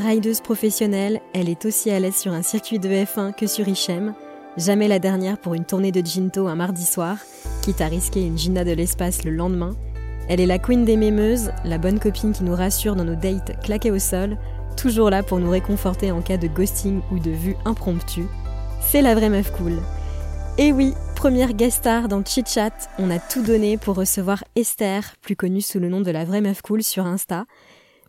Rideuse 0.00 0.40
professionnelle, 0.40 1.20
elle 1.34 1.50
est 1.50 1.66
aussi 1.66 1.90
à 1.90 2.00
l'aise 2.00 2.16
sur 2.16 2.32
un 2.32 2.40
circuit 2.40 2.78
de 2.78 2.88
F1 2.88 3.34
que 3.34 3.46
sur 3.46 3.68
Ichem. 3.68 4.14
Jamais 4.56 4.88
la 4.88 4.98
dernière 4.98 5.38
pour 5.38 5.52
une 5.52 5.66
tournée 5.66 5.92
de 5.92 6.04
Ginto 6.04 6.48
un 6.48 6.54
mardi 6.54 6.86
soir, 6.86 7.18
quitte 7.60 7.82
à 7.82 7.86
risquer 7.86 8.24
une 8.24 8.38
Gina 8.38 8.64
de 8.64 8.72
l'espace 8.72 9.24
le 9.24 9.30
lendemain. 9.30 9.76
Elle 10.28 10.40
est 10.40 10.46
la 10.46 10.58
queen 10.58 10.86
des 10.86 10.96
mémeuses, 10.96 11.50
la 11.66 11.76
bonne 11.76 12.00
copine 12.00 12.32
qui 12.32 12.44
nous 12.44 12.54
rassure 12.54 12.96
dans 12.96 13.04
nos 13.04 13.14
dates 13.14 13.60
claquées 13.62 13.90
au 13.90 13.98
sol, 13.98 14.38
toujours 14.74 15.10
là 15.10 15.22
pour 15.22 15.38
nous 15.38 15.50
réconforter 15.50 16.10
en 16.12 16.22
cas 16.22 16.38
de 16.38 16.48
ghosting 16.48 17.02
ou 17.12 17.18
de 17.18 17.30
vue 17.30 17.56
impromptue. 17.66 18.26
C'est 18.80 19.02
la 19.02 19.14
vraie 19.14 19.28
meuf 19.28 19.52
cool. 19.52 19.78
Et 20.56 20.72
oui, 20.72 20.94
première 21.14 21.52
guest 21.52 21.78
star 21.78 22.08
dans 22.08 22.24
Chit 22.24 22.46
Chat, 22.46 22.88
on 22.98 23.10
a 23.10 23.18
tout 23.18 23.42
donné 23.42 23.76
pour 23.76 23.96
recevoir 23.96 24.44
Esther, 24.56 25.02
plus 25.20 25.36
connue 25.36 25.60
sous 25.60 25.78
le 25.78 25.90
nom 25.90 26.00
de 26.00 26.10
la 26.10 26.24
vraie 26.24 26.40
meuf 26.40 26.62
cool 26.62 26.82
sur 26.82 27.04
Insta. 27.04 27.44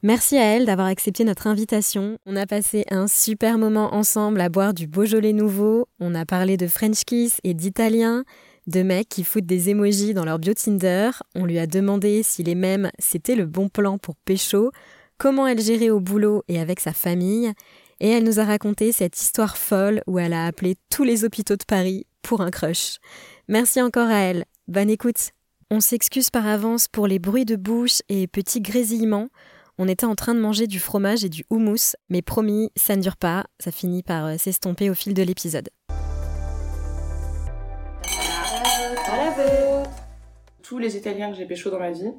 Merci 0.03 0.35
à 0.37 0.55
elle 0.55 0.65
d'avoir 0.65 0.87
accepté 0.87 1.23
notre 1.23 1.45
invitation. 1.45 2.17
On 2.25 2.35
a 2.35 2.47
passé 2.47 2.85
un 2.89 3.07
super 3.07 3.59
moment 3.59 3.93
ensemble 3.93 4.41
à 4.41 4.49
boire 4.49 4.73
du 4.73 4.87
Beaujolais 4.87 5.31
nouveau. 5.31 5.87
On 5.99 6.15
a 6.15 6.25
parlé 6.25 6.57
de 6.57 6.65
French 6.65 7.03
kiss 7.05 7.39
et 7.43 7.53
d'italien, 7.53 8.23
de 8.65 8.81
mecs 8.81 9.09
qui 9.09 9.23
foutent 9.23 9.45
des 9.45 9.69
emojis 9.69 10.15
dans 10.15 10.25
leur 10.25 10.39
bio 10.39 10.55
Tinder. 10.55 11.11
On 11.35 11.45
lui 11.45 11.59
a 11.59 11.67
demandé 11.67 12.23
si 12.23 12.41
les 12.41 12.55
mêmes 12.55 12.89
c'était 12.97 13.35
le 13.35 13.45
bon 13.45 13.69
plan 13.69 13.99
pour 13.99 14.15
pécho, 14.15 14.71
comment 15.19 15.45
elle 15.45 15.61
gérait 15.61 15.91
au 15.91 15.99
boulot 15.99 16.43
et 16.47 16.59
avec 16.59 16.79
sa 16.79 16.93
famille. 16.93 17.53
Et 17.99 18.09
elle 18.09 18.23
nous 18.23 18.39
a 18.39 18.43
raconté 18.43 18.91
cette 18.91 19.21
histoire 19.21 19.55
folle 19.55 20.01
où 20.07 20.17
elle 20.17 20.33
a 20.33 20.47
appelé 20.47 20.77
tous 20.89 21.03
les 21.03 21.25
hôpitaux 21.25 21.57
de 21.57 21.63
Paris 21.63 22.07
pour 22.23 22.41
un 22.41 22.49
crush. 22.49 22.97
Merci 23.47 23.79
encore 23.79 24.09
à 24.09 24.17
elle. 24.17 24.45
Bonne 24.67 24.89
écoute. 24.89 25.29
On 25.69 25.79
s'excuse 25.79 26.31
par 26.31 26.47
avance 26.47 26.87
pour 26.87 27.05
les 27.05 27.19
bruits 27.19 27.45
de 27.45 27.55
bouche 27.55 28.01
et 28.09 28.25
petits 28.25 28.61
grésillements. 28.61 29.29
On 29.77 29.87
était 29.87 30.05
en 30.05 30.15
train 30.15 30.33
de 30.35 30.39
manger 30.39 30.67
du 30.67 30.79
fromage 30.79 31.23
et 31.23 31.29
du 31.29 31.45
houmous, 31.49 31.95
mais 32.09 32.21
promis, 32.21 32.69
ça 32.75 32.95
ne 32.95 33.01
dure 33.01 33.17
pas, 33.17 33.45
ça 33.59 33.71
finit 33.71 34.03
par 34.03 34.25
euh, 34.25 34.35
s'estomper 34.37 34.89
au 34.89 34.93
fil 34.93 35.13
de 35.13 35.23
l'épisode. 35.23 35.69
Tous 40.63 40.77
les 40.77 40.95
Italiens 40.95 41.31
que 41.31 41.37
j'ai 41.37 41.45
pécho 41.45 41.69
dans 41.69 41.79
ma 41.79 41.91
vie, 41.91 42.11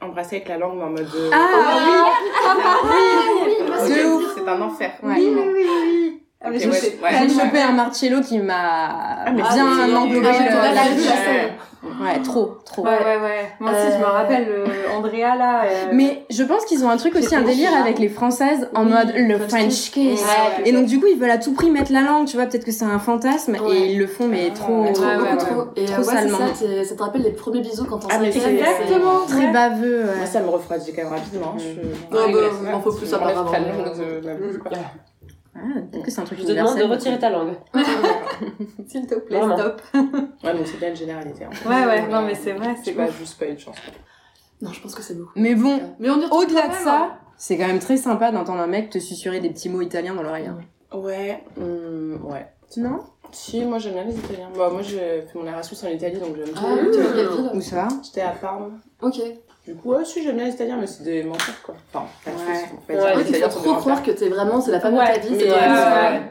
embrasser 0.00 0.36
avec 0.36 0.48
la 0.48 0.58
langue 0.58 0.80
en 0.80 0.90
mode. 0.90 1.08
euh, 1.14 1.30
Ah, 1.32 2.78
oui, 3.44 3.94
De 3.94 4.06
ouf. 4.06 4.32
C'est 4.34 4.48
un 4.48 4.60
enfer. 4.60 4.92
Ouais. 5.02 5.14
Oui, 5.18 5.28
oui, 5.32 5.42
oui, 5.54 5.66
oui. 5.84 6.22
Ah, 6.40 6.50
ouais, 6.50 6.58
sais. 6.58 6.98
ouais. 7.00 7.10
J'ai 7.28 7.28
chopé 7.38 7.60
un 7.60 7.72
Marcello 7.72 8.20
qui 8.20 8.38
m'a 8.40 9.26
mais 9.30 9.42
bien 9.42 9.96
englobé. 9.96 10.26
Ah 10.28 10.88
vu 10.88 11.04
la 11.04 11.50
Ouais. 11.82 12.22
trop, 12.22 12.58
trop. 12.64 12.82
Ouais, 12.84 12.90
ouais, 12.90 13.20
ouais. 13.20 13.48
Moi 13.58 13.72
aussi, 13.72 13.92
je 13.92 13.98
me 13.98 14.04
Euh, 14.04 14.06
rappelle 14.10 14.46
euh, 14.48 14.66
Andrea 14.96 15.34
là. 15.36 15.64
euh, 15.64 15.68
Mais 15.92 16.24
je 16.30 16.42
pense 16.44 16.64
qu'ils 16.64 16.84
ont 16.84 16.88
un 16.90 16.96
truc 16.96 17.14
aussi, 17.16 17.34
un 17.34 17.42
délire 17.42 17.74
avec 17.74 17.98
les 17.98 18.08
françaises 18.08 18.68
en 18.74 18.84
Oui, 18.86 18.92
mode 18.92 19.12
le 19.16 19.36
French 19.38 19.90
kiss. 19.90 20.20
Ouais, 20.22 20.62
Et 20.64 20.72
donc 20.72 20.86
du 20.86 21.00
coup 21.00 21.06
ils 21.12 21.18
veulent 21.18 21.30
à 21.30 21.38
tout 21.38 21.52
prix 21.52 21.70
mettre 21.70 21.92
la 21.92 22.02
langue, 22.02 22.26
tu 22.26 22.36
vois, 22.36 22.46
peut-être 22.46 22.64
que 22.64 22.70
c'est 22.72 22.84
un 22.84 22.98
fantasme 23.00 23.56
Ouais. 23.64 23.76
et 23.76 23.92
ils 23.92 23.98
le 23.98 24.06
font 24.06 24.26
mais 24.28 24.50
trop, 24.50 24.82
ouais, 24.82 24.92
Trop, 24.92 25.04
ouais, 25.04 25.16
beaucoup 25.16 25.26
ouais. 25.30 25.36
trop. 25.36 25.62
Et 25.76 25.84
Trop 25.86 26.00
euh, 26.00 26.04
salement. 26.04 26.38
ça, 26.54 26.84
ça 26.84 26.94
te 26.94 27.02
rappelle 27.02 27.22
les 27.22 27.32
premiers 27.32 27.60
bisous 27.62 27.84
quand 27.84 28.04
on 28.04 28.08
Ah, 28.10 28.18
mais 28.20 28.30
s'est 28.30 28.40
c'est- 28.40 28.52
Exactement. 28.54 29.26
très 29.26 29.46
ouais. 29.46 29.52
baveux. 29.52 30.00
ouais. 30.04 30.16
Moi, 30.18 30.26
ça 30.26 30.40
me 30.40 30.48
refroidit 30.48 30.92
quand 30.92 31.02
même 31.02 31.12
rapidement. 31.12 31.54
Je... 31.58 32.14
Non, 32.16 32.32
bah, 32.32 32.38
il 32.64 32.70
m'en 32.70 32.80
faut 32.80 32.92
plus, 32.92 33.06
ça 33.06 33.16
apparemment. 33.16 33.50
Ah, 35.54 35.60
peut-être 35.90 36.04
que 36.04 36.10
c'est 36.10 36.20
un 36.20 36.24
truc 36.24 36.38
Je 36.40 36.44
te 36.46 36.52
demande 36.52 36.78
de 36.78 36.84
retirer 36.84 37.18
ta 37.18 37.28
langue. 37.30 37.54
S'il 38.88 39.06
te 39.06 39.14
plaît, 39.16 39.38
Vraiment. 39.38 39.56
stop. 39.58 39.82
Ouais, 40.44 40.52
donc 40.54 40.66
c'est 40.66 40.78
bien 40.78 40.88
une 40.90 40.96
généralité. 40.96 41.46
Ouais, 41.66 41.84
ouais. 41.86 42.08
Non, 42.08 42.22
mais 42.22 42.34
c'est 42.34 42.52
vrai, 42.52 42.74
c'est 42.82 42.92
pas 42.92 43.10
juste 43.10 43.38
pas 43.38 43.46
une 43.46 43.58
chance. 43.58 43.76
Non, 44.60 44.72
je 44.72 44.80
pense 44.80 44.94
que 44.94 45.02
c'est 45.02 45.14
beaucoup. 45.18 45.32
Mais 45.36 45.54
bon, 45.54 45.80
Mais 45.98 46.08
au-delà 46.08 46.68
de 46.68 46.74
ça, 46.74 46.96
hein. 47.02 47.18
c'est 47.36 47.58
quand 47.58 47.66
même 47.66 47.80
très 47.80 47.96
sympa 47.96 48.30
d'entendre 48.32 48.60
un 48.60 48.66
mec 48.66 48.90
te 48.90 48.98
susurrer 48.98 49.40
des 49.40 49.50
petits 49.50 49.68
mots 49.68 49.82
italiens 49.82 50.14
dans 50.14 50.22
l'oreille. 50.22 50.46
hein. 50.46 50.58
Ouais, 50.96 51.42
hum, 51.58 52.20
ouais. 52.24 52.46
Non? 52.76 53.00
Si, 53.32 53.64
moi 53.64 53.78
j'aime 53.78 53.94
bien 53.94 54.04
les 54.04 54.14
Italiens. 54.14 54.48
Bah, 54.56 54.68
moi 54.70 54.82
j'ai 54.82 54.98
fait 55.22 55.34
mon 55.38 55.46
Erasmus 55.46 55.78
en 55.84 55.88
Italie 55.92 56.18
donc 56.18 56.36
j'aime 56.36 56.54
Ah, 56.56 56.60
bien. 56.74 56.90
quelle 56.92 57.28
ville 57.28 57.50
Où 57.54 57.60
ça 57.60 57.88
J'étais 58.04 58.20
à 58.20 58.30
Parme. 58.30 58.78
Ok. 59.00 59.20
Du 59.66 59.76
coup, 59.76 59.90
ouais, 59.92 60.04
si 60.04 60.22
j'aime 60.24 60.36
bien 60.36 60.46
les 60.46 60.50
Italiens, 60.52 60.76
mais 60.78 60.88
c'est 60.88 61.04
des 61.04 61.22
menteurs 61.22 61.54
quoi. 61.64 61.74
Enfin, 61.94 62.06
pas 62.24 62.30
Ouais. 62.32 62.36
tous, 62.68 62.76
en 62.76 62.80
fait. 62.86 62.96
Ouais, 63.00 63.22
Les 63.22 63.28
Italiens 63.30 63.48
trop 63.48 63.74
croire 63.76 64.02
que 64.02 64.10
t'es 64.10 64.28
vraiment, 64.28 64.60
c'est 64.60 64.72
la 64.72 64.80
femme 64.80 64.94
Ouais, 64.94 65.08
de 65.08 65.14
ta 65.14 65.20
vie, 65.20 65.34
mais 65.36 65.38
c'est. 65.38 65.48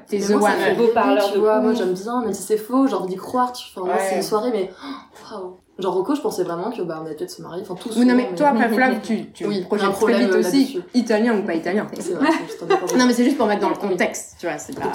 T'es 0.08 0.18
Mais 0.20 0.36
the 0.36 0.44
one. 0.44 0.78
Beau 0.78 0.88
parleur 0.94 1.26
tu 1.32 1.38
de 1.38 1.40
moi 1.40 1.74
j'aime 1.74 1.94
bien, 1.94 2.22
même 2.22 2.34
si 2.34 2.44
c'est 2.44 2.58
faux, 2.58 2.88
j'ai 2.88 2.94
envie 2.94 3.14
d'y 3.14 3.16
croire, 3.16 3.54
tu... 3.54 3.64
enfin, 3.72 3.86
moi 3.88 3.96
Ouais. 3.96 4.02
c'est 4.10 4.16
une 4.18 4.22
soirée, 4.24 4.50
mais 4.52 4.70
oh, 4.84 5.34
waouh. 5.36 5.58
Genre 5.80 5.94
Rocco, 5.96 6.14
je 6.14 6.22
pensais 6.22 6.44
vraiment 6.44 6.70
que 6.72 6.82
bah 6.84 7.00
on 7.02 7.06
allait 7.06 7.16
peut-être 7.16 7.32
se 7.32 7.42
marier, 7.42 7.64
enfin 7.64 7.76
tous. 7.76 7.98
Oui, 7.98 8.06
non 8.06 8.14
mais 8.16 8.28
toi 8.36 8.50
après 8.50 8.70
Flav, 8.70 9.00
tu, 9.02 9.32
tu 9.34 9.48
Oui, 9.48 9.62
projettes 9.64 9.88
un 9.88 9.92
très 9.92 9.98
problème, 9.98 10.22
vite 10.26 10.34
euh, 10.36 10.40
aussi, 10.40 10.80
italien 10.94 11.38
ou 11.40 11.44
pas 11.44 11.56
italien. 11.56 11.88
C'est 12.00 12.14
vrai, 12.14 12.28
c'est 12.32 12.46
juste 12.48 12.64
un 12.64 12.68
peu 12.68 12.98
Non 12.98 13.06
mais 13.08 13.14
c'est 13.14 13.24
juste 13.24 13.38
pour 13.38 13.48
mettre 13.48 13.62
dans 13.62 13.70
le 13.70 13.76
contexte, 13.76 14.36
tu 14.40 14.46
vois, 14.46 14.58
c'est 14.58 14.78
pas... 14.78 14.92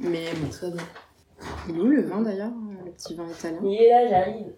Mais 0.00 0.24
bon. 0.40 0.48
Tout 0.48 0.66
va 0.66 0.70
bien. 0.70 0.84
Il 1.68 1.76
est 1.76 1.80
où 1.80 1.86
le 1.86 2.02
vin 2.02 2.20
d'ailleurs, 2.20 2.50
le 2.84 2.90
petit 2.92 3.14
vin 3.14 3.26
italien? 3.26 3.58
Il 3.64 3.74
est 3.74 3.90
là, 3.90 4.08
j'arrive. 4.08 4.52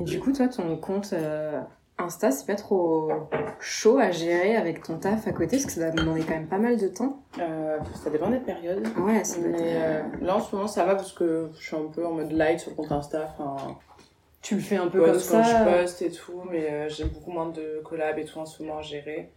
Et 0.00 0.04
du 0.04 0.20
coup, 0.20 0.32
toi, 0.32 0.48
ton 0.48 0.76
compte 0.76 1.12
euh, 1.12 1.60
Insta, 1.98 2.30
c'est 2.30 2.46
pas 2.46 2.54
trop 2.54 3.10
chaud 3.60 3.98
à 3.98 4.10
gérer 4.10 4.56
avec 4.56 4.82
ton 4.82 4.98
taf 4.98 5.26
à 5.26 5.32
côté, 5.32 5.56
parce 5.56 5.66
que 5.66 5.72
ça 5.72 5.80
va 5.80 5.90
demander 5.90 6.20
quand 6.22 6.34
même 6.34 6.48
pas 6.48 6.58
mal 6.58 6.76
de 6.78 6.88
temps. 6.88 7.22
Euh, 7.38 7.78
ça 8.02 8.08
dépend 8.10 8.30
des 8.30 8.38
périodes. 8.38 8.86
Ouais, 8.98 9.22
ça 9.24 9.38
Mais 9.42 9.48
être- 9.50 9.60
euh, 9.62 10.02
là 10.24 10.36
en 10.36 10.40
ce 10.40 10.54
moment 10.54 10.66
ça 10.68 10.84
va 10.86 10.94
parce 10.94 11.12
que 11.12 11.50
je 11.58 11.62
suis 11.66 11.76
un 11.76 11.88
peu 11.94 12.06
en 12.06 12.12
mode 12.12 12.32
light 12.32 12.60
sur 12.60 12.70
le 12.70 12.76
compte 12.76 12.92
Insta. 12.92 13.34
Enfin, 13.38 13.76
Tu 14.42 14.54
le 14.54 14.60
fais 14.62 14.76
un 14.76 14.88
peu 14.88 14.98
poste 15.04 15.30
comme 15.30 15.40
quand 15.40 15.44
ça. 15.44 15.64
je 15.66 15.80
poste 15.82 16.02
et 16.02 16.10
tout, 16.10 16.42
mais 16.50 16.70
euh, 16.70 16.88
j'ai 16.88 17.04
beaucoup 17.04 17.30
moins 17.32 17.50
de 17.50 17.82
collabs 17.84 18.18
et 18.18 18.24
tout 18.24 18.38
en 18.38 18.46
ce 18.46 18.62
moment 18.62 18.78
à 18.78 18.82
gérer. 18.82 19.30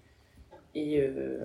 Et 0.76 1.00
euh, 1.00 1.38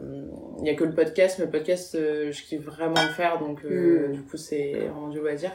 il 0.60 0.66
y 0.66 0.70
a 0.70 0.74
que 0.74 0.84
le 0.84 0.94
podcast, 0.94 1.36
mais 1.38 1.44
le 1.44 1.50
podcast, 1.50 1.94
euh, 1.94 2.32
je 2.32 2.42
kiffe 2.44 2.62
vraiment 2.62 2.94
le 3.02 3.12
faire, 3.12 3.38
donc 3.38 3.62
euh, 3.64 4.08
Mm. 4.08 4.12
du 4.12 4.22
coup, 4.22 4.36
c'est 4.38 4.72
vraiment 4.72 5.08
du 5.08 5.18
loisir. 5.20 5.50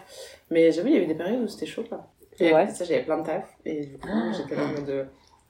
Mais 0.52 0.72
j'avoue, 0.72 0.90
il 0.90 0.94
y 0.94 0.98
avait 0.98 1.08
des 1.08 1.16
périodes 1.16 1.42
où 1.44 1.48
c'était 1.48 1.66
chaud, 1.66 1.84
quoi. 1.90 2.08
Et 2.40 2.46
Ouais. 2.54 2.62
après 2.62 2.74
ça, 2.74 2.86
j'avais 2.86 3.04
plein 3.04 3.20
de 3.20 3.26
taf, 3.26 3.46
et 3.66 3.86
du 3.86 3.98
coup, 3.98 4.08
j'étais 4.38 4.56
là 4.56 4.64
en 4.66 4.68
mode. 4.80 5.08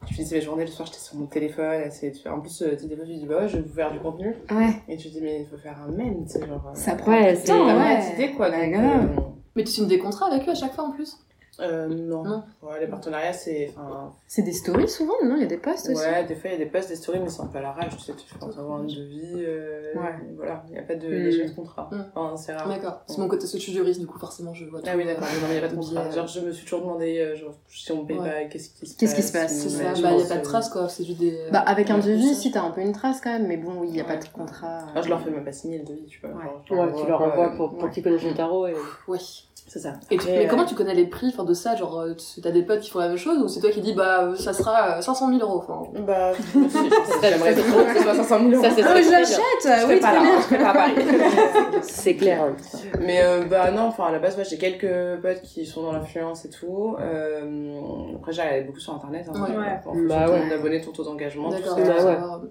Je 0.10 0.14
finissais 0.16 0.36
mes 0.36 0.42
journées, 0.42 0.66
le 0.66 0.70
soir, 0.72 0.86
j'étais 0.88 1.00
sur 1.00 1.16
mon 1.16 1.28
téléphone. 1.28 1.84
En 2.30 2.40
plus, 2.42 2.58
tu 2.80 2.88
des 2.88 2.96
fois, 2.98 3.06
tu 3.06 3.14
dis, 3.14 3.26
bah 3.26 3.38
ouais, 3.40 3.48
je 3.48 3.56
vais 3.58 3.64
vous 3.64 3.74
faire 3.74 3.92
du 3.92 4.00
contenu. 4.00 4.36
Ouais, 4.52 4.70
Et 4.90 4.98
tu 4.98 5.08
dis, 5.10 5.22
mais 5.22 5.42
il 5.42 5.48
faut 5.48 5.58
faire 5.58 5.78
un 5.82 5.92
mème, 5.92 6.26
tu 6.26 6.34
sais, 6.40 6.46
genre. 6.48 6.72
ça 6.74 6.96
prend 6.96 7.12
Ouais, 7.12 7.34
du 7.34 7.40
c'est- 7.46 7.54
ouais. 7.54 7.58
pas 7.74 8.02
d'idée, 8.10 8.32
quoi. 8.34 8.50
Donc, 8.50 8.74
euh, 8.74 9.22
Mais 9.56 9.64
tu 9.64 9.72
signes 9.72 9.88
des 9.88 10.00
contrats 10.00 10.28
avec 10.34 10.46
eux 10.48 10.52
à 10.52 10.56
chaque 10.56 10.74
fois 10.74 10.86
en 10.86 10.92
plus? 10.92 11.18
Euh, 11.60 11.88
non. 11.88 12.24
Non. 12.24 12.44
Ouais, 12.62 12.80
les 12.80 12.88
partenariats, 12.88 13.34
c'est. 13.34 13.72
Enfin, 13.78 14.12
C'est 14.28 14.42
des 14.42 14.52
stories 14.54 14.90
souvent, 14.90 15.14
non? 15.24 15.36
Il 15.36 15.42
y 15.42 15.46
a 15.46 15.48
des 15.48 15.58
posts 15.58 15.90
aussi? 15.90 16.02
Ouais, 16.02 16.24
des 16.26 16.36
fois, 16.36 16.50
il 16.50 16.54
y 16.54 16.56
a 16.56 16.66
des 16.66 16.72
posts, 16.72 16.90
des 16.90 16.96
stories, 16.96 17.20
mais 17.20 17.30
c'est 17.30 17.42
un 17.42 17.48
peu 17.48 17.60
à 17.60 17.62
l'arrache, 17.62 17.96
tu 17.96 18.04
sais, 18.04 18.14
tu 18.14 18.34
penses 18.40 18.58
avoir 18.58 18.80
un 18.80 18.84
devis. 18.86 19.44
Euh, 19.46 19.94
Ouais. 19.96 20.16
Voilà, 20.36 20.64
il 20.68 20.74
n'y 20.74 20.80
a 20.80 20.82
pas 20.82 20.96
de, 20.96 21.08
Mm. 21.08 21.30
de, 21.44 21.50
de 21.50 21.56
contrat. 21.56 21.90
Mm. 21.92 22.02
Enfin, 22.16 22.38
c'est 22.38 22.54
rare. 22.56 22.68
D'accord. 22.68 23.02
C'est 23.08 23.20
mon 23.20 23.28
côté, 23.28 23.42
parce 23.42 23.52
que 23.52 23.58
je 23.60 23.64
suis 23.64 23.74
juriste, 23.74 24.00
du 24.00 24.08
coup 24.08 24.18
forcément 24.18 24.54
je 24.54 24.66
vois 24.66 24.82
tout. 24.82 24.88
Ah 24.92 24.96
oui, 24.98 25.06
d'accord, 25.06 25.24
non, 25.28 25.48
mais 25.48 25.50
il 25.50 25.52
n'y 25.52 25.58
a 25.58 25.62
pas 25.62 25.68
de 25.68 25.76
contrat. 25.76 26.10
Genre, 26.10 26.28
je 26.28 26.40
me 26.40 26.52
suis 26.52 26.64
toujours 26.64 26.82
demandé, 26.82 27.20
euh, 27.20 27.36
genre, 27.36 27.54
si 27.68 27.92
on 27.92 28.06
paye 28.06 28.18
Ouais. 28.18 28.44
pas, 28.44 28.50
qu'est-ce 28.50 28.70
qui 28.70 28.76
se 28.76 28.80
passe 28.82 28.96
Qu'est-ce 28.98 29.16
qui 29.16 29.22
se 29.24 29.32
passe 29.34 29.54
C'est 29.56 29.70
ça, 29.70 29.84
bah 29.84 30.00
y 30.00 30.06
a 30.06 30.10
pense, 30.18 30.28
pas 30.28 30.36
de 30.36 30.40
euh, 30.40 30.44
trace 30.44 30.70
quoi, 30.70 30.90
c'est 30.90 31.04
juste 31.04 31.20
des. 31.20 31.38
Bah, 31.52 31.60
avec 31.60 31.90
un 31.92 32.00
des 32.00 32.14
devis, 32.14 32.34
si 32.36 32.52
t'as 32.52 32.64
un 32.64 32.72
peu 32.72 32.82
une 32.82 32.94
trace 32.94 33.22
quand 33.22 33.32
même, 33.32 33.46
mais 33.48 33.58
bon, 33.58 33.74
oui, 33.82 33.88
il 33.92 33.96
y 33.96 34.02
a 34.02 34.06
pas 34.06 34.18
de 34.18 34.26
contrat. 34.30 34.80
Ah, 34.96 35.02
je 35.02 35.10
leur 35.10 35.22
fais 35.22 35.30
même 35.30 35.46
pas 35.46 35.52
signer 35.54 35.78
le 35.78 35.86
devis, 35.86 36.06
tu 36.08 36.20
vois. 36.22 36.32
Ouais. 36.32 36.62
tu 36.66 36.74
leur 37.08 37.22
envoies 37.22 37.52
pour, 37.56 37.90
qu'ils 37.92 38.04
connaissent 38.04 38.24
le 38.24 38.34
tarot 38.34 38.68
et... 38.68 38.74
Oui. 39.08 39.48
C'est 39.74 39.80
ça. 39.80 39.94
Et 40.12 40.18
tu- 40.20 40.28
mais 40.28 40.46
euh, 40.46 40.48
comment 40.48 40.66
tu 40.66 40.76
connais 40.76 40.94
les 40.94 41.08
prix 41.08 41.30
enfin, 41.34 41.44
de 41.46 41.54
ça 41.56 41.76
Genre, 41.76 42.00
euh, 42.00 42.14
tu- 42.14 42.42
t'as 42.42 42.52
des 42.52 42.62
potes 42.62 42.82
qui 42.82 42.92
font 42.92 43.00
la 43.00 43.08
même 43.08 43.18
chose 43.18 43.40
ou 43.40 43.48
c'est 43.48 43.60
toi 43.60 43.72
qui 43.72 43.82
dis 43.82 43.94
bah 43.94 44.22
euh, 44.26 44.36
ça 44.36 44.54
sera 44.54 44.98
euh, 45.00 45.02
500 45.02 45.30
000 45.36 45.40
euros 45.42 45.64
enfin, 45.68 45.90
Bah, 46.06 46.32
j'aimerais 47.24 47.56
trop 47.56 47.84
que 47.84 47.98
ce 47.98 48.04
soit 48.04 48.14
500 48.14 48.40
000 48.40 48.52
euros. 48.52 48.64
Ça, 48.64 48.70
c'est 48.70 48.84
Ah, 48.84 48.92
mais 48.94 49.02
je 49.02 49.10
l'achète 49.10 49.88
Oui, 49.88 50.00
pas 50.00 50.08
très 50.12 50.16
là, 50.16 50.22
bien 50.22 50.38
je 50.40 50.44
serais 50.44 50.58
pas 50.60 50.70
à 50.70 50.74
Paris. 50.74 50.94
C'est 51.82 52.16
clair. 52.16 52.54
Mais 53.02 53.24
euh, 53.24 53.46
bah 53.46 53.72
non, 53.72 53.86
enfin 53.86 54.06
à 54.06 54.12
la 54.12 54.20
base, 54.20 54.36
moi 54.36 54.44
j'ai 54.44 54.60
quelques 54.60 55.22
potes 55.24 55.42
qui 55.42 55.66
sont 55.66 55.82
dans 55.82 55.92
l'influence 55.94 56.46
et 56.46 56.50
tout. 56.52 56.96
Euh, 57.00 57.80
après, 58.18 58.32
j'ai 58.32 58.44
regardé 58.44 58.62
beaucoup 58.66 58.80
sur 58.80 58.94
internet. 58.94 59.26
Hein, 59.34 59.42
Ouais. 59.42 59.56
en 59.56 59.60
Ouais. 59.60 59.80
fonction 59.84 60.08
Bah 60.08 60.26
de 60.28 60.58
ton 60.58 60.64
ouais. 60.64 60.82
ton 60.82 60.92
taux 60.92 61.04
d'engagement. 61.04 61.50
tout 61.50 61.64
ça. 61.64 61.76
Bah 61.76 62.06
ouais. 62.06 62.48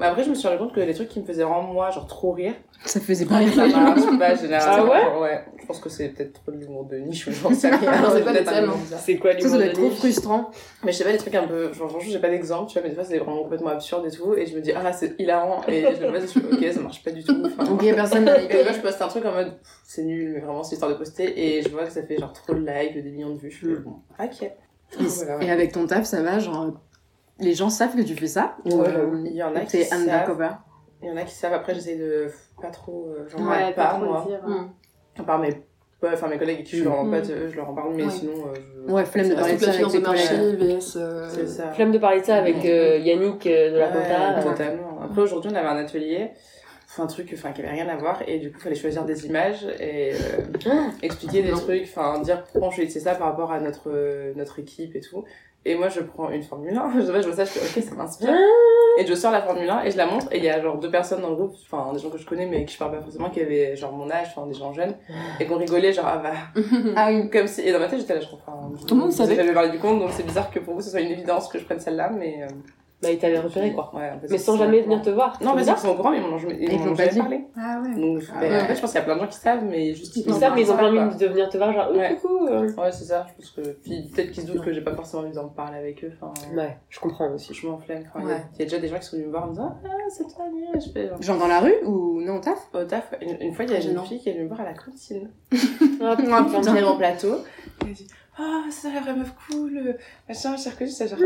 Mais 0.00 0.06
après, 0.06 0.24
je 0.24 0.30
me 0.30 0.34
suis 0.34 0.48
rendu 0.48 0.58
compte 0.58 0.74
que 0.74 0.80
les 0.80 0.94
trucs 0.94 1.08
qui 1.08 1.20
me 1.20 1.24
faisaient 1.26 1.44
vraiment 1.44 1.62
moi, 1.62 1.90
genre 1.90 2.06
trop 2.06 2.32
rire, 2.32 2.54
Ça 2.86 2.98
faisait 3.00 3.26
pas 3.26 3.36
rire. 3.36 3.52
ça 3.54 3.66
marche 3.66 4.18
pas 4.18 4.34
généralement. 4.34 4.92
Ah 4.94 5.20
ouais 5.20 5.44
Je 5.60 5.66
pense 5.66 5.78
que 5.78 5.90
c'est 5.90 6.08
peut-être 6.08 6.32
trop 6.42 6.50
de 6.52 6.56
l'humour 6.56 6.84
de 6.86 6.96
niche 6.96 7.26
ou 7.26 7.32
j'en 7.32 7.52
sais 7.54 7.68
rien. 7.68 7.78
C'est 8.10 8.24
pas 8.24 8.32
peut-être 8.32 8.44
les 8.44 8.48
un 8.48 8.52
thèmes. 8.52 8.64
humour 8.64 8.76
bizarre. 8.78 9.00
C'est 9.00 9.16
quoi 9.18 9.32
Ça, 9.32 9.38
l'humour 9.38 9.58
de 9.58 9.62
être 9.64 9.72
trop 9.74 9.82
niche 9.82 9.98
frustrant. 9.98 10.50
Mais 10.82 10.92
je 10.92 10.96
sais 10.98 11.04
pas, 11.04 11.12
des 11.12 11.18
trucs 11.18 11.34
un 11.34 11.46
peu. 11.46 11.64
Genre, 11.74 11.90
franchement, 11.90 12.10
j'ai 12.10 12.18
pas 12.18 12.30
d'exemple, 12.30 12.68
tu 12.70 12.74
vois, 12.74 12.82
mais 12.82 12.88
des 12.88 12.94
fois, 12.94 13.04
c'est 13.04 13.18
vraiment 13.18 13.42
complètement 13.42 13.68
absurde 13.68 14.06
et 14.06 14.10
tout. 14.10 14.34
Et 14.34 14.46
je 14.46 14.56
me 14.56 14.62
dis, 14.62 14.72
ah, 14.72 14.90
c'est 14.92 15.14
hilarant. 15.20 15.60
Et 15.68 15.84
je 16.00 16.06
me 16.06 16.26
suis, 16.26 16.40
ok, 16.40 16.72
ça 16.72 16.80
marche 16.80 17.04
pas 17.04 17.10
du 17.10 17.22
tout. 17.22 17.36
Enfin, 17.44 17.64
Donc, 17.64 17.80
il 17.82 17.88
y 17.88 17.90
a 17.90 17.94
personne 17.94 18.24
les 18.24 18.56
Et 18.56 18.64
là, 18.64 18.72
je 18.72 18.80
poste 18.80 19.02
un 19.02 19.08
truc 19.08 19.26
en 19.26 19.32
mode, 19.32 19.52
c'est 19.84 20.02
nul, 20.04 20.32
mais 20.32 20.40
vraiment, 20.40 20.62
c'est 20.62 20.76
histoire 20.76 20.90
de 20.90 20.96
poster. 20.96 21.24
Et 21.38 21.62
je 21.62 21.68
vois 21.68 21.84
que 21.84 21.92
ça 21.92 22.02
fait 22.02 22.16
genre 22.18 22.32
trop 22.32 22.54
de 22.54 22.60
likes, 22.66 22.94
des 22.94 23.10
millions 23.10 23.34
de 23.34 23.38
vues. 23.38 23.50
Je 23.50 23.66
fais, 23.68 23.74
bon, 23.74 23.96
ok. 24.18 24.42
Et, 24.42 25.04
Voilà, 25.04 25.36
ouais. 25.36 25.46
et 25.46 25.50
avec 25.50 25.72
ton 25.72 25.86
taf, 25.86 26.04
ça 26.06 26.22
va, 26.22 26.38
genre, 26.40 26.72
les 27.40 27.54
gens 27.54 27.70
savent 27.70 27.96
que 27.96 28.02
tu 28.02 28.14
fais 28.14 28.26
ça 28.26 28.56
ou 28.64 28.80
Ouais, 28.80 28.88
euh, 28.88 29.22
il 29.26 29.34
y 29.34 29.42
en 29.42 29.54
a 29.54 29.60
qui 29.60 29.66
t'es 29.78 29.84
savent. 29.84 30.00
undercover 30.00 30.50
Il 31.02 31.08
y 31.08 31.12
en 31.12 31.16
a 31.16 31.22
qui 31.22 31.34
savent. 31.34 31.52
Après, 31.54 31.74
j'essaie 31.74 31.96
de 31.96 32.28
pas 32.60 32.70
trop. 32.70 33.06
euh, 33.08 33.24
J'en 33.28 33.38
Ouais, 33.48 33.72
parle 33.72 33.74
pas, 33.74 33.86
trop 33.96 34.04
moi. 34.04 34.24
dire. 34.28 34.40
Mm. 34.46 34.70
À 35.18 35.22
part 35.24 35.38
mes. 35.38 35.48
ouais, 35.48 36.10
Enfin, 36.12 36.28
mes 36.28 36.38
collègues 36.38 36.64
qui 36.64 36.76
je 36.78 36.84
leur 36.84 36.98
en 37.00 37.04
Mm. 37.04 37.10
pote, 37.10 37.32
je 37.50 37.56
leur 37.56 37.68
en 37.70 37.74
parle, 37.74 37.94
mais 37.94 38.04
Ouais. 38.04 38.10
sinon. 38.10 38.32
euh, 38.32 38.54
je... 38.86 38.92
Ouais, 38.92 39.04
flemme 39.04 39.28
de 39.28 39.34
parler 39.34 39.54
de 39.54 39.58
ça 39.58 39.66
de 39.72 39.84
avec 39.84 40.02
marché. 40.02 40.34
VS. 40.36 40.96
euh, 40.96 41.46
ça. 41.46 41.70
Flemme 41.72 41.92
de 41.92 41.98
parler 41.98 42.20
de 42.20 42.26
ça 42.26 42.36
avec 42.36 42.56
Yannick 42.64 43.44
de 43.44 43.78
la 43.78 43.88
compta. 43.88 44.42
totalement. 44.42 45.00
Après, 45.02 45.22
aujourd'hui, 45.22 45.50
on 45.52 45.56
avait 45.56 45.66
un 45.68 45.76
atelier, 45.78 46.30
enfin, 46.86 47.04
un 47.04 47.06
truc 47.06 47.30
enfin, 47.34 47.52
qui 47.52 47.62
avait 47.62 47.70
rien 47.70 47.88
à 47.88 47.96
voir, 47.96 48.22
et 48.26 48.38
du 48.38 48.50
coup, 48.50 48.58
il 48.60 48.62
fallait 48.64 48.74
choisir 48.76 49.04
des 49.04 49.26
images 49.26 49.66
et 49.80 50.12
euh, 50.12 50.70
expliquer 51.02 51.42
des 51.42 51.50
trucs, 51.52 51.84
enfin, 51.84 52.20
dire 52.20 52.42
pourquoi 52.44 52.68
on 52.68 52.70
choisissait 52.70 53.00
ça 53.00 53.14
par 53.14 53.28
rapport 53.28 53.52
à 53.52 53.60
notre, 53.60 53.90
euh, 53.90 54.32
notre 54.36 54.58
équipe 54.58 54.94
et 54.96 55.00
tout. 55.00 55.24
Et 55.66 55.74
moi, 55.74 55.88
je 55.90 56.00
prends 56.00 56.30
une 56.30 56.42
Formule 56.42 56.74
1, 56.76 56.92
je, 57.00 57.10
vois, 57.10 57.20
je 57.20 57.26
vois 57.28 57.36
ça, 57.36 57.44
je 57.44 57.50
fais 57.50 57.80
ok, 57.80 57.86
ça 57.86 57.94
m'inspire. 57.94 58.30
Et 58.98 59.06
je 59.06 59.14
sors 59.14 59.30
la 59.30 59.42
Formule 59.42 59.68
1 59.68 59.82
et 59.84 59.90
je 59.90 59.96
la 59.98 60.06
montre, 60.06 60.26
et 60.32 60.38
il 60.38 60.44
y 60.44 60.48
a 60.48 60.60
genre 60.60 60.78
deux 60.78 60.90
personnes 60.90 61.20
dans 61.20 61.28
le 61.30 61.36
groupe, 61.36 61.54
enfin, 61.70 61.92
des 61.92 61.98
gens 61.98 62.08
que 62.10 62.18
je 62.18 62.26
connais, 62.26 62.46
mais 62.46 62.64
qui 62.64 62.74
je 62.74 62.78
parle 62.78 62.92
pas 62.92 63.00
forcément, 63.02 63.28
qui 63.30 63.40
avaient 63.40 63.76
genre 63.76 63.92
mon 63.92 64.10
âge, 64.10 64.28
enfin, 64.34 64.46
des 64.46 64.54
gens 64.54 64.72
jeunes, 64.72 64.94
et 65.38 65.46
qu'on 65.46 65.56
rigolait, 65.58 65.92
genre, 65.92 66.06
ah 66.08 66.18
bah, 66.18 66.62
Ah 66.96 67.08
oui. 67.12 67.28
comme 67.30 67.46
si. 67.46 67.60
Et 67.60 67.72
dans 67.72 67.78
ma 67.78 67.86
tête, 67.88 68.00
j'étais 68.00 68.14
là, 68.14 68.20
je 68.20 68.26
crois, 68.26 68.40
Tout 68.86 68.94
le 68.94 69.00
monde 69.02 69.12
savait. 69.12 69.36
J'avais 69.36 69.52
parlé 69.52 69.70
du 69.70 69.78
compte, 69.78 70.00
donc 70.00 70.10
c'est 70.12 70.24
bizarre 70.26 70.50
que 70.50 70.58
pour 70.60 70.74
vous, 70.74 70.80
ce 70.80 70.90
soit 70.90 71.00
une 71.00 71.12
évidence 71.12 71.48
que 71.48 71.58
je 71.58 71.64
prenne 71.64 71.78
celle-là, 71.80 72.10
mais. 72.10 72.42
euh, 72.42 72.46
Bah, 73.02 73.10
il 73.10 73.18
t'avait 73.18 73.38
repéré 73.38 73.72
quoi. 73.72 73.90
Ouais, 73.94 74.10
en 74.14 74.20
fait, 74.20 74.26
Mais 74.30 74.36
sans 74.36 74.58
jamais 74.58 74.82
venir 74.82 75.00
te 75.00 75.08
voir. 75.08 75.38
non, 75.42 75.54
mais 75.54 75.64
C'est 75.64 75.70
ils 75.72 75.76
sont 75.78 75.88
au 75.88 75.94
courant, 75.94 76.10
mais 76.10 76.18
ils 76.18 76.22
m'en 76.22 76.34
ont 76.34 76.38
jamais, 76.38 76.58
ils 76.60 76.72
Ils 76.74 77.18
parlé. 77.18 77.44
Ah 77.56 77.80
ouais. 77.82 77.98
Donc, 77.98 78.22
Ah 78.34 78.40
ben, 78.40 78.50
ouais. 78.52 78.60
en 78.60 78.64
fait, 78.66 78.74
je 78.76 78.80
pense 78.82 78.90
qu'il 78.90 78.98
y 79.00 79.02
a 79.02 79.04
plein 79.06 79.14
de 79.16 79.20
gens 79.20 79.26
qui 79.26 79.36
savent, 79.38 79.64
mais 79.64 79.94
juste 79.94 80.16
Ils 80.16 80.34
savent, 80.34 80.52
mais 80.54 80.60
ils 80.62 80.70
ont 80.70 80.76
pas 80.76 80.90
envie 80.90 81.16
de 81.16 81.26
venir 81.26 81.48
te 81.48 81.56
voir, 81.56 81.72
genre, 81.72 81.88
oh, 81.92 81.96
Ouais. 81.96 82.14
coucou. 82.20 82.46
euh. 82.48 82.70
Ouais, 82.74 82.92
c'est 82.92 83.04
ça. 83.04 83.26
Je 83.30 83.34
pense 83.36 83.50
que. 83.52 83.70
Puis 83.82 84.10
peut-être 84.14 84.32
qu'ils 84.32 84.42
se 84.42 84.48
doutent 84.52 84.62
que 84.64 84.72
j'ai 84.72 84.82
pas 84.82 84.94
forcément 84.94 85.22
envie 85.22 85.32
d'en 85.32 85.48
parler 85.48 85.78
avec 85.78 86.04
eux. 86.04 86.12
Enfin, 86.20 86.34
Ouais, 86.54 86.76
je 86.90 87.00
comprends 87.00 87.32
aussi. 87.32 87.54
je 87.54 87.66
m'en 87.66 87.78
flemme. 87.78 88.04
Enfin, 88.14 88.20
il 88.22 88.28
y 88.28 88.32
a- 88.32 88.34
Ouais. 88.34 88.42
Il 88.54 88.58
y 88.58 88.62
a 88.62 88.64
déjà 88.66 88.78
des 88.78 88.88
gens 88.88 88.98
qui 88.98 89.04
sont 89.06 89.16
venus 89.16 89.26
me 89.28 89.32
voir 89.32 89.44
en 89.44 89.46
me 89.46 89.52
disant 89.52 89.74
Ah, 89.82 89.88
c'est 90.10 90.24
toi, 90.34 90.44
Mia. 90.52 90.78
Je 90.78 90.90
fais. 90.92 91.08
genre, 91.08 91.22
Genre 91.22 91.38
dans 91.38 91.48
la 91.48 91.60
rue 91.60 91.74
ou 91.86 92.20
non 92.20 92.36
au 92.36 92.40
taf? 92.40 92.68
Au 92.74 92.84
taf, 92.84 93.14
une, 93.22 93.36
une 93.40 93.54
fois, 93.54 93.64
il 93.64 93.70
y 93.70 93.74
a 93.76 93.80
une 93.80 93.98
fille 94.00 94.20
qui 94.20 94.28
est 94.28 94.32
venue 94.32 94.44
me 94.44 94.48
voir 94.48 94.60
à 94.60 94.64
la 94.64 94.74
cantine. 94.74 95.30
Ah, 96.02 96.16
putain. 96.18 96.84
En 96.86 96.96
plateau. 96.98 97.36
Elle 98.38 98.44
me 98.44 98.50
dit 98.50 98.66
Ah, 98.66 98.70
c'est 98.70 98.92
la 98.92 99.00
vraie 99.00 99.14
meuf 99.16 99.32
cool. 99.48 99.76
euh, 99.78 99.92
Machin, 100.28 100.56
j'ai 100.56 100.70
reconnu 100.70 100.90
ça. 100.90 101.06
Genre, 101.06 101.18
ah, 101.20 101.24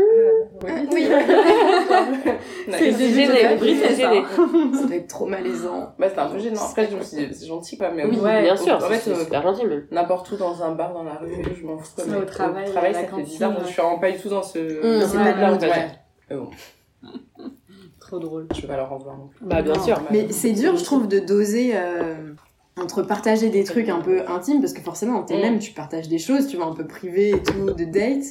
oui. 0.63 0.87
Oui. 0.91 1.07
C'est 2.71 2.91
gêné, 2.91 3.57
c'est 3.57 3.95
gêné. 3.95 4.23
Ça 4.73 4.87
doit 4.87 4.95
être 4.95 5.07
trop 5.07 5.25
malaisant. 5.27 5.93
Bah, 5.99 6.07
c'était 6.09 6.19
un 6.21 6.29
peu 6.29 6.39
gênant. 6.39 6.61
Après, 6.63 6.89
je 6.89 6.95
me 6.97 7.01
suis 7.03 7.27
dit 7.27 7.33
C'est 7.33 7.45
gentil, 7.47 7.77
quoi. 7.77 7.91
Mais 7.91 8.05
Oui, 8.05 8.17
ouais, 8.17 8.41
bien 8.41 8.55
sûr, 8.57 8.75
En 8.75 8.79
fait, 8.81 8.97
c'est 8.99 9.11
euh, 9.11 9.19
super 9.23 9.41
gentil 9.43 9.63
n'importe 9.91 10.31
où 10.31 10.37
dans 10.37 10.61
un 10.63 10.71
bar 10.73 10.93
dans 10.93 11.03
la 11.03 11.15
rue 11.15 11.31
je 11.59 11.65
m'en 11.65 11.77
fous 11.77 12.01
au 12.01 12.25
travail, 12.25 12.65
travail 12.71 12.95
à 12.95 13.01
la 13.01 13.07
ça 13.09 13.15
fait 13.15 13.21
bizarre 13.23 13.51
ouais. 13.51 13.57
je 13.65 13.71
suis 13.71 13.81
vraiment 13.81 13.99
pas 13.99 14.11
du 14.11 14.17
tout 14.17 14.29
dans 14.29 14.43
ce 14.43 14.57
Mmh, 14.59 14.99
dans 14.99 15.07
c'est 15.07 15.13
ce 15.13 15.67
pas 15.67 15.67
ouais. 15.67 15.87
Mais 16.29 16.35
bon 16.35 16.49
Trop 17.99 18.19
drôle. 18.19 18.47
je 18.53 18.61
vais 18.61 18.67
pas 18.67 18.77
leur 18.77 18.91
en 18.91 18.97
vouloir 18.97 19.17
non 19.17 19.27
plus 19.27 19.45
Bah, 19.45 19.61
bien 19.61 19.79
sûr. 19.81 19.99
Mais 20.11 20.31
c'est 20.31 20.51
dur, 20.51 20.75
je 20.77 20.83
trouve, 20.83 21.07
de 21.07 21.19
doser 21.19 21.71
euh, 21.75 22.33
entre 22.85 23.01
partager 23.03 23.49
des 23.49 23.63
trucs 23.65 23.89
un 23.89 23.99
peu 23.99 24.21
intimes, 24.29 24.61
parce 24.61 24.71
que 24.73 24.81
forcément, 24.81 25.23
t'es 25.23 25.37
Mm. 25.37 25.41
même, 25.41 25.59
tu 25.59 25.71
partages 25.73 26.07
des 26.07 26.19
choses, 26.19 26.47
tu 26.47 26.55
vois, 26.57 26.67
un 26.67 26.73
peu 26.73 26.85
privées 26.85 27.31
et 27.31 27.43
tout, 27.43 27.71
de 27.73 27.83
date, 27.83 28.23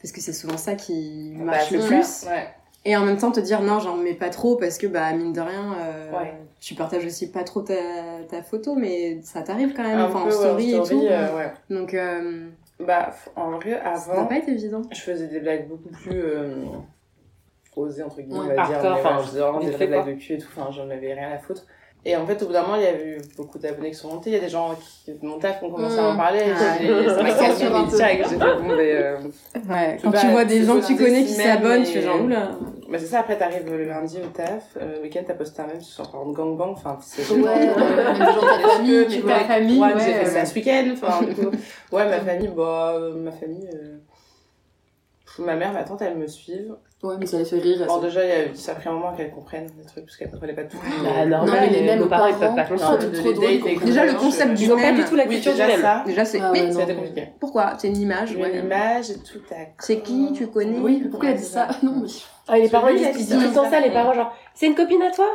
parce 0.00 0.12
que 0.12 0.20
c'est 0.20 0.32
souvent 0.34 0.56
ça 0.58 0.74
qui 0.74 1.32
Bah, 1.38 1.44
marche 1.44 1.70
le 1.70 1.80
ça. 1.80 1.86
plus. 1.86 2.24
ouais 2.28 2.48
Et 2.84 2.96
en 2.96 3.04
même 3.06 3.16
temps, 3.16 3.30
te 3.30 3.38
dire 3.40 3.62
non, 3.62 3.78
j'en 3.78 3.96
mets 3.96 4.14
pas 4.14 4.28
trop, 4.28 4.56
parce 4.56 4.76
que, 4.76 4.86
bah, 4.88 5.12
mine 5.12 5.32
de 5.32 5.40
rien, 5.40 5.74
euh, 5.78 6.12
Ouais. 6.12 6.34
tu 6.60 6.74
partages 6.74 7.06
aussi 7.06 7.30
pas 7.30 7.44
trop 7.44 7.62
ta, 7.62 7.74
ta 8.28 8.42
photo, 8.42 8.74
mais 8.74 9.20
ça 9.22 9.42
t'arrive 9.42 9.72
quand 9.72 9.84
même, 9.84 9.98
un 10.00 10.04
enfin, 10.06 10.20
en 10.20 10.24
peu 10.24 10.28
ouais, 10.30 10.34
story, 10.34 10.74
en 10.74 10.78
et 10.78 10.80
tout. 10.80 10.84
story, 10.86 11.06
euh, 11.08 11.36
ouais 11.36 11.52
Donc, 11.70 11.94
euh, 11.94 12.48
bah 12.80 13.14
en 13.36 13.52
vrai 13.52 13.80
ça 13.94 14.06
doit 14.06 14.14
avant 14.16 14.26
pas 14.26 14.36
être 14.38 14.48
évident. 14.48 14.82
je 14.90 15.00
faisais 15.00 15.28
des 15.28 15.38
blagues 15.38 15.68
beaucoup 15.68 15.88
plus 15.90 16.20
euh, 16.20 16.64
osées 17.76 18.02
entre 18.02 18.16
guillemets 18.20 18.40
Ouais, 18.40 18.44
on 18.44 18.48
va 18.48 18.66
dire 18.66 18.82
mais 18.82 18.88
voilà, 18.90 18.94
enfin, 18.96 19.18
je 19.22 19.26
faisais 19.28 19.40
vraiment 19.40 19.60
des 19.60 19.86
blagues 19.86 20.06
de 20.08 20.12
cul 20.14 20.32
et 20.34 20.38
tout 20.38 20.48
enfin 20.56 20.70
j'en 20.72 20.90
avais 20.90 21.14
rien 21.14 21.30
à 21.30 21.38
foutre 21.38 21.64
et 22.04 22.16
en 22.16 22.26
fait 22.26 22.42
au 22.42 22.46
bout 22.46 22.52
d'un 22.52 22.62
moment 22.62 22.76
il 22.76 22.82
y 22.82 22.86
avait 22.86 23.04
eu 23.16 23.18
beaucoup 23.36 23.58
d'abonnés 23.58 23.90
qui 23.90 23.96
sont 23.96 24.08
montés 24.08 24.30
il 24.30 24.32
y 24.34 24.36
a 24.36 24.40
des 24.40 24.48
gens 24.48 24.74
qui 24.74 25.12
de 25.12 25.24
mon 25.26 25.38
taf 25.38 25.58
qui 25.60 25.64
ont 25.66 25.70
commencé 25.70 25.98
à 25.98 26.04
en 26.08 26.14
Mm. 26.14 26.16
parler. 26.16 26.38
Et 26.40 26.52
Ah, 26.52 26.76
j'ai- 26.80 27.08
ça 27.08 27.22
m'a 27.22 27.32
cassé 27.32 27.64
un 27.64 27.82
direct 27.84 28.24
j'ai 28.28 28.36
fait 28.38 28.38
bon 28.38 28.68
ben 28.68 28.78
euh, 28.80 29.16
Ouais, 29.70 29.98
quand 30.02 30.10
tu 30.12 30.26
vois 30.28 30.44
des 30.44 30.64
gens 30.64 30.80
que 30.80 30.86
tu 30.86 30.94
des 30.94 31.04
connais 31.04 31.22
qui 31.24 31.32
s'abonnent, 31.34 31.82
tu 31.84 31.92
fais 31.92 31.98
mais- 32.00 32.04
genre, 32.06 32.20
oula. 32.22 32.50
Bah 32.90 32.98
c'est 32.98 33.06
ça, 33.06 33.20
après 33.20 33.38
t'arrives 33.38 33.64
le 33.70 33.84
lundi 33.86 34.18
au 34.22 34.26
taf, 34.26 34.76
euh, 34.76 34.96
le 34.96 35.02
week-end 35.02 35.22
t'as 35.26 35.32
posté 35.34 35.62
un 35.62 35.66
même 35.68 35.80
sur 35.80 36.10
par 36.10 36.20
exemple 36.20 36.36
gangbang, 36.36 36.72
enfin 36.72 36.98
c'est 37.00 37.22
Ouais, 37.32 37.40
même 37.40 38.12
des 38.18 38.24
gens 38.24 38.34
de 38.34 38.62
ta 38.62 38.68
famille, 38.68 39.06
tu 39.08 39.14
tu 39.14 39.20
vois. 39.20 39.34
vois, 39.38 39.44
famille, 39.44 39.80
ouais, 39.80 39.94
ouais, 39.94 40.00
j'ai 40.04 40.12
fait 40.12 40.26
ça 40.26 40.44
ce 40.44 40.54
week-end, 40.54 40.84
enfin 40.92 41.24
du 41.24 41.34
coup, 41.34 41.50
ouais 41.92 42.04
ma 42.08 42.20
famille, 42.20 42.50
bah 42.54 42.92
euh, 42.96 43.14
ma 43.14 43.30
famille, 43.32 43.66
euh, 43.72 43.96
ma 45.38 45.56
mère, 45.56 45.72
ma 45.72 45.84
tante 45.84 46.02
elles 46.02 46.16
me 46.18 46.26
suivent. 46.26 46.74
Ouais, 47.02 47.16
mais 47.18 47.26
ça 47.26 47.36
les 47.38 47.44
fait 47.44 47.58
rire. 47.58 47.84
Bon 47.88 47.96
elles 47.96 48.02
déjà 48.06 48.24
il 48.24 48.28
y 48.28 48.32
a- 48.32 48.54
ça 48.54 48.72
a 48.72 48.74
pris 48.76 48.88
un 48.88 48.92
moment 48.92 49.12
qu'elles 49.12 49.32
comprennent 49.32 49.66
des 49.66 49.84
trucs 49.84 50.04
parce 50.04 50.16
qu'elles 50.16 50.30
comprenaient 50.30 50.52
pas 50.54 50.62
tout. 50.62 50.76
Bah, 51.02 51.24
Non, 51.24 51.38
normal, 51.38 51.58
mais 51.62 51.70
les 51.70 51.82
mêmes 51.82 52.08
parents, 52.08 52.26
ils 52.28 52.34
parents, 52.36 52.54
peuvent 52.54 52.76
pas 52.76 52.76
trop 52.76 53.84
Déjà, 53.84 54.04
le 54.06 54.14
concept 54.14 54.54
du 54.54 54.64
Ils 54.64 54.72
ont 54.72 54.76
pas 54.80 54.92
du 54.92 55.04
tout 55.04 55.16
la 55.16 55.26
culture 55.26 55.50
du 55.52 55.58
déjà 55.58 55.66
même. 55.66 55.80
ça, 55.80 56.04
Déjà, 56.06 56.24
c'est. 56.24 56.38
Ah 56.40 56.52
non. 56.54 56.72
c'était 56.72 56.94
compliqué. 56.94 57.28
pourquoi? 57.40 57.72
C'est 57.78 57.88
une 57.88 57.96
image, 57.96 58.32
une 58.34 58.54
image 58.64 59.08
tout 59.30 59.40
à 59.50 59.56
C'est 59.80 59.98
qui? 59.98 60.32
Tu 60.32 60.46
connais? 60.46 60.78
Oui, 60.78 61.04
pourquoi 61.10 61.30
il 61.30 61.32
a 61.32 61.38
dit 61.38 61.44
ça? 61.44 61.66
Non, 61.82 61.94
mais. 62.02 62.08
Ah, 62.46 62.58
les 62.58 62.68
parents, 62.68 62.86
ils 62.88 62.98
disent 62.98 63.06
dit 63.08 63.12
ils 63.20 63.26
disent 63.26 63.34
tout 63.36 63.48
le 63.48 63.52
temps 63.54 63.68
ça, 63.68 63.80
les 63.80 63.90
parents, 63.90 64.14
genre, 64.14 64.32
c'est 64.54 64.66
une 64.66 64.74
copine 64.76 65.02
à 65.02 65.10
toi? 65.10 65.26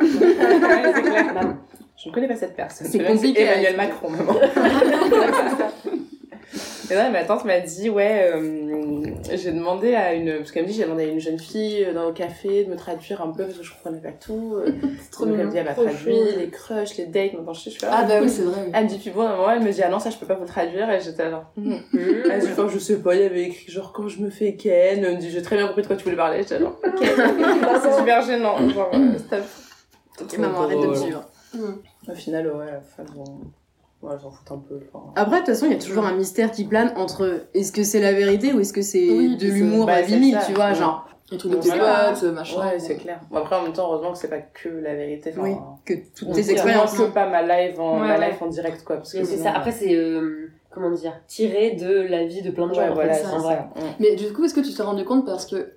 Je 2.00 2.08
ne 2.10 2.14
connais 2.14 2.28
pas 2.28 2.36
cette 2.36 2.54
personne. 2.54 2.86
C'est 2.88 3.02
compliqué 3.04 3.42
Emmanuel. 3.42 3.76
Macron, 3.76 4.08
maman. 4.08 4.32
Et 6.90 6.94
là, 6.94 7.10
ma 7.10 7.24
tante 7.24 7.44
m'a 7.44 7.60
dit, 7.60 7.90
ouais, 7.90 8.30
euh, 8.34 9.02
j'ai 9.34 9.52
demandé 9.52 9.94
à 9.94 10.14
une, 10.14 10.38
parce 10.38 10.52
qu'elle 10.52 10.62
me 10.62 10.68
dit, 10.68 10.74
j'ai 10.74 10.84
demandé 10.84 11.04
à 11.04 11.06
une 11.06 11.20
jeune 11.20 11.38
fille 11.38 11.84
euh, 11.84 11.92
dans 11.92 12.06
le 12.06 12.12
café 12.12 12.64
de 12.64 12.70
me 12.70 12.76
traduire 12.76 13.20
un 13.20 13.30
peu 13.30 13.44
parce 13.44 13.58
que 13.58 13.62
je 13.64 13.72
comprenais 13.72 14.00
pas 14.00 14.12
tout. 14.12 14.54
euh. 14.56 14.70
C'est 15.02 15.10
trop 15.10 15.26
Donc 15.26 15.36
elle 15.38 15.46
me 15.46 15.50
dit, 15.50 15.58
elle 15.58 15.64
m'a 15.66 15.74
traduit 15.74 16.14
les 16.38 16.48
crushs, 16.48 16.96
les 16.96 17.06
dates, 17.06 17.34
maintenant 17.34 17.52
je 17.52 17.60
sais, 17.60 17.70
je 17.70 17.78
fais, 17.78 17.86
Ah, 17.90 18.04
bah 18.04 18.14
oui, 18.22 18.28
c'est 18.30 18.42
vrai. 18.42 18.70
Elle 18.72 18.84
me 18.84 18.88
dit, 18.88 18.98
puis 18.98 19.10
bon, 19.10 19.22
à 19.22 19.30
un 19.30 19.36
moment, 19.36 19.50
elle 19.50 19.62
me 19.62 19.70
dit, 19.72 19.82
ah 19.82 19.88
non, 19.90 19.98
ça, 19.98 20.08
je 20.10 20.16
peux 20.16 20.26
pas 20.26 20.34
vous 20.34 20.42
le 20.44 20.48
traduire. 20.48 20.90
Et 20.90 21.00
j'étais 21.00 21.28
genre, 21.30 21.44
Mmh. 21.56 21.74
elle 21.92 21.98
me 22.40 22.40
dit, 22.40 22.72
je 22.74 22.78
sais 22.78 22.96
pas, 22.96 23.14
il 23.14 23.20
y 23.20 23.24
avait 23.24 23.42
écrit, 23.44 23.70
genre, 23.70 23.92
quand 23.92 24.08
je 24.08 24.20
me 24.20 24.30
fais 24.30 24.54
ken. 24.54 25.04
Elle 25.04 25.14
me 25.16 25.20
dit, 25.20 25.30
j'ai 25.30 25.42
très 25.42 25.56
bien 25.56 25.66
compris 25.66 25.82
de 25.82 25.86
quoi 25.88 25.96
tu 25.96 26.04
voulais 26.04 26.16
parler. 26.16 26.38
J'étais 26.38 26.58
genre, 26.60 26.78
ok. 26.86 27.04
c'est 27.82 27.96
super 27.98 28.22
gênant. 28.22 28.56
Genre, 28.70 28.90
stop. 29.18 29.40
Ok, 30.22 30.38
maman, 30.38 30.62
arrête 30.62 30.80
de 30.80 30.86
me 30.86 30.94
suivre. 30.94 31.22
Au 32.08 32.14
final, 32.14 32.46
ouais, 32.46 32.66
enfin, 32.78 33.04
bon. 33.14 33.24
Ouais, 34.02 34.14
j'en 34.22 34.30
foutent 34.30 34.52
un 34.52 34.58
peu. 34.58 34.78
enfin. 34.92 35.12
Après, 35.16 35.40
de 35.40 35.44
toute 35.46 35.54
façon, 35.54 35.66
il 35.66 35.72
y 35.72 35.74
a 35.74 35.78
toujours 35.78 36.04
un 36.06 36.14
mystère 36.14 36.50
qui 36.52 36.64
plane 36.64 36.92
entre 36.96 37.46
est-ce 37.54 37.72
que 37.72 37.82
c'est 37.82 38.00
la 38.00 38.12
vérité 38.12 38.52
ou 38.52 38.60
est-ce 38.60 38.72
que 38.72 38.82
c'est 38.82 39.10
Oui, 39.10 39.36
de 39.36 39.46
l'humour 39.48 39.86
bah, 39.86 39.94
à 39.94 40.02
c'est 40.04 40.16
10 40.18 40.30
000, 40.30 40.40
ça. 40.40 40.46
tu 40.46 40.52
vois, 40.54 40.68
Ouais. 40.68 40.74
genre, 40.76 41.08
Les 41.32 41.36
trucs 41.38 41.50
de 41.52 41.56
potes, 41.56 42.22
machin. 42.32 42.60
Ouais, 42.60 42.78
c'est 42.78 42.96
clair. 42.96 43.20
Bon, 43.30 43.38
après, 43.38 43.56
en 43.56 43.62
même 43.64 43.72
temps, 43.72 43.86
heureusement 43.92 44.12
que 44.12 44.18
c'est 44.18 44.28
pas 44.30 44.38
que 44.40 44.68
la 44.68 44.94
vérité. 44.94 45.30
Enfin, 45.32 45.42
Oui, 45.42 45.56
que 45.84 45.94
toutes 46.16 46.28
on 46.28 46.32
tes 46.32 46.50
expériences. 46.50 46.96
que 46.96 47.02
pas 47.10 47.28
ma 47.28 47.42
live 47.42 47.80
en, 47.80 48.00
Ouais, 48.00 48.06
ma 48.08 48.18
ouais. 48.18 48.28
life 48.30 48.40
en 48.40 48.46
direct, 48.46 48.84
quoi. 48.84 48.96
Parce 48.98 49.12
que 49.12 49.18
Et 49.18 49.24
c'est 49.24 49.32
sinon, 49.36 49.44
ça. 49.44 49.56
Après, 49.56 49.72
c'est, 49.72 49.94
euh, 49.94 50.48
comment 50.70 50.90
dire, 50.92 51.20
tiré 51.26 51.72
de 51.72 51.92
la 52.08 52.24
vie 52.24 52.42
de 52.42 52.50
plein 52.52 52.68
de 52.68 52.74
gens, 52.74 52.88
en 52.88 52.94
voilà, 52.94 53.12
fait, 53.14 53.24
c'est 53.24 53.34
en 53.34 53.38
vrai. 53.40 53.56
ça. 53.74 53.80
Mm. 53.82 53.84
Mais 54.00 54.14
du 54.16 54.32
coup, 54.32 54.44
est-ce 54.44 54.54
que 54.54 54.60
tu 54.60 54.72
t'es 54.72 54.82
rendu 54.82 55.04
compte 55.04 55.26
parce 55.26 55.44
que 55.44 55.72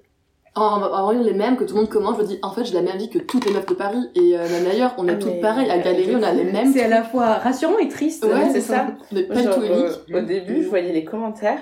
en, 0.53 0.61
en 0.81 1.05
voyant 1.05 1.21
les 1.23 1.33
mêmes 1.33 1.55
que 1.55 1.63
tout 1.63 1.75
le 1.75 1.81
monde 1.81 1.89
commente, 1.89 2.17
je 2.17 2.21
me 2.23 2.27
dis 2.27 2.39
en 2.41 2.51
fait 2.51 2.65
j'ai 2.65 2.73
la 2.73 2.81
même 2.81 2.97
vie 2.97 3.09
que 3.09 3.19
toutes 3.19 3.45
les 3.45 3.53
meufs 3.53 3.65
de 3.65 3.73
Paris 3.73 4.09
et 4.15 4.37
euh, 4.37 4.49
même 4.49 4.65
d'ailleurs 4.65 4.93
on 4.97 5.07
est 5.07 5.13
Ah, 5.13 5.15
toutes 5.15 5.39
pareilles 5.39 5.69
à 5.71 5.77
Galérie, 5.77 6.13
on 6.15 6.23
a 6.23 6.33
les 6.33 6.43
mêmes. 6.43 6.73
C'est 6.73 6.83
à 6.83 6.87
la 6.89 7.03
fois 7.03 7.35
rassurant 7.35 7.77
et 7.77 7.87
triste. 7.87 8.25
Ouais, 8.25 8.49
c'est 8.51 8.59
ça. 8.61 8.87
Mais 9.13 9.23
pas 9.23 9.35
du 9.35 9.43
Genre, 9.43 9.55
tout 9.55 9.61
euh, 9.61 9.67
unique. 10.07 10.15
au 10.15 10.21
début, 10.21 10.63
je 10.63 10.67
voyais 10.67 10.91
les 10.91 11.05
commentaires 11.05 11.59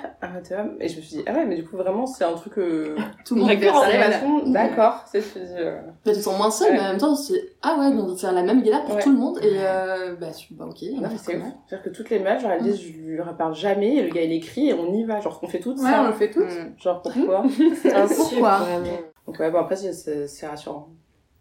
et 0.80 0.88
je 0.88 0.98
me 0.98 1.02
suis 1.02 1.18
dit, 1.18 1.24
ah 1.28 1.34
ouais, 1.34 1.46
mais 1.46 1.56
du 1.56 1.64
coup, 1.66 1.78
vraiment, 1.78 2.06
c'est 2.08 2.24
un 2.24 2.34
truc. 2.34 2.58
Euh... 2.58 2.96
Tout 3.26 3.36
le 3.36 3.42
monde 3.42 3.52
tout 3.52 4.28
monde. 4.28 4.54
D'accord, 4.54 5.04
c'est 5.12 5.22
ce 5.22 5.34
que 5.36 5.40
je 5.42 5.46
dis. 5.46 5.52
euh. 5.58 5.78
Mais 6.06 6.14
tu 6.14 6.18
te 6.20 6.24
sens 6.24 6.38
moins 6.38 6.50
seule, 6.50 6.72
Ouais. 6.72 6.78
mais 6.78 6.82
en 6.84 6.90
même 6.90 6.98
temps 6.98 7.16
c'est 7.16 7.42
ah 7.62 7.76
ouais, 7.78 7.92
donc 7.92 8.18
c'est 8.18 8.32
la 8.32 8.42
même 8.42 8.62
galère 8.64 8.84
pour 8.86 8.96
Ouais. 8.96 9.02
tout 9.04 9.12
le 9.12 9.18
monde 9.18 9.38
et 9.44 9.50
euh, 9.58 10.16
bah, 10.20 10.28
tu... 10.36 10.54
bah 10.54 10.66
ok. 10.70 10.78
on 10.82 10.96
Non, 10.96 11.02
mais 11.04 11.10
faire 11.10 11.20
c'est 11.20 11.36
ouf. 11.38 11.44
C'est-à-dire 11.68 11.84
que 11.84 11.90
toutes 11.96 12.10
les 12.10 12.20
meufs, 12.20 12.42
genre, 12.42 12.52
elles 12.52 12.64
disent, 12.64 12.82
je 12.82 12.94
lui 12.94 13.22
reparle 13.22 13.54
jamais 13.54 13.98
et 13.98 14.02
le 14.04 14.10
gars, 14.10 14.22
il 14.24 14.32
écrit 14.32 14.70
et 14.70 14.74
on 14.74 14.94
y 14.94 15.04
va. 15.04 15.20
Genre, 15.20 15.38
on 15.44 15.48
fait 15.48 15.60
tout 15.60 15.72
Ouais, 15.72 15.78
ça. 15.92 16.02
on 16.04 16.08
le 16.08 16.14
fait 16.14 16.30
toutes. 16.32 16.46
Mm. 16.46 16.74
Genre, 16.82 17.02
pourquoi 17.02 17.44
C'est 17.82 17.94
un 17.94 18.08
sucre, 18.08 18.30
Pourquoi 18.30 18.60
Donc 19.28 19.40
ouais, 19.40 19.52
bon 19.52 19.60
après 19.60 19.76
c'est- 19.76 20.48
rassurant. 20.48 20.90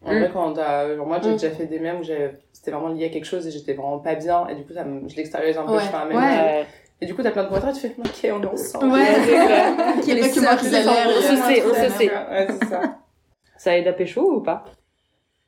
En 0.04 0.12
Mm. 0.14 0.18
vrai 0.21 0.30
quand 0.33 0.52
t'as... 0.52 0.95
Genre 0.97 1.07
moi 1.07 1.18
j'ai 1.23 1.30
Mm. 1.30 1.33
déjà 1.33 1.50
fait 1.50 1.66
des 1.66 1.78
mèmes 1.80 2.00
où 2.00 2.02
j'ai- 2.02 2.30
c'était 2.52 2.71
vraiment 2.71 2.88
lié 2.88 3.07
à 3.07 3.09
quelque 3.09 3.25
chose 3.25 3.47
et 3.47 3.50
j'étais 3.50 3.75
vraiment 3.75 3.99
pas 3.99 4.14
bien 4.14 4.47
et 4.49 4.54
du 4.54 4.64
coup 4.64 4.73
ça 4.73 4.85
me... 4.85 5.09
je 5.09 5.16
l'extériorise 5.16 5.59
un 5.59 5.64
peu, 5.66 5.73
Ouais. 5.73 5.80
je 5.80 5.87
fais 5.88 5.97
un 5.97 6.04
mème. 6.04 6.16
Ouais. 6.18 6.66
Et 7.00 7.07
du 7.07 7.14
coup 7.14 7.23
t'as 7.23 7.30
plein 7.30 7.45
de 7.45 7.49
commentaires 7.49 7.71
et 7.71 7.73
tu 7.75 7.80
fais 7.80 7.95
ok 7.99 8.38
on 8.38 8.42
est 8.42 8.47
ensemble. 8.47 8.92
Ouais. 8.92 9.04
C'est. 9.25 10.00
Qui 10.02 10.11
est 10.12 10.21
pas 10.21 10.26
les 10.26 10.33
que 10.33 10.40
moi 10.40 10.57
qui 10.57 10.66
On 10.66 10.71
se 10.71 11.37
sait, 11.37 11.64
on 11.64 11.75
se 11.75 11.90
sait. 11.99 12.11
Ouais 12.12 12.47
c'est 12.61 12.64
ça. 12.68 12.99
Ça 13.57 13.76
aide 13.76 13.88
à 13.88 13.92
pécho 13.92 14.21
ou 14.37 14.40
pas? 14.40 14.64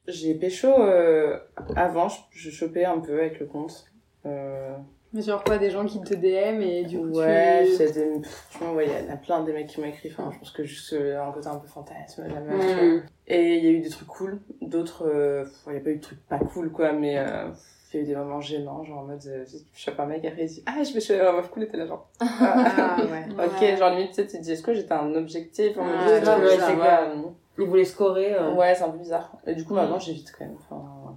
J'ai 0.09 0.35
pécho 0.35 0.67
euh, 0.69 1.39
avant, 1.77 2.09
je, 2.09 2.19
je 2.33 2.51
chopais 2.51 2.85
un 2.85 2.99
peu 2.99 3.21
avec 3.21 3.39
le 3.39 3.47
compte. 3.47 3.85
Euh, 4.27 4.75
Mais 5.13 5.23
genre 5.23 5.43
quoi, 5.43 5.59
des 5.59 5.71
gens 5.71 5.85
qui 5.87 6.01
te 6.01 6.15
DM 6.15 6.63
et 6.63 6.85
du 6.85 6.97
coup 6.99 7.07
ouais, 7.19 7.65
tu... 7.67 7.77
j'ai 7.79 7.91
des... 7.91 8.11
franchement, 8.23 8.75
ouais, 8.75 8.87
il 8.87 9.07
y 9.07 9.11
en 9.11 9.13
a 9.13 9.17
plein 9.17 9.43
des 9.43 9.53
mecs 9.53 9.67
qui 9.67 9.81
m'ont 9.81 9.87
écrit. 9.89 10.11
Enfin, 10.13 10.31
je 10.33 10.39
pense 10.39 10.51
que 10.53 10.63
juste 10.63 10.93
euh, 10.93 11.21
un 11.21 11.33
côté 11.33 11.49
un 11.49 11.57
peu 11.57 11.67
fantasme, 11.67 12.27
la 12.29 12.41
meuf. 12.41 12.83
Mm. 12.83 13.03
Et 13.27 13.57
il 13.57 13.65
y 13.65 13.69
a 13.69 13.71
eu 13.71 13.81
des 13.81 13.89
trucs 13.91 14.07
cool, 14.09 14.39
d'autres, 14.61 15.07
euh, 15.09 15.45
il 15.69 15.75
y 15.75 15.77
a 15.77 15.81
pas 15.81 15.91
eu 15.91 15.97
de 15.97 16.01
trucs 16.01 16.25
pas 16.29 16.39
cool, 16.39 16.71
quoi, 16.71 16.93
mais 16.93 17.19
euh, 17.19 17.49
il 17.93 17.97
y 17.97 18.01
a 18.01 18.03
eu 18.05 18.07
des 18.07 18.15
moments 18.15 18.41
gênants, 18.41 18.85
genre 18.85 18.99
en 18.99 19.05
mode, 19.05 19.21
euh, 19.27 19.45
tu 19.45 19.81
chopes 19.81 19.99
un 19.99 20.07
mec, 20.07 20.25
après 20.25 20.45
il 20.45 20.49
dit, 20.49 20.63
ah, 20.67 20.83
je 20.85 20.93
vais 20.95 21.01
choper 21.01 21.21
un 21.21 21.33
meuf 21.33 21.51
cool, 21.51 21.65
et 21.65 21.69
t'es 21.69 21.77
là, 21.77 21.87
genre, 21.87 22.09
ah, 22.21 22.27
Ah 22.41 22.97
ouais. 23.01 23.45
ok, 23.47 23.61
Ouais. 23.63 23.77
genre 23.77 23.91
limite, 23.91 24.13
tu 24.15 24.27
te 24.27 24.37
dis, 24.37 24.53
est-ce 24.53 24.63
que 24.63 24.75
j'étais 24.75 24.93
un 24.93 25.13
objectif 25.17 25.77
en 25.77 25.83
Ah, 25.87 26.07
je- 26.07 26.11
ouais, 26.13 26.21
je- 26.25 26.31
ouais, 26.31 26.57
je- 26.57 26.61
c'est 26.61 26.67
ouais, 26.69 26.77
clair. 26.77 27.13
Ils 27.59 27.67
voulaient 27.67 27.85
scorer. 27.85 28.35
euh. 28.35 28.55
Ouais, 28.55 28.75
c'est 28.77 28.85
un 28.85 28.91
peu 28.91 28.99
bizarre. 28.99 29.33
Et 29.47 29.55
du 29.57 29.65
coup, 29.65 29.75
maintenant, 29.75 29.99
j'évite 29.99 30.33
quand 30.39 30.45
même. 30.47 30.55
Enfin, 30.71 31.17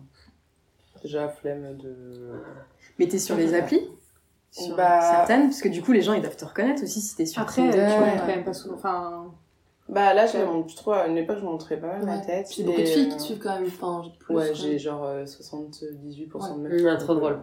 déjà, 1.03 1.29
flemme 1.29 1.77
de. 1.77 2.33
Mais 2.99 3.07
t'es 3.07 3.19
sur 3.19 3.35
les 3.35 3.53
applis 3.55 3.81
sur 4.51 4.75
Bah- 4.75 5.01
certaines 5.01 5.43
parce 5.49 5.61
que 5.61 5.69
du 5.69 5.81
coup 5.81 5.91
les 5.93 6.01
gens 6.01 6.13
ils 6.13 6.21
doivent 6.21 6.35
te 6.35 6.45
reconnaître 6.45 6.83
aussi 6.83 7.01
si 7.01 7.15
t'es 7.15 7.25
sur 7.25 7.41
Après, 7.41 7.63
tu 7.63 7.69
Tinder. 7.71 7.87
montres 7.99 8.19
quand 8.21 8.27
même 8.27 8.43
pas 8.43 8.53
souvent. 8.53 8.75
Enfin, 8.75 9.25
Bah 9.89 10.13
là, 10.13 10.25
je 10.27 10.37
me 10.37 10.45
montre 10.45 10.67
plus 10.67 10.75
trop. 10.75 10.91
À 10.93 11.07
une 11.07 11.17
époque, 11.17 11.39
je 11.39 11.43
montrais 11.43 11.77
pas 11.77 11.87
mal 11.87 12.05
ma 12.05 12.15
Ouais. 12.17 12.25
tête. 12.25 12.47
Puis 12.49 12.63
beaucoup 12.63 12.79
de 12.79 12.85
filles 12.85 13.07
euh, 13.07 13.09
qui 13.09 13.17
te 13.17 13.21
suivent 13.21 13.39
quand 13.39 13.53
même. 13.59 13.65
Enfin, 13.67 14.01
j'ai 14.05 14.11
plus. 14.17 14.33
Ouais, 14.35 14.55
j'ai 14.55 14.79
genre 14.79 15.03
euh, 15.03 15.25
78% 15.25 16.55
de 16.57 16.63
Ouais. 16.63 16.69
meufs. 16.69 16.81
Ouais, 16.83 16.97
trop 16.97 17.15
drôle. 17.15 17.39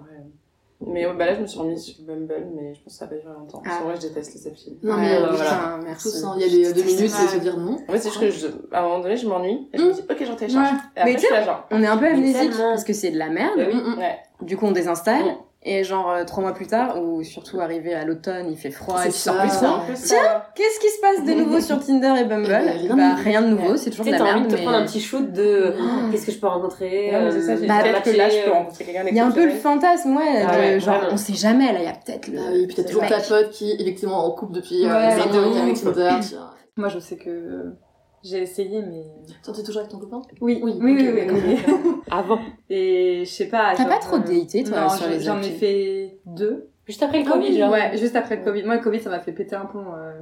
Mais 0.86 1.06
ouais, 1.06 1.12
bah 1.14 1.26
là, 1.26 1.34
je 1.34 1.40
me 1.42 1.46
suis 1.46 1.58
remise 1.58 1.82
sur 1.82 2.02
Bumble, 2.04 2.46
mais 2.54 2.72
je 2.74 2.80
pense 2.82 2.94
que 2.94 2.98
ça 2.98 3.06
va 3.06 3.16
durer 3.16 3.34
longtemps. 3.38 3.62
Ah. 3.66 3.78
Que 3.78 3.84
moi, 3.84 3.94
je 3.96 4.00
déteste 4.08 4.34
les 4.34 4.46
applis. 4.48 4.78
Non, 4.82 4.96
mais 4.96 5.14
euh, 5.14 5.26
voilà. 5.28 5.34
putain, 5.44 5.78
Tout 5.78 5.84
merci. 5.84 6.10
ça, 6.10 6.32
il 6.36 6.40
y 6.42 6.44
a 6.44 6.48
les 6.68 6.72
deux 6.72 6.82
minutes, 6.82 7.10
c'est 7.10 7.26
se 7.28 7.36
dire 7.38 7.56
non. 7.58 7.76
En 7.86 7.92
fait, 7.92 7.98
c'est 7.98 8.08
juste 8.08 8.20
que 8.20 8.30
je, 8.30 8.46
à 8.72 8.80
un 8.80 8.82
moment 8.84 9.00
donné, 9.00 9.16
je 9.16 9.28
m'ennuie. 9.28 9.68
Et 9.74 9.78
je 9.78 9.82
me 9.84 9.92
dis, 9.92 10.00
ok, 10.08 10.24
j'en 10.24 10.36
télécharge. 10.36 10.70
Ouais. 10.70 10.78
Et 10.96 11.00
après, 11.00 11.04
Mais 11.12 11.18
je 11.18 11.18
suis 11.18 11.34
là, 11.34 11.42
genre. 11.44 11.66
On 11.70 11.82
est 11.82 11.86
un 11.86 11.96
peu 11.98 12.06
amnésique 12.06 12.52
parce 12.56 12.84
que 12.84 12.92
c'est 12.94 13.10
de 13.10 13.18
la 13.18 13.28
merde. 13.28 13.58
Bah 13.58 13.64
oui. 13.68 13.74
Mm, 13.76 13.94
mm. 13.94 13.98
Ouais. 13.98 14.18
Du 14.42 14.56
coup 14.56 14.66
on 14.66 14.72
désinstalle 14.72 15.24
Mm. 15.26 15.36
Et 15.62 15.84
genre 15.84 16.10
euh, 16.10 16.24
trois 16.24 16.42
mois 16.42 16.54
plus 16.54 16.66
tard 16.66 17.02
ou 17.02 17.22
surtout 17.22 17.60
arrivé 17.60 17.92
à 17.92 18.06
l'automne 18.06 18.46
il 18.50 18.56
fait 18.56 18.70
froid 18.70 19.02
et 19.04 19.08
tu 19.10 19.12
sors 19.14 19.34
ça. 19.34 19.40
plus 19.42 19.50
peu 19.88 19.92
Tiens, 19.94 20.16
ça. 20.22 20.50
Qu'est-ce 20.54 20.80
qui 20.80 20.88
se 20.88 21.00
passe 21.02 21.24
de 21.26 21.32
nouveau 21.38 21.60
sur 21.60 21.84
Tinder 21.84 22.14
et 22.18 22.24
Bumble 22.24 22.46
rien 22.50 22.82
de 22.82 22.88
Bah 22.88 22.94
nouveau. 23.10 23.22
rien 23.22 23.42
de 23.42 23.46
nouveau, 23.48 23.76
c'est 23.76 23.90
toujours 23.90 24.06
Tu 24.06 24.12
de 24.12 24.16
la 24.16 24.24
t'as 24.24 24.30
envie 24.30 24.40
merde. 24.40 24.50
de 24.50 24.56
te 24.56 24.62
prendre 24.62 24.76
un 24.76 24.80
mais- 24.80 24.86
petit 24.86 25.00
shoot 25.00 25.30
de 25.32 25.74
Mm. 25.78 26.10
qu'est-ce 26.10 26.24
que 26.26 26.32
je 26.32 26.38
peux 26.38 26.46
rencontrer. 26.46 27.10
Mais 27.12 27.30
ça, 27.42 27.52
euh, 27.52 27.66
bah, 27.68 27.74
peut-être 27.82 28.02
que 28.02 28.10
là, 28.16 28.28
je 28.30 28.44
peux 28.44 28.50
rencontrer 28.52 28.84
quelqu'un 28.84 29.04
Il 29.06 29.14
y 29.14 29.20
a 29.20 29.26
un 29.26 29.30
peu 29.30 29.44
le 29.44 29.50
fantasme, 29.52 30.16
ouais, 30.16 30.44
Ah 30.48 30.54
de 30.56 30.60
ouais, 30.60 30.80
genre 30.80 30.96
vraiment. 30.96 31.12
on 31.12 31.16
sait 31.18 31.34
jamais, 31.34 31.72
là 31.74 31.78
il 31.80 31.84
y 31.84 31.88
a 31.88 31.92
peut-être 31.92 32.28
le. 32.28 32.38
Ah 32.38 32.50
oui, 32.52 32.66
le 32.66 32.84
toujours 32.84 33.06
ta 33.06 33.20
pote 33.20 33.50
qui 33.50 33.70
est 33.72 33.80
effectivement 33.82 34.24
en 34.24 34.30
couple 34.30 34.54
depuis 34.54 34.86
euh, 34.86 34.88
Ouais, 34.88 35.14
de 35.14 35.38
ouf. 35.46 35.62
avec 35.62 35.74
Tinder. 35.82 36.16
moi 36.76 36.88
je 36.88 36.98
sais 36.98 37.16
que 37.16 37.74
j'ai 38.22 38.42
essayé, 38.42 38.82
mais. 38.82 39.04
Toi, 39.42 39.54
t'es 39.54 39.62
toujours 39.62 39.80
avec 39.80 39.90
ton 39.90 39.98
copain? 39.98 40.22
Oui, 40.40 40.60
Oui, 40.62 40.76
oui, 40.80 40.96
oui, 40.98 41.26
oui, 41.30 41.40
oui. 41.46 41.92
Avant. 42.10 42.38
Et 42.68 43.22
je 43.24 43.30
sais 43.30 43.48
pas. 43.48 43.72
T'as 43.76 43.82
genre, 43.84 43.88
pas 43.88 43.98
trop 43.98 44.16
euh, 44.16 44.18
daté 44.20 44.64
toi 44.64 44.80
non, 44.82 44.88
sur 44.88 45.08
les 45.08 45.20
j'en 45.20 45.38
ai 45.40 45.50
fait 45.50 46.18
deux. 46.26 46.68
Juste 46.86 47.02
après 47.02 47.22
le 47.22 47.24
Ah 47.28 47.32
Covid, 47.32 47.48
oui, 47.48 47.58
genre. 47.58 47.70
Ouais, 47.70 47.96
juste 47.96 48.16
après 48.16 48.36
le 48.36 48.44
Covid. 48.44 48.64
Moi, 48.64 48.76
le 48.76 48.82
Covid, 48.82 49.00
ça 49.00 49.10
m'a 49.10 49.20
fait 49.20 49.32
péter 49.32 49.54
un 49.56 49.64
plomb. 49.66 49.84
euh. 49.94 50.12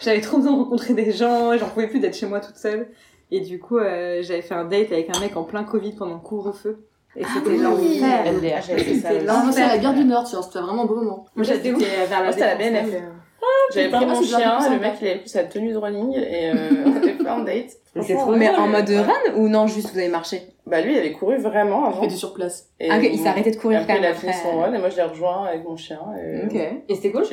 J'avais 0.00 0.20
trop 0.20 0.36
besoin 0.38 0.52
de 0.52 0.58
rencontrer 0.58 0.94
des 0.94 1.10
gens, 1.12 1.56
j'en 1.56 1.68
pouvais 1.68 1.86
plus 1.88 2.00
d'être 2.00 2.16
chez 2.16 2.26
moi 2.26 2.40
toute 2.40 2.56
seule. 2.56 2.88
Et 3.30 3.40
du 3.40 3.58
coup, 3.58 3.78
euh, 3.78 4.22
j'avais 4.22 4.42
fait 4.42 4.54
un 4.54 4.64
date 4.64 4.92
avec 4.92 5.14
un 5.14 5.20
mec 5.20 5.36
en 5.36 5.44
plein 5.44 5.64
Covid 5.64 5.92
pendant 5.92 6.14
le 6.14 6.20
couvre-feu. 6.20 6.84
Et 7.16 7.24
c'était 7.24 7.50
oui. 7.50 7.58
l'enfer. 7.58 8.24
Ah, 8.56 8.60
C'était 8.62 9.24
l'enfer. 9.24 9.66
Ah, 9.70 9.76
la 9.76 9.78
gare 9.78 9.94
du 9.94 10.04
Nord, 10.04 10.24
tu 10.24 10.36
vois, 10.36 10.42
c'était 10.44 10.60
vraiment 10.60 10.82
un 10.82 10.86
beau 10.86 10.96
moment. 10.96 11.26
Moi, 11.34 11.44
j'étais 11.44 11.72
vers 11.72 12.22
la 12.22 12.54
BNF. 12.56 13.02
Euh, 13.42 13.72
J'avais 13.74 13.88
pris 13.88 14.04
ah, 14.04 14.06
mon 14.06 14.22
chien, 14.22 14.70
le 14.70 14.80
mec 14.80 14.94
il 15.00 15.08
avait 15.08 15.18
pris 15.18 15.28
sa 15.28 15.44
tenue 15.44 15.72
de 15.72 15.76
running 15.76 16.12
et 16.14 16.50
euh, 16.50 16.54
on 16.86 16.96
avait 16.96 17.14
fait 17.14 17.28
un 17.28 17.40
date. 17.44 17.76
Mais 17.94 18.02
c'est 18.02 18.14
trop 18.14 18.34
Mais 18.34 18.48
en 18.50 18.66
mode 18.68 18.88
run 18.88 19.34
ou 19.36 19.48
non, 19.48 19.66
juste 19.66 19.92
vous 19.92 19.98
avez 19.98 20.08
marché 20.08 20.42
Bah 20.66 20.80
lui 20.80 20.92
il 20.94 20.98
avait 20.98 21.12
couru 21.12 21.36
vraiment 21.38 21.84
avant. 21.86 22.00
fais 22.02 22.08
du 22.08 22.16
sur 22.16 22.34
place. 22.34 22.70
Et 22.80 22.90
Ah, 22.90 22.98
ok, 22.98 23.08
il 23.12 23.18
s'est 23.18 23.28
arrêté 23.28 23.50
de 23.50 23.56
courir 23.56 23.80
après, 23.80 23.94
quand 23.94 24.00
il 24.00 24.04
a 24.04 24.08
même 24.10 24.16
fini 24.18 24.32
après. 24.32 24.50
son 24.50 24.58
run 24.58 24.72
et 24.72 24.78
moi 24.78 24.88
je 24.88 24.96
l'ai 24.96 25.02
rejoint 25.02 25.44
avec 25.44 25.64
mon 25.64 25.76
chien. 25.76 26.00
Et... 26.20 26.44
Ok. 26.46 26.82
Et 26.88 26.94
c'était 26.94 27.12
cool 27.12 27.24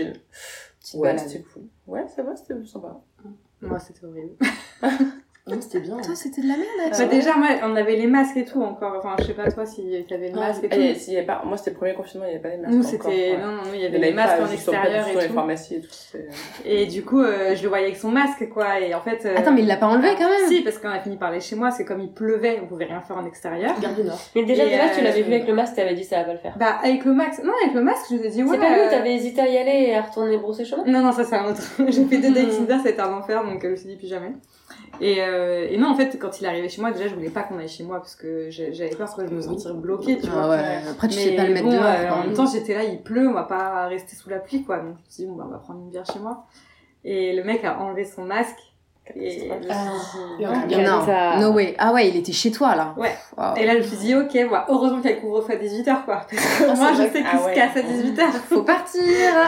Ouais, 0.93 1.17
c'était 1.17 1.43
cool. 1.51 1.63
Ouais, 1.87 2.05
ça 2.15 2.21
va, 2.21 2.35
c'était 2.35 2.53
sympa. 2.65 2.95
Moi, 3.61 3.79
c'était 3.79 4.05
horrible. 4.05 4.35
Non, 5.47 5.57
c'était 5.61 5.79
bien. 5.79 5.97
Toi 6.01 6.15
c'était 6.15 6.41
de 6.41 6.47
la 6.47 6.55
merde 6.55 6.67
Ah 6.85 6.89
Bah, 6.89 6.97
ouais. 6.97 7.05
déjà, 7.07 7.35
moi, 7.35 7.47
on 7.65 7.75
avait 7.75 7.95
les 7.97 8.07
masques 8.07 8.35
et 8.35 8.45
tout 8.45 8.63
encore. 8.63 8.95
Enfin, 8.97 9.15
je 9.19 9.25
sais 9.25 9.33
pas 9.35 9.51
toi 9.51 9.63
si 9.67 9.83
t'avais 10.09 10.29
le 10.29 10.35
masque 10.35 10.63
et 10.63 10.69
Ah, 10.71 10.75
tout. 10.75 11.11
avait 11.11 11.21
pas... 11.23 11.43
Moi 11.45 11.55
c'était 11.57 11.69
le 11.69 11.75
premier 11.77 11.93
confinement, 11.93 12.25
il 12.25 12.29
n'y 12.29 12.33
avait 12.35 12.41
pas 12.41 12.49
les 12.49 12.57
masques. 12.57 12.73
Nous, 12.73 12.79
encore, 12.87 13.11
c'était. 13.11 13.31
ouais. 13.33 13.37
Non, 13.37 13.51
non, 13.51 13.57
non, 13.57 13.71
il 13.75 13.81
y 13.81 13.85
avait 13.85 13.99
les 13.99 14.11
masques 14.11 14.37
pas, 14.37 14.43
en 14.47 14.51
extérieur 14.51 15.07
et 15.07 15.13
les 15.21 15.27
tout. 15.27 15.33
pharmacies 15.35 15.75
et 15.75 15.81
tout. 15.81 15.87
c'est- 15.91 16.27
Et 16.65 16.87
du 16.87 17.03
coup, 17.05 17.21
euh, 17.21 17.53
je 17.55 17.61
le 17.61 17.69
voyais 17.69 17.85
avec 17.85 17.97
son 17.97 18.09
masque, 18.09 18.49
quoi. 18.49 18.79
Et 18.79 18.95
en 18.95 19.01
fait. 19.01 19.23
euh, 19.27 19.35
Attends 19.37 19.51
mais 19.51 19.61
il 19.61 19.67
l'a 19.67 19.77
pas 19.77 19.85
enlevé 19.85 20.09
quand 20.17 20.27
même 20.27 20.47
Si, 20.47 20.61
parce 20.61 20.79
qu'on 20.79 20.89
a 20.89 20.99
fini 20.99 21.15
par 21.17 21.29
aller 21.29 21.39
chez 21.41 21.55
moi, 21.55 21.69
c'est 21.69 21.85
comme 21.85 22.01
il 22.01 22.11
pleuvait, 22.11 22.59
on 22.63 22.65
pouvait 22.65 22.85
rien 22.85 23.01
faire 23.01 23.17
en 23.17 23.25
extérieur. 23.27 23.79
Gare 23.79 23.93
du 23.93 24.03
Nord. 24.03 24.19
Mais 24.35 24.45
déjà, 24.45 24.63
Et, 24.63 24.69
déjà, 24.69 24.89
tu 24.89 25.01
euh, 25.01 25.03
l'avais 25.03 25.21
vu 25.21 25.31
avec 25.31 25.47
le 25.47 25.53
masque, 25.53 25.75
t'avais 25.75 25.93
dit 25.93 26.03
ça 26.05 26.17
va 26.17 26.23
pas 26.23 26.33
le 26.33 26.39
faire. 26.39 26.55
Bah, 26.57 26.79
avec 26.83 27.05
le 27.05 27.13
masque, 27.13 27.43
non, 27.43 27.53
avec 27.61 27.75
le 27.75 27.83
masque, 27.83 28.05
je 28.09 28.15
vous 28.15 28.23
ai 28.25 28.29
dit, 28.29 28.43
ouais. 28.43 28.49
C'est 28.51 28.57
pas 28.59 28.69
lui 28.73 28.79
euh, 28.79 28.87
où 28.87 28.89
t'avais 28.89 29.13
hésité 29.13 29.41
à 29.41 29.47
y 29.47 29.57
aller 29.59 29.89
et 29.89 29.95
à 29.95 30.01
retourner 30.01 30.37
brosser 30.39 30.65
chemin 30.65 30.83
Non, 30.87 31.01
non, 31.03 31.11
ça 31.11 31.23
c'est 31.23 31.35
un 31.35 31.45
autre. 31.51 31.61
J'ai 31.87 32.03
fait 32.05 32.17
deux 32.17 32.31
dates. 32.33 32.49
Tinder, 32.49 32.77
c'était 32.83 32.99
un 33.01 33.13
enfer, 33.13 33.43
donc 33.43 33.63
euh, 33.63 33.67
je 33.67 33.71
me 33.73 33.75
suis 33.75 33.89
dit 33.89 33.95
plus 33.95 34.07
jamais. 34.07 34.31
Et, 35.01 35.21
euh, 35.21 35.67
et 35.69 35.77
non, 35.77 35.89
en 35.89 35.95
fait, 35.95 36.17
quand 36.19 36.39
il 36.39 36.45
est 36.45 36.47
arrivé 36.47 36.69
chez 36.69 36.81
moi, 36.81 36.91
déjà, 36.91 37.07
je 37.07 37.15
voulais 37.15 37.29
pas 37.29 37.43
qu'on 37.43 37.59
aille 37.59 37.67
chez 37.67 37.83
moi 37.83 37.97
parce 37.97 38.15
que 38.15 38.49
j'avais 38.49 38.95
peur 38.95 39.13
que 39.15 39.27
je 39.27 39.33
me 39.33 39.41
sentir 39.41 39.73
bloquée, 39.75 40.17
tu 40.19 40.27
vois. 40.27 40.43
Ah 40.45 40.49
ouais, 40.49 40.89
après 40.89 41.07
tu 41.09 41.15
sais 41.15 41.35
pas 41.35 41.43
le 41.45 41.53
mettre 41.53 41.65
bon, 41.65 41.71
dehors. 41.73 41.83
euh, 41.83 42.09
en 42.11 42.23
même 42.23 42.33
temps, 42.33 42.45
j'étais 42.45 42.73
là, 42.73 42.83
il 42.83 43.01
pleut, 43.03 43.27
on 43.27 43.33
va 43.33 43.43
pas 43.43 43.87
rester 43.87 44.15
sous 44.15 44.29
la 44.29 44.39
pluie, 44.39 44.63
quoi. 44.63 44.77
Donc, 44.77 44.95
je 44.97 45.05
me 45.05 45.09
suis 45.09 45.23
dit, 45.23 45.29
bon, 45.29 45.35
bah, 45.35 45.45
on 45.47 45.51
va 45.51 45.57
prendre 45.57 45.81
une 45.81 45.89
bière 45.89 46.05
chez 46.05 46.19
moi. 46.19 46.45
Et 47.03 47.35
le 47.35 47.43
mec 47.43 47.63
a 47.65 47.79
enlevé 47.79 48.05
son 48.05 48.23
masque. 48.23 48.57
Et, 49.15 49.51
Ah, 49.69 50.65
Non, 51.37 51.41
no 51.41 51.51
way. 51.53 51.75
Ah 51.77 51.93
ouais, 51.93 52.09
il 52.09 52.15
était 52.15 52.31
chez 52.31 52.49
toi 52.49 52.75
là. 52.75 52.95
Ouais. 52.97 53.13
Wow. 53.37 53.55
et 53.55 53.65
là, 53.65 53.73
je 53.73 53.77
me 53.79 53.83
suis 53.83 53.97
dit, 53.97 54.15
ok, 54.15 54.49
bah, 54.49 54.65
heureusement 54.69 54.99
qu'il 55.01 55.11
y 55.11 55.13
a 55.13 55.15
le 55.17 55.21
couvre-feu 55.21 55.53
à 55.53 55.57
18h, 55.57 56.05
quoi. 56.05 56.25
Parce 56.27 56.31
que 56.31 56.63
Ah, 56.69 56.73
moi, 56.75 56.91
je 56.93 56.97
sais 57.03 57.09
que- 57.09 57.17
qu'il 57.17 57.25
ah 57.31 57.37
se 57.37 57.45
ouais. 57.45 57.53
casse 57.53 57.77
à 57.77 57.81
18h. 57.81 58.31
Faut 58.49 58.63
partir, 58.63 59.01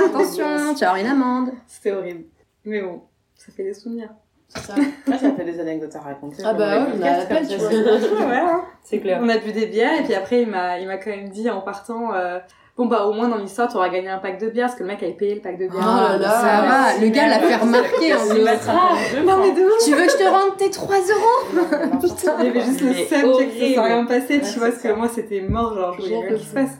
attention, 0.05 0.45
tu 0.75 0.81
vas 0.81 0.91
avoir 0.91 0.95
une 0.97 1.07
amende. 1.07 1.49
C'était 1.65 1.91
horrible. 1.91 2.25
Mais 2.65 2.81
bon, 2.81 3.01
ça 3.35 3.51
fait 3.51 3.63
des 3.63 3.73
souvenirs. 3.73 4.09
C'est 4.49 4.59
ça. 4.65 4.73
Moi 5.07 5.17
ça 5.17 5.31
fait 5.31 5.43
des 5.43 5.59
anecdotes 5.59 5.95
à 5.95 5.99
raconter. 5.99 6.41
Ah 6.45 6.53
bah 6.53 6.79
ouais, 6.79 6.85
on 6.97 7.01
a 7.03 7.25
comme 7.25 7.47
tu 7.47 7.55
vois. 7.57 7.69
c'est- 7.69 8.09
ouais, 8.25 8.37
hein. 8.37 8.61
C'est 8.83 8.99
clair. 8.99 9.19
On 9.21 9.29
a 9.29 9.37
bu 9.37 9.51
des 9.51 9.65
bières 9.67 9.99
et 9.99 10.03
puis 10.03 10.13
après 10.15 10.41
il 10.43 10.47
m'a 10.49 10.79
il 10.79 10.87
m'a 10.87 10.97
quand 10.97 11.09
même 11.09 11.29
dit 11.29 11.49
en 11.49 11.61
partant 11.61 12.13
euh, 12.13 12.39
bon 12.77 12.85
bah 12.85 13.05
au 13.05 13.11
moins 13.13 13.27
dans 13.27 13.37
l'histoire 13.37 13.67
tu 13.69 13.75
auras 13.75 13.89
gagné 13.89 14.07
un 14.07 14.19
pack 14.19 14.39
de 14.39 14.49
bières 14.49 14.67
parce 14.67 14.77
que 14.77 14.83
le 14.83 14.87
mec 14.89 15.03
avait 15.03 15.11
payé 15.13 15.35
le 15.35 15.41
pack 15.41 15.57
de 15.57 15.67
bières. 15.67 15.81
Oh 15.81 16.11
là 16.13 16.17
là. 16.17 16.29
ça 16.29 16.61
va, 16.67 17.01
le 17.01 17.09
gars 17.09 17.27
l'a 17.27 17.39
fait 17.39 17.55
remarquer 17.57 18.13
en 18.13 18.19
peu 18.27 18.35
de 18.35 19.25
Non 19.25 19.37
mais 19.41 19.51
de. 19.51 19.85
Tu 19.85 19.91
veux 19.93 20.05
que 20.05 20.11
je 20.11 20.17
te 20.17 20.23
rende 20.29 20.55
tes 20.57 20.69
3 20.69 20.95
euros 20.95 21.99
Putain. 21.99 22.35
Il 22.39 22.45
y 22.45 22.49
avait 22.49 22.61
juste 22.61 22.81
le 22.81 22.93
seum 22.93 23.31
que 23.33 23.51
ça 23.51 23.67
s'est 23.73 23.79
rien 23.79 24.05
passé 24.05 24.37
Ouais, 24.37 24.41
tu 24.53 24.59
vois 24.59 24.69
parce 24.69 24.81
que 24.81 24.93
moi 24.93 25.07
c'était 25.13 25.41
mort 25.41 25.73
genre 25.75 25.93
je 25.97 26.03
voulais 26.03 26.19
rien 26.19 26.27
qu'il 26.37 26.47
se 26.47 26.53
passe. 26.53 26.77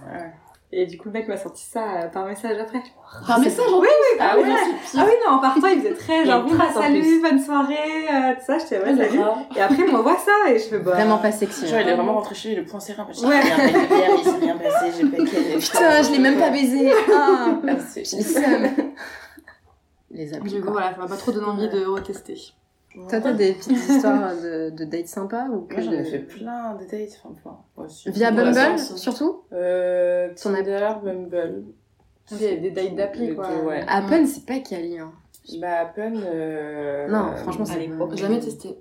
Et 0.74 0.86
du 0.86 0.98
coup 0.98 1.06
le 1.08 1.14
mec 1.14 1.30
m'a 1.30 1.38
sorti 1.38 1.64
ça 1.64 1.80
euh, 2.04 2.08
par 2.10 2.26
message 2.26 2.58
après. 2.60 2.82
Par 3.26 3.40
message, 3.40 3.66
en 3.72 3.80
Oui 3.80 3.88
oui 3.88 4.18
Ah 4.20 4.32
ah, 4.34 4.38
ouais. 4.38 4.44
ah 4.98 5.04
oui 5.06 5.12
non 5.26 5.36
en 5.36 5.40
partant 5.40 5.68
il 5.68 5.80
faisait 5.80 5.94
très 5.94 6.26
genre 6.26 6.44
bon 6.44 6.56
bah 6.56 6.66
salut 6.74 7.00
plus. 7.00 7.22
bonne 7.22 7.40
soirée 7.40 7.76
euh, 8.12 8.34
tout 8.36 8.46
ça 8.46 8.58
j'étais 8.60 8.78
ouais 8.84 8.96
salut. 8.98 9.20
Et 9.56 9.62
après 9.62 9.84
il 9.88 9.92
m'envoie 9.94 10.18
ça 10.18 10.52
et 10.52 10.60
je 10.60 10.66
fais 10.66 10.80
bah 10.80 10.92
Vraiment 10.92 11.20
pas 11.20 11.32
sexy. 11.32 11.68
Genre, 11.68 11.78
hein. 11.78 11.82
il 11.84 11.90
est 11.90 11.96
vraiment 11.96 12.16
rentré 12.16 12.36
chez 12.36 12.50
lui, 12.50 12.56
le 12.58 12.66
point 12.66 12.82
serré, 12.82 13.02
un 13.02 13.06
peu. 13.06 13.12
Ouais. 13.26 13.40
Il 14.18 14.24
s'est 14.26 14.38
rien 14.42 14.58
passé, 14.58 14.92
j'ai 15.00 15.06
payé. 15.08 15.58
Putain, 15.58 16.02
je 16.04 16.12
l'ai 16.12 16.20
même 16.20 16.38
pas 16.38 16.50
baisé. 16.50 16.92
Ah, 17.14 17.48
Ah, 17.66 17.72
c'est- 17.88 18.04
j'ai 18.04 18.18
le 18.18 18.24
seum. 18.24 18.68
Les 20.12 20.34
applis. 20.34 20.54
Du 20.54 20.62
coup, 20.62 20.72
voilà, 20.72 20.92
ça 20.94 20.98
m'a 21.00 21.08
pas 21.08 21.16
trop 21.18 21.32
donné 21.32 21.46
envie 21.48 21.70
de 21.70 21.86
retester. 21.86 22.36
Toi, 23.10 23.20
t'as 23.22 23.32
des 23.34 23.54
petites 23.54 23.78
histoires 23.90 24.36
de, 24.36 24.70
de 24.72 24.84
dates 24.86 25.08
sympas 25.08 25.46
ou 25.50 25.62
que 25.62 25.76
Moi, 25.76 25.84
j'en 25.84 25.92
ai 25.94 26.04
fait 26.04 26.20
plein 26.20 26.74
de 26.76 26.86
dates, 26.86 27.22
enfin, 27.24 27.36
plein. 27.42 27.58
Ouais, 27.88 27.94
si. 27.94 28.10
Via 28.12 28.32
Bumble, 28.32 28.80
surtout 28.80 29.44
Euh, 29.54 30.30
Tinder, 30.36 30.90
Bumble. 31.04 31.64
des, 32.32 32.58
des 32.58 32.72
dates 32.72 32.96
d'appli 32.96 33.36
quoi. 33.36 33.50
ouais. 33.64 33.84
Appen, 33.88 34.26
c'est 34.26 34.46
pas 34.46 34.60
Cali. 34.60 35.00
Hein. 35.00 35.12
Bah, 35.60 35.80
à 35.82 35.86
peine. 35.86 36.22
euh, 36.26 37.08
Non, 37.08 37.36
franchement, 37.38 37.64
à 37.64 37.68
c'est 37.68 38.18
jamais 38.18 38.40
testé. 38.40 38.78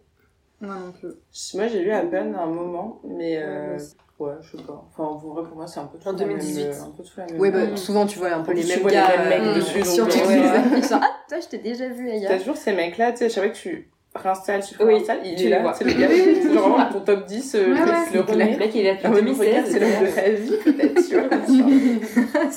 Moi 0.60 0.74
non 0.74 0.92
plus. 0.92 1.10
Moi, 1.54 1.68
j'ai 1.68 1.82
eu 1.82 1.90
à 1.92 2.00
peine 2.02 2.34
un 2.34 2.46
moment, 2.46 3.00
mais. 3.04 3.36
Ouais, 3.38 3.44
Euh... 3.44 3.76
aussi. 3.76 3.94
Ouais, 4.18 4.32
je 4.40 4.56
sais 4.56 4.62
pas. 4.62 4.82
Enfin, 4.90 5.04
en 5.04 5.14
vrai, 5.16 5.42
pour 5.42 5.54
moi, 5.56 5.66
c'est 5.66 5.78
un 5.78 5.84
peu 5.84 5.98
tout 5.98 6.08
En 6.08 6.12
la 6.12 6.18
même- 6.20 6.38
2018. 6.38 6.64
Un 6.68 6.90
peu 6.96 7.02
tout 7.02 7.10
la 7.18 7.26
même. 7.26 7.38
Ouais, 7.38 7.50
bah, 7.50 7.76
souvent, 7.76 8.06
tu 8.06 8.18
vois 8.18 8.32
un 8.32 8.40
peu 8.42 8.52
les 8.52 8.64
mêmes 8.64 8.80
vois 8.80 8.90
les 8.90 8.96
gars 8.96 9.08
mêmes 9.28 9.28
mecs 9.44 9.48
euh, 9.48 9.54
dessus, 9.56 9.84
sur 9.84 10.04
euh, 10.06 10.08
toutes 10.08 10.28
les. 10.28 10.82
Genre, 10.88 11.00
ah, 11.02 11.10
toi, 11.28 11.38
je 11.38 11.46
t'ai 11.48 11.58
déjà 11.58 11.86
vu 11.88 12.06
T'as 12.08 12.12
ailleurs. 12.14 12.38
toujours 12.38 12.56
ces 12.56 12.72
mecs-là, 12.72 13.12
tu 13.12 13.18
sais, 13.18 13.28
chaque 13.28 13.44
fois 13.44 13.52
que 13.52 13.58
tu 13.58 13.90
réinstalles, 14.16 14.62
tu 14.64 14.74
Oui, 14.80 14.94
réinstalles, 14.94 15.20
il 15.24 15.34
tu 15.36 15.42
est 15.42 15.44
les 15.44 15.50
là, 15.50 15.72
c'est 15.76 15.84
le 15.84 15.92
gars, 15.92 16.08
c'est 16.08 16.52
genre 16.52 16.68
vraiment 16.68 16.92
ton 16.92 17.00
top 17.00 17.26
10, 17.26 17.54
euh, 17.54 17.58
Ouais, 17.74 17.80
le- 18.14 18.20
ouais, 18.20 18.52
le 18.52 18.58
mec, 18.58 18.70
il 18.74 18.80
est 18.80 18.84
là 18.84 18.94
depuis 18.94 19.08
ouais, 19.08 19.22
mais 19.22 19.30
regarde, 19.32 19.66
2016. 19.66 19.72
c'est 19.72 19.78
l'homme 19.80 20.08
de 20.08 20.14
ta 20.14 20.30
vie, 20.30 20.56
peut-être, 20.64 21.08
tu 21.08 21.14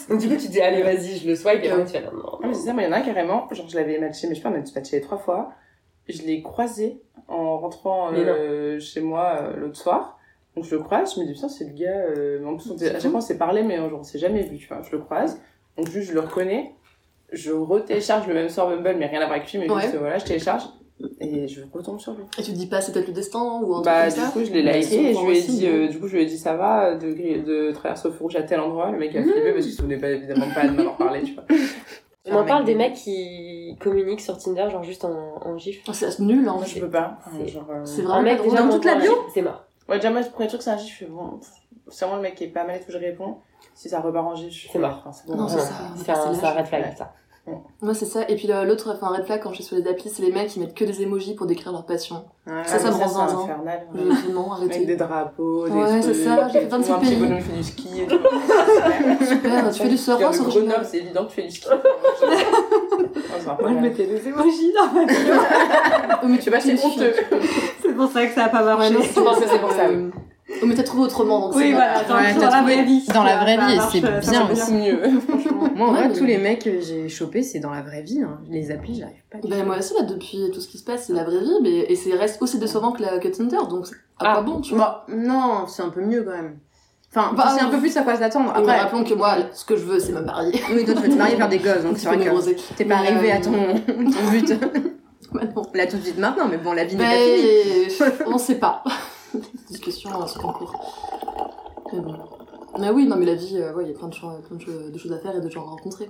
vois. 0.10 0.18
Du 0.18 0.28
coup, 0.30 0.36
tu 0.36 0.48
dis, 0.48 0.62
allez, 0.62 0.84
vas-y, 0.84 1.18
je 1.18 1.28
le 1.28 1.36
swipe, 1.36 1.64
et 1.64 1.70
après, 1.70 1.86
tu 1.86 1.92
fais, 1.92 2.02
non, 2.02 2.12
non. 2.14 2.40
Ah, 2.44 2.48
mais 2.48 2.54
c'est 2.54 2.66
ça, 2.68 2.74
moi, 2.74 2.84
il 2.84 2.86
y 2.86 2.90
en 2.90 2.92
a 2.94 2.98
un 2.98 3.02
carrément, 3.02 3.48
genre, 3.52 3.68
je 3.70 3.76
l'avais 3.76 4.00
matché, 4.00 4.28
mais 4.28 4.36
je 4.36 4.40
sais 4.40 4.44
pas, 4.44 4.50
on 4.50 4.60
a 4.60 4.64
matché 4.76 5.02
trois 5.02 5.18
fois. 5.18 5.52
Je 6.08 6.24
l'ai 6.24 6.42
croisé 6.42 7.02
en 7.28 7.58
rentrant 7.60 8.10
euh, 8.14 8.80
chez 8.80 9.00
moi 9.02 9.38
euh, 9.44 9.56
l'autre 9.58 9.78
soir. 9.78 10.18
Donc, 10.56 10.66
je 10.66 10.76
le 10.76 10.82
croise, 10.82 11.14
je 11.16 11.20
me 11.22 11.26
dis, 11.26 11.34
putain, 11.34 11.50
c'est 11.50 11.66
le 11.66 11.74
gars. 11.74 11.92
euh, 11.92 12.44
En 12.46 12.56
plus, 12.58 12.72
on 12.72 12.78
s'est- 12.78 12.90
à 12.96 13.00
chaque 13.00 13.12
fois, 13.12 13.20
on 13.20 13.22
s'est 13.22 13.38
parlé, 13.38 13.62
mais 13.62 13.78
genre, 13.78 14.00
on 14.00 14.04
s'est 14.04 14.18
jamais 14.20 14.42
vu, 14.42 14.58
tu 14.58 14.68
vois. 14.68 14.82
Je 14.82 14.92
le 14.96 15.00
croise, 15.04 15.40
donc 15.78 15.88
juste, 15.90 16.10
je 16.10 16.14
le 16.16 16.22
reconnais. 16.22 16.72
Je 17.32 17.52
retélécharge 17.52 18.26
le 18.28 18.34
même 18.34 18.50
soir 18.50 18.70
Bumble, 18.70 18.96
mais 18.98 19.06
rien 19.06 19.22
à 19.22 19.26
voir 19.28 19.38
avec 19.38 19.52
lui, 19.52 19.60
mais 19.60 19.68
juste, 19.82 19.94
euh, 19.94 20.00
voilà, 20.00 20.18
je 20.18 20.26
télécharge. 20.26 20.64
Et 21.22 21.48
je 21.48 21.62
retombe 21.72 22.00
sur 22.00 22.14
lui. 22.14 22.24
Et 22.38 22.44
tu 22.44 22.52
te 22.52 22.56
dis 22.58 22.68
pas 22.68 22.82
c'est 22.82 22.92
peut-être 22.92 23.08
le 23.08 23.14
destin 23.14 23.62
ou 23.64 23.76
un 23.76 23.82
Bah, 23.82 24.04
truc 24.04 24.16
du 24.16 24.20
comme 24.20 24.26
ça 24.28 24.32
coup, 24.40 24.46
je 24.46 24.52
l'ai 24.52 24.62
liké 24.62 25.10
et 25.12 25.14
je 25.14 25.26
lui 25.26 25.38
ai 25.38 25.42
dit, 25.42 25.60
mais- 25.62 25.68
euh, 25.70 25.88
du 25.88 26.00
coup, 26.00 26.08
je 26.08 26.16
lui 26.18 26.24
ai 26.24 26.26
dit, 26.26 26.38
ça 26.38 26.56
va, 26.56 26.96
de, 26.96 27.08
de 27.14 27.72
traverser 27.72 28.08
au 28.08 28.12
feu 28.12 28.24
rouge 28.24 28.36
à 28.36 28.44
tel 28.44 28.60
endroit. 28.60 28.92
Le 28.92 28.98
mec 29.00 29.16
a 29.16 29.24
flippé 29.24 29.52
parce 29.54 29.64
qu'il 29.66 29.72
se 29.74 29.78
souvenait 29.78 29.98
pas, 29.98 30.10
évidemment 30.10 30.48
pas 30.54 30.68
de 30.68 30.72
m'avoir 30.74 30.98
parlé, 30.98 31.22
tu 31.24 31.34
vois. 31.36 31.44
On 32.32 32.36
en 32.36 32.46
parle 32.46 32.66
des 32.66 32.76
mecs 32.76 32.94
qui 32.94 33.76
communiquent 33.80 34.22
sur 34.22 34.38
Tinder, 34.38 34.68
genre 34.70 34.84
juste 34.84 35.04
en, 35.06 35.42
en 35.44 35.58
gif. 35.58 35.82
Oh, 35.88 35.94
C'est 35.94 36.20
nul, 36.20 36.48
hein. 36.48 36.54
Moi, 36.58 36.66
je 36.66 36.80
peux 36.80 36.90
pas. 36.90 37.18
C'est- 37.32 37.56
euh, 37.58 37.86
C'est 37.86 38.02
Un 38.02 38.06
vraiment 38.06 38.22
mec 38.22 38.42
déjà 38.44 38.58
dans 38.62 38.70
toute 38.70 38.86
la 38.86 38.96
bio 38.96 39.14
C'est 39.34 39.42
mort. 39.42 39.64
Ouais, 39.88 39.96
déjà, 39.96 40.12
moi, 40.12 40.22
le 40.22 40.28
premier 40.30 40.48
truc, 40.50 40.62
c'est 40.62 40.70
un 40.70 40.78
gif, 40.78 40.94
je 40.94 41.06
fais 41.06 41.10
bon, 41.10 41.40
c'est 41.88 42.04
vraiment 42.06 42.18
le 42.18 42.24
mec 42.24 42.36
qui 42.36 42.44
est 42.44 42.48
pas 42.50 42.66
mal 42.66 42.76
et 42.76 42.80
tout, 42.80 42.92
je 42.92 42.98
réponds. 42.98 43.38
Si 43.74 43.90
ça 43.90 44.02
repart 44.02 44.28
en 44.28 44.36
gif, 44.36 44.54
je 44.54 44.68
C'est 44.68 44.74
fais, 44.74 44.80
mort. 44.80 44.98
enfin, 45.00 45.12
c'est 45.12 45.26
bon. 45.32 45.38
Non, 45.38 45.48
c'est 45.48 45.60
ça. 45.60 45.74
C'est 45.96 46.12
un, 46.12 46.34
c'est 46.34 46.48
red 46.50 46.66
flag, 46.68 46.96
ça. 46.98 47.14
Moi, 47.82 47.94
c'est 47.94 48.06
ça. 48.06 48.22
Et 48.30 48.36
puis 48.36 48.48
l'autre, 48.48 48.94
enfin, 48.96 49.08
red 49.16 49.26
flag 49.26 49.42
quand 49.42 49.50
je 49.52 49.56
suis 49.56 49.64
sur 49.64 49.76
les 49.78 49.88
applis, 49.88 50.10
c'est 50.10 50.22
les 50.22 50.32
mecs 50.32 50.48
qui 50.50 50.60
mettent 50.60 50.74
que 50.76 50.84
des 50.86 51.02
emojis 51.02 51.34
pour 51.36 51.46
décrire 51.48 51.72
leur 51.72 51.86
passion. 51.86 52.24
Ça, 52.66 52.80
ça 52.80 52.90
me 52.90 52.94
rend 52.96 53.08
c'est 53.08 53.14
zinzin. 53.14 53.40
infernal. 53.44 53.88
Je 53.94 54.00
ouais. 54.02 54.16
dis 54.26 54.34
non, 54.34 54.52
Avec 54.52 54.70
des 54.70 54.76
arrêtez. 54.76 54.96
drapeaux, 54.96 55.66
des 55.68 55.72
Ouais, 55.74 56.02
c'est 56.02 56.14
ça, 56.14 56.48
j'ai 56.50 56.60
fait 56.62 56.66
tu 56.66 56.72
26 56.72 56.88
vois 56.88 56.96
un 56.96 57.00
petit 57.00 57.10
pays. 57.12 57.20
bonhomme 57.20 57.40
fait 57.42 57.54
du 57.58 57.64
ski 57.64 58.02
et 58.02 58.08
tout. 58.08 58.20
Super, 59.26 59.72
tu 59.72 59.82
fais 59.82 59.90
du 59.90 59.98
surf, 59.98 60.34
sur 60.36 60.46
Grenoble, 60.50 60.86
c'est 60.86 60.98
évident 60.98 61.26
que 61.26 61.30
tu 61.30 61.36
fais 61.36 61.48
du 61.48 61.52
ski. 61.52 61.68
Moi, 63.62 63.70
je 63.70 63.80
mettais 63.80 64.06
des 64.08 64.28
émojis 64.28 64.74
dans 64.74 64.94
ma 64.94 65.06
bio. 65.06 65.18
Oh, 66.22 66.26
mais 66.28 66.38
tu 66.40 66.50
vois, 66.50 66.60
c'est 66.60 66.74
honteux. 66.84 67.14
c'est 67.82 67.94
pour 67.96 68.12
ça 68.12 68.26
que 68.26 68.34
ça 68.34 68.46
a 68.46 68.50
pas 68.50 68.62
marché. 68.64 68.96
Ouais, 68.96 69.04
Je 69.04 69.20
pense 69.22 69.40
que 69.40 69.48
c'est 69.48 69.60
pour 69.60 69.72
ça, 69.72 69.86
euh, 69.88 70.10
Oh, 70.62 70.66
mais 70.66 70.76
t'as 70.76 70.84
trouvé 70.84 71.04
autrement, 71.04 71.40
donc 71.40 71.56
oui, 71.56 71.64
c'est 71.68 71.72
voilà, 71.72 71.94
pas- 72.00 72.04
dans, 72.08 72.16
Ouais, 72.16 72.34
dans 72.34 72.40
t'as 72.42 72.50
la 72.52 72.62
vraie 72.64 72.84
vie. 72.84 73.06
dans 73.14 73.24
la 73.24 73.38
vraie 73.38 73.58
vie, 73.58 73.80
c'est 73.92 74.02
bien 74.02 74.48
C'est 74.56 74.72
mieux. 74.74 75.00
Moi, 75.76 75.88
en 75.90 75.94
Ouais, 75.94 76.08
vrai, 76.08 76.14
tous 76.18 76.26
les 76.26 76.38
mecs 76.38 76.64
que 76.64 76.80
j'ai 76.82 77.08
chopés, 77.10 77.44
c'est 77.44 77.60
dans 77.60 77.72
la 77.72 77.82
vraie 77.82 78.02
vie. 78.02 78.22
hein. 78.22 78.40
Les 78.50 78.72
applis, 78.72 79.00
j'arrive 79.00 79.22
pas. 79.32 79.38
Ben, 79.48 79.60
tout. 79.62 79.66
moi 79.66 79.78
aussi, 79.78 79.94
là, 79.94 80.04
depuis 80.04 80.40
tout 80.54 80.60
ce 80.62 80.68
qui 80.68 80.78
se 80.78 80.84
passe, 80.84 81.06
c'est 81.08 81.14
la 81.14 81.24
vraie 81.24 81.40
vie, 81.40 81.58
mais, 81.62 81.70
et 81.90 81.96
c'est 81.96 82.14
reste 82.14 82.42
aussi 82.42 82.60
décevant 82.60 82.92
que, 82.92 83.02
la, 83.02 83.20
que 83.20 83.28
Tinder, 83.28 83.58
donc 83.70 83.88
c'est 83.88 83.96
à 84.20 84.32
Ah. 84.32 84.34
quoi 84.36 84.42
bon, 84.44 84.62
tu 84.62 84.76
vois. 84.76 85.06
Bah, 85.08 85.16
non, 85.16 85.66
c'est 85.68 85.82
un 85.84 85.90
peu 85.90 86.02
mieux 86.02 86.24
quand 86.24 86.32
même. 86.32 86.58
Enfin, 87.16 87.34
Bah, 87.36 87.56
sais 87.58 87.62
un 87.64 87.70
peu 87.70 87.80
plus 87.80 87.96
à 87.98 88.04
quoi 88.04 88.16
s'attendre. 88.18 88.52
Après, 88.56 88.78
rappelons 88.80 89.04
que 89.04 89.14
moi, 89.16 89.36
ce 89.54 89.66
que 89.66 89.76
je 89.76 89.84
veux, 89.84 90.00
c'est 90.00 90.12
me 90.12 90.22
marier. 90.22 90.54
oui, 90.76 90.86
toi, 90.86 90.94
tu 90.94 91.02
veux 91.02 91.10
te 91.10 91.16
marier, 91.16 91.36
faire 91.38 91.50
des 91.50 91.58
gosses, 91.58 91.84
donc 91.84 91.98
c'est 91.98 92.08
vrai 92.08 92.18
que 92.20 92.76
t'es 92.76 92.86
pas 92.86 92.98
arrivé 92.98 93.32
euh, 93.32 93.36
à 93.36 93.40
ton, 93.40 93.52
ton 93.52 94.30
but. 94.32 94.54
Maintenant. 95.32 95.62
Là, 95.76 95.86
tout 95.88 95.98
de 95.98 96.02
suite 96.02 96.18
maintenant, 96.18 96.48
mais 96.50 96.58
bon, 96.58 96.74
la 96.74 96.86
vie 96.86 96.96
n'est 96.96 97.04
pas 97.04 97.12
finie. 97.12 97.88
Mais 98.00 98.26
on 98.28 98.38
sait 98.40 98.56
pas. 98.56 98.84
Discussion 99.70 100.10
euh, 100.22 100.28
sur 100.28 100.42
concours. 100.42 100.74
Mais 101.94 102.00
bon. 102.00 102.16
Mais 102.80 102.90
oui, 102.90 103.08
non, 103.08 103.16
mais 103.18 103.26
la 103.26 103.36
vie, 103.36 103.58
euh, 103.58 103.74
ouais, 103.74 103.84
il 103.86 103.92
y 103.92 103.96
a 103.96 103.98
plein 103.98 104.08
de, 104.08 104.14
choses, 104.14 104.42
plein 104.48 104.58
de 104.58 104.62
choses- 104.62 104.92
de 104.92 104.98
choses 104.98 105.12
à 105.12 105.20
faire 105.20 105.36
et 105.36 105.42
de 105.42 105.50
gens 105.50 105.66
à 105.66 105.70
rencontrer. 105.70 106.10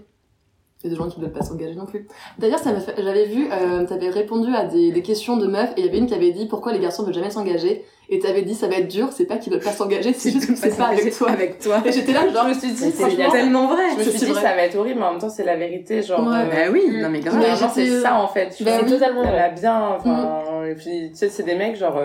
Et 0.84 0.90
de 0.90 0.96
gens 0.96 1.10
qui 1.10 1.20
ne 1.20 1.26
veulent 1.26 1.34
pas 1.34 1.44
s'engager 1.44 1.76
non 1.76 1.86
plus. 1.86 2.08
D'ailleurs, 2.38 2.60
ça 2.60 2.72
m'a 2.72 2.80
fait... 2.80 2.94
j'avais 2.98 3.26
vu, 3.26 3.50
euh, 3.52 3.86
t'avais 3.86 4.08
répondu 4.10 4.54
à 4.56 4.64
des, 4.64 4.94
des 4.94 5.02
questions 5.02 5.36
de 5.36 5.46
meufs 5.46 5.72
et 5.76 5.82
il 5.82 5.86
y 5.86 5.90
avait 5.90 5.98
une 5.98 6.08
qui 6.08 6.14
avait 6.14 6.32
dit 6.32 6.46
pourquoi 6.46 6.72
les 6.72 6.80
garçons 6.80 7.04
veulent 7.04 7.14
jamais 7.14 7.30
s'engager? 7.32 7.84
Et 8.08 8.20
t'avais 8.20 8.44
dit 8.44 8.56
ça 8.56 8.68
va 8.70 8.76
être 8.76 8.88
dur, 8.88 9.10
c'est 9.12 9.26
pas 9.26 9.38
qu'ils 9.38 9.52
veulent 9.52 9.62
pas 9.62 9.74
s'engager, 9.74 10.14
c'est 10.14 10.32
juste 10.32 10.48
que 10.48 10.56
c'est 10.56 10.78
pas 10.78 10.88
avec 10.88 11.14
toi. 11.14 11.32
Avec 11.32 11.60
toi. 11.60 11.82
Et 11.86 11.92
j'étais 11.92 12.14
là, 12.14 12.30
genre, 12.30 12.46
Je 12.46 12.50
me 12.50 12.54
suis 12.54 12.72
dit, 12.72 12.92
C'est 12.92 13.30
tellement 13.30 13.68
vrai. 13.68 13.90
je 13.94 13.98
me 14.00 14.04
C'est 14.06 14.10
suis 14.12 14.20
dit, 14.28 14.32
vrai. 14.32 14.42
ça 14.42 14.56
va 14.56 14.64
être 14.64 14.76
horrible, 14.78 15.00
mais 15.02 15.06
en 15.06 15.12
même 15.12 15.20
temps, 15.20 15.30
c'est 15.30 15.44
la 15.44 15.58
vérité. 15.58 16.02
Genre, 16.02 16.26
Ouais. 16.26 16.38
euh, 16.46 16.50
Bah 16.50 16.72
oui, 16.72 16.84
non 16.94 17.10
mais 17.10 17.20
grave. 17.20 17.40
Mais 17.40 17.56
Genre, 17.58 17.70
c'est 17.72 18.00
ça 18.02 18.16
en 18.16 18.28
fait. 18.30 18.56
Bah 18.64 18.80
oui. 18.82 18.90
totalement 18.90 19.24
Elle 19.24 19.38
a 19.40 19.50
bien. 19.50 19.90
Enfin, 19.98 20.64
et 20.66 20.76
puis, 20.76 21.10
tu 21.12 21.16
sais, 21.18 21.28
c'est 21.30 21.44
des 21.44 21.56
mecs, 21.56 21.76
genre. 21.76 22.00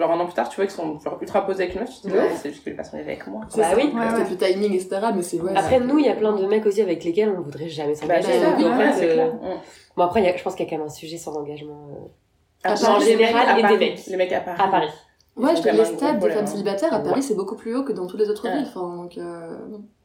Euh, 0.00 0.04
Genre 0.04 0.12
un 0.12 0.20
an 0.20 0.24
plus 0.26 0.34
tard, 0.34 0.48
tu 0.48 0.56
vois 0.56 0.66
qu'ils 0.66 0.74
sont 0.74 0.98
genre, 1.00 1.18
ultra 1.20 1.44
posés 1.46 1.64
avec 1.64 1.74
une 1.74 1.80
meuf, 1.80 1.90
tu 1.90 2.00
te 2.02 2.06
dis, 2.08 2.12
Ouais. 2.14 2.20
ouais, 2.20 2.30
c'est 2.36 2.50
juste 2.50 2.64
que 2.64 2.70
les 2.70 2.76
personnes 2.76 3.00
étaient 3.00 3.10
avec 3.12 3.26
moi. 3.26 3.40
Bah 3.56 3.62
ça. 3.70 3.76
oui. 3.76 3.92
Ouais, 3.94 4.14
Peut-être 4.14 4.30
le 4.30 4.36
timing, 4.36 4.72
etc. 4.74 5.00
Mais 5.14 5.22
c'est 5.22 5.40
ouais. 5.40 5.52
Après, 5.56 5.80
nous, 5.80 5.98
il 5.98 6.06
y 6.06 6.08
a 6.08 6.14
plein 6.14 6.32
de 6.36 6.46
mecs 6.46 6.64
aussi 6.66 6.82
avec 6.82 7.02
lesquels 7.04 7.30
on 7.36 7.40
voudrait 7.40 7.68
jamais 7.68 7.94
Bah, 8.06 8.22
s'engager. 8.22 8.38
oui, 8.56 8.64
en 8.64 8.78
ouais, 8.78 8.92
fait, 8.92 9.08
euh, 9.10 9.14
clair. 9.14 9.32
Bon, 9.96 10.02
après, 10.04 10.20
il 10.20 10.26
y 10.26 10.28
a- 10.28 10.36
je 10.36 10.42
pense 10.42 10.54
qu'il 10.54 10.64
y 10.64 10.68
a 10.68 10.70
quand 10.70 10.78
même 10.78 10.86
un 10.86 10.90
sujet 10.90 11.16
sans 11.18 11.36
engagement. 11.36 11.88
euh, 11.92 12.08
À 12.64 12.72
En 12.72 12.76
Paris, 12.76 13.04
général, 13.06 13.58
et 13.58 13.62
des 13.62 13.78
mecs. 13.78 14.06
Les 14.06 14.16
mecs 14.16 14.32
à 14.32 14.40
Paris. 14.40 14.60
À 14.62 14.68
Paris. 14.68 14.88
Ouais, 15.36 15.54
je 15.54 15.62
les 15.62 15.84
stats 15.84 16.14
des 16.14 16.30
femmes 16.30 16.42
hein. 16.42 16.46
célibataires 16.46 16.92
à 16.92 16.98
Paris, 16.98 17.14
Ouais. 17.16 17.22
c'est 17.22 17.36
beaucoup 17.36 17.54
plus 17.54 17.76
haut 17.76 17.84
que 17.84 17.92
dans 17.92 18.08
toutes 18.08 18.18
les 18.18 18.28
autres 18.28 18.44
Ouais. 18.48 18.56
villes. 18.56 18.66
Enfin, 18.68 18.96
donc, 18.96 19.16
euh. 19.18 19.56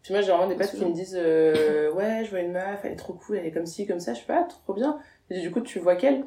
Puis 0.04 0.14
moi, 0.14 0.22
j'ai 0.22 0.32
vraiment 0.32 0.46
des 0.48 0.54
potes 0.56 0.70
qui 0.72 0.86
me 0.86 0.92
disent, 0.94 1.18
euh, 1.20 1.92
ouais, 1.94 2.22
je 2.24 2.30
vois 2.30 2.42
une 2.42 2.52
meuf, 2.52 2.82
elle 2.84 2.92
est 2.92 2.96
trop 2.96 3.14
cool, 3.14 3.38
elle 3.38 3.46
est 3.48 3.52
comme 3.52 3.66
ci, 3.66 3.88
comme 3.88 4.00
ça. 4.00 4.14
Je 4.14 4.20
sais 4.20 4.26
pas, 4.28 4.44
trop 4.66 4.74
bien. 4.74 5.00
Et 5.32 5.40
du 5.40 5.50
coup, 5.50 5.62
tu 5.62 5.80
vois 5.80 5.96
qu'elle 5.96 6.26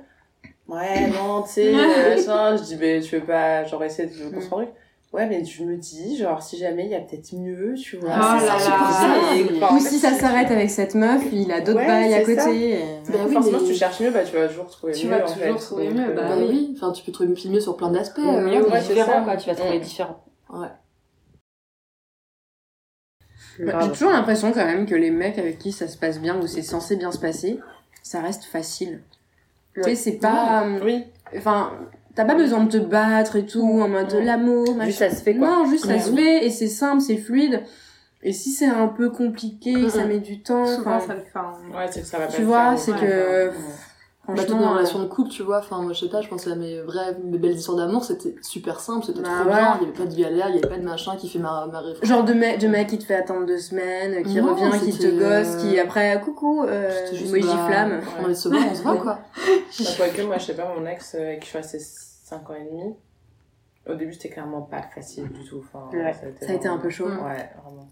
Ouais, 0.69 1.07
non, 1.09 1.43
tu 1.43 1.51
sais, 1.53 1.75
euh, 1.75 2.17
machin. 2.17 2.57
Je 2.57 2.63
dis, 2.65 2.77
mais 2.77 3.01
tu 3.01 3.17
veux 3.19 3.25
pas, 3.25 3.65
genre, 3.65 3.83
essayer 3.85 4.09
de 4.09 4.15
construire 4.35 4.45
un 4.63 4.65
truc 4.65 4.69
Ouais, 5.13 5.27
mais 5.27 5.45
je 5.45 5.63
me 5.63 5.77
dis, 5.77 6.17
genre, 6.19 6.43
si 6.43 6.59
jamais 6.59 6.85
il 6.87 6.91
y 6.91 6.95
a 6.95 7.01
peut-être 7.01 7.33
mieux, 7.35 7.75
tu 7.75 7.97
vois. 7.97 8.11
Ah 8.13 8.37
c'est 8.41 8.47
ça, 8.47 8.59
c'est 8.59 9.61
ça. 9.61 9.73
Ou 9.73 9.79
fait, 9.79 9.89
si 9.89 9.99
ça 9.99 10.11
tu- 10.11 10.17
s'arrête 10.19 10.51
avec 10.51 10.69
cette 10.69 10.95
meuf, 10.97 11.23
il 11.33 11.51
a 11.53 11.61
d'autres 11.61 11.79
Ouais, 11.79 11.87
bails 11.87 12.13
à 12.15 12.21
côté. 12.25 12.71
et- 12.73 12.79
Bah 13.11 13.19
oui, 13.27 13.33
forcément, 13.35 13.59
mais- 13.59 13.65
si 13.67 13.73
tu 13.73 13.79
cherches 13.79 14.01
mieux, 14.01 14.11
bah, 14.11 14.25
tu 14.25 14.35
vas 14.37 14.49
toujours 14.49 14.67
trouver 14.69 14.93
Tu 14.93 15.07
mieux. 15.07 15.13
vas 15.17 15.25
en 15.25 15.33
toujours 15.33 15.39
fait. 15.59 15.65
trouver 15.65 15.89
mieux, 15.91 16.11
euh, 16.11 16.15
bah 16.15 16.23
Bah 16.29 16.35
oui, 16.49 16.75
enfin, 16.77 16.91
tu 16.93 17.05
peux 17.05 17.13
trouver 17.13 17.29
mieux 17.49 17.61
sur 17.61 17.77
plein 17.77 17.91
d'aspects. 17.91 18.19
Euh, 18.19 18.41
mieux 18.43 18.67
ou 18.67 18.71
ouais, 18.71 18.81
c'est 18.83 18.95
différent, 18.95 19.13
ça. 19.13 19.21
quoi. 19.23 19.37
Tu 19.37 19.49
vas 19.49 19.55
trouver 19.55 19.79
Mm. 19.79 19.83
différent. 19.83 20.25
Ouais. 20.53 20.69
Bah. 23.61 23.79
J'ai 23.83 23.89
toujours 23.93 24.11
l'impression 24.11 24.53
quand 24.53 24.67
même 24.67 24.85
que 24.87 24.95
les 24.95 25.11
mecs 25.11 25.39
avec 25.39 25.59
qui 25.59 25.73
ça 25.73 25.89
se 25.89 25.97
passe 25.97 26.21
bien 26.21 26.37
ou 26.39 26.47
c'est 26.47 26.63
censé 26.63 26.97
bien 26.97 27.11
se 27.13 27.19
passer, 27.19 27.59
ça 28.03 28.21
reste 28.21 28.45
facile. 28.45 29.01
Tu 29.83 29.91
sais, 29.91 29.95
c'est 29.95 30.13
pas. 30.19 30.65
euh, 30.65 30.79
Oui. 30.85 31.05
Enfin, 31.37 31.73
t'as 32.15 32.25
pas 32.25 32.35
besoin 32.35 32.65
de 32.65 32.71
te 32.71 32.77
battre 32.79 33.37
et 33.37 33.47
tout, 33.47 33.63
en 33.63 33.89
mode 33.89 34.09
de 34.09 34.19
l'amour, 34.19 34.75
machin. 34.75 34.87
Juste 34.87 34.99
ça 34.99 35.11
se 35.11 35.23
fait, 35.23 35.35
quoi. 35.37 35.49
Non, 35.49 35.65
juste 35.71 35.87
ça 35.87 35.99
se 35.99 36.13
fait 36.13 36.47
et 36.47 36.51
c'est 36.51 36.69
simple, 36.69 37.01
c'est 37.03 37.17
fluide. 37.19 37.63
Et 38.23 38.33
si 38.33 38.51
c'est 38.51 38.67
un 38.67 38.89
peu 38.89 39.11
compliqué, 39.11 39.89
ça 39.91 40.05
met 40.05 40.19
du 40.19 40.43
temps, 40.43 40.67
Souvent, 40.67 40.99
ça 41.01 41.15
le 41.15 41.21
fait. 41.21 41.77
Ouais, 41.77 41.87
c'est 41.91 42.01
que 42.01 42.07
ça 42.07 42.19
va 42.19 42.27
pas 42.27 42.33
tu 42.33 42.43
vois, 42.43 42.77
c'est 42.77 42.93
ouais. 42.93 43.01
que. 43.01 43.51
Bah, 44.35 44.45
toutes 44.45 44.57
mes 44.59 44.65
euh, 44.65 44.69
relations 44.71 44.99
de 45.01 45.07
couple, 45.07 45.31
tu 45.31 45.43
vois, 45.43 45.59
enfin, 45.59 45.81
moi, 45.83 45.93
je 45.93 46.01
sais 46.01 46.09
pas, 46.09 46.21
je 46.21 46.29
pense 46.29 46.47
à 46.47 46.55
mes 46.57 46.81
vraies, 46.81 47.17
mes 47.25 47.39
belles 47.39 47.55
histoires 47.55 47.77
d'amour, 47.77 48.05
c'était 48.05 48.35
super 48.43 48.81
simple, 48.81 49.05
c'était 49.07 49.21
Bah, 49.21 49.29
trop 49.29 49.45
voilà. 49.45 49.57
bien, 49.59 49.77
il 49.77 49.81
y 49.81 49.89
avait 49.91 49.99
pas 49.99 50.07
de 50.11 50.17
galère, 50.17 50.49
il 50.49 50.55
y 50.57 50.59
avait 50.59 50.69
pas 50.69 50.79
de 50.79 50.85
machin 50.85 51.17
qui 51.17 51.29
fait 51.29 51.39
ma, 51.39 51.67
ma 51.67 51.81
réflexion. 51.81 52.17
Genre 52.17 52.25
de, 52.25 52.33
mec 52.33 52.59
de 52.59 52.69
mec 52.69 52.89
qui 52.89 52.99
te 52.99 53.05
fait 53.05 53.15
attendre 53.15 53.47
deux 53.47 53.59
semaines, 53.59 54.23
qui 54.25 54.35
Non, 54.41 54.55
revient, 54.55 54.79
qui 54.91 54.99
te 54.99 55.07
gosse, 55.07 55.55
euh, 55.57 55.61
qui 55.71 55.79
après, 55.79 56.21
coucou, 56.25 56.65
euh, 56.65 56.91
emoji 57.13 57.43
bah, 57.47 57.67
flamme. 57.69 58.01
On 58.29 58.35
se 58.35 58.49
voir, 58.49 58.63
on 58.71 58.75
se 58.75 58.83
voit, 58.83 58.97
quoi. 58.97 59.19
Bah, 59.79 59.85
quoique, 59.97 60.23
moi, 60.23 60.39
je 60.39 60.45
sais 60.47 60.55
pas, 60.55 60.75
mon 60.77 60.85
ex, 60.87 61.15
euh, 61.15 61.19
avec 61.23 61.41
qui 61.41 61.45
je 61.47 61.51
suis 61.51 61.59
restée 61.59 61.79
5 61.79 62.51
ans 62.51 62.55
et 62.55 62.65
demi, 62.65 62.95
au 63.89 63.95
début, 63.95 64.13
c'était 64.13 64.31
clairement 64.31 64.63
pas 64.63 64.83
facile 64.83 65.29
du 65.31 65.45
tout. 65.49 65.63
Enfin, 65.65 65.89
Ouais. 65.97 66.13
ça 66.13 66.27
a 66.27 66.29
été, 66.31 66.47
Ça 66.47 66.53
a 66.53 66.55
été 66.57 66.67
un 66.69 66.79
peu 66.79 66.91
chaud. 66.91 67.07
Ouais, 67.07 67.51
vraiment. 67.63 67.87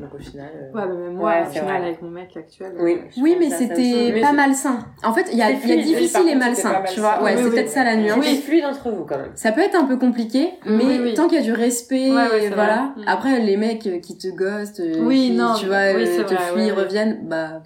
Donc, 0.00 0.14
au 0.14 0.18
final. 0.18 0.50
euh, 0.54 0.72
Ouais, 0.76 0.86
mais 0.88 0.94
même 1.04 1.14
moi, 1.14 1.30
Ouais, 1.30 1.42
au 1.46 1.50
final, 1.50 1.64
vrai. 1.66 1.76
avec 1.88 2.02
mon 2.02 2.10
mec 2.10 2.36
actuel. 2.36 2.72
Oui. 2.78 2.94
euh, 2.94 3.08
Oui, 3.18 3.32
pense 3.36 3.40
mais 3.40 3.50
c'était 3.56 4.10
Mais 4.12 4.20
pas 4.20 4.32
malsain. 4.32 4.78
En 5.04 5.12
fait, 5.12 5.28
il 5.32 5.38
y 5.38 5.42
a, 5.42 5.50
y 5.50 5.54
a. 5.54 5.56
Oui, 5.56 5.82
difficile 5.84 6.28
et 6.28 6.34
malsain, 6.34 6.82
tu 6.92 7.00
vois. 7.00 7.22
Ouais, 7.22 7.32
Oui, 7.34 7.38
c'est 7.38 7.44
oui, 7.44 7.50
peut-être 7.50 7.66
oui. 7.68 7.72
ça 7.72 7.84
la 7.84 7.96
nuance. 7.96 8.24
C'est 8.24 8.34
fluide 8.36 8.64
entre 8.64 8.90
vous, 8.90 9.04
quand 9.04 9.18
même. 9.18 9.30
Ça 9.36 9.52
peut 9.52 9.60
être 9.60 9.76
un 9.76 9.84
peu 9.84 9.96
compliqué, 9.96 10.50
mais 10.66 10.84
Oui, 10.84 11.00
oui. 11.02 11.14
tant 11.14 11.28
qu'il 11.28 11.38
y 11.38 11.40
a 11.40 11.44
du 11.44 11.52
respect, 11.52 12.10
Ouais, 12.10 12.28
ouais, 12.28 12.40
c'est 12.42 12.48
voilà. 12.48 12.92
vrai. 12.96 13.04
Mm. 13.04 13.08
Après, 13.08 13.40
les 13.40 13.56
mecs 13.56 13.78
qui 14.02 14.18
te 14.18 14.28
ghostent, 14.28 14.80
euh, 14.80 15.04
Oui, 15.04 15.28
qui, 15.30 15.36
non, 15.36 15.54
tu 15.54 15.66
vois, 15.66 15.92
oui, 15.94 16.04
te 16.04 16.34
fuient, 16.36 16.72
reviennent, 16.72 17.20
bah, 17.28 17.62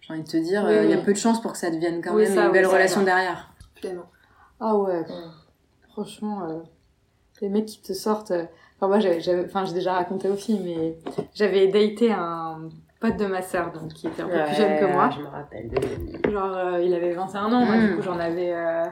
j'ai 0.00 0.14
envie 0.14 0.22
de 0.22 0.28
te 0.28 0.36
dire, 0.38 0.64
Oui, 0.66 0.74
il 0.84 0.90
y 0.90 0.94
a 0.94 0.96
oui. 0.96 1.02
peu 1.04 1.12
de 1.12 1.18
chances 1.18 1.42
pour 1.42 1.52
que 1.52 1.58
ça 1.58 1.70
devienne 1.70 2.00
quand 2.02 2.14
Oui, 2.14 2.22
même 2.24 2.32
une 2.38 2.46
oui, 2.46 2.52
belle 2.52 2.66
relation 2.66 3.02
derrière. 3.02 3.52
Ah 4.60 4.74
ouais, 4.76 5.00
Mm. 5.02 5.30
franchement, 5.92 6.62
les 7.40 7.48
mecs 7.50 7.66
qui 7.66 7.82
te 7.82 7.92
sortent. 7.92 8.32
Enfin, 8.80 8.88
moi, 8.88 9.00
j'avais, 9.00 9.20
j'avais- 9.20 9.44
enfin, 9.44 9.64
j'ai 9.64 9.74
déjà 9.74 9.94
raconté 9.94 10.28
filles, 10.36 10.60
mais 10.64 10.98
j'avais 11.34 11.66
daté 11.66 12.12
un 12.12 12.68
pote 13.00 13.16
de 13.16 13.26
ma 13.26 13.42
sœur, 13.42 13.72
donc 13.72 13.88
qui 13.92 14.06
était 14.06 14.22
un 14.22 14.28
peu 14.28 14.44
plus 14.44 14.54
jeune 14.56 14.78
que 14.78 14.84
moi. 14.92 15.10
Je 15.10 15.20
me 15.20 15.26
rappelle 15.26 15.68
de. 15.68 16.30
Genre, 16.30 16.56
euh, 16.56 16.80
il 16.82 16.94
avait 16.94 17.12
21 17.12 17.52
ans, 17.52 17.64
moi, 17.64 17.76
Mm. 17.76 17.86
du 17.88 17.96
coup, 17.96 18.02
j'en 18.02 18.18
avais. 18.18 18.52
euh, 18.52 18.84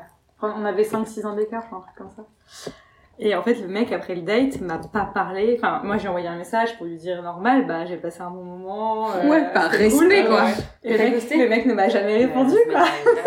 on 0.42 0.64
avait 0.64 0.85
5-6 0.85 1.25
ans 1.25 1.35
d'écart, 1.35 1.64
un 1.72 1.81
truc 1.81 1.94
comme 1.96 2.11
ça. 2.11 2.72
Et 3.18 3.35
en 3.35 3.42
fait, 3.42 3.55
le 3.55 3.66
mec, 3.68 3.92
après 3.92 4.14
le 4.14 4.20
date, 4.20 4.61
m'a 4.61 4.79
pas 4.79 5.11
parlé. 5.14 5.55
Enfin, 5.59 5.81
moi, 5.85 5.96
j'ai 5.96 6.07
envoyé 6.09 6.29
un 6.29 6.37
message 6.37 6.76
pour 6.76 6.85
lui 6.87 6.96
dire 6.96 7.22
normal, 7.22 7.66
bah, 7.66 7.87
j'ai 7.87 7.96
passé 7.96 8.20
un 8.20 8.31
bon 8.31 8.44
moment. 8.44 9.09
euh, 9.12 9.29
Ouais, 9.31 9.42
par 9.55 9.70
respect, 9.70 10.22
cool. 10.22 10.26
quoi. 10.29 10.44
Ouais. 10.44 10.50
Et 10.85 10.92
le 10.92 10.98
mec, 10.98 11.31
le 11.31 11.48
mec 11.48 11.66
ne 11.66 11.72
m'a 11.74 11.88
jamais 11.88 12.18
répondu, 12.18 12.55
quoi. 12.70 12.81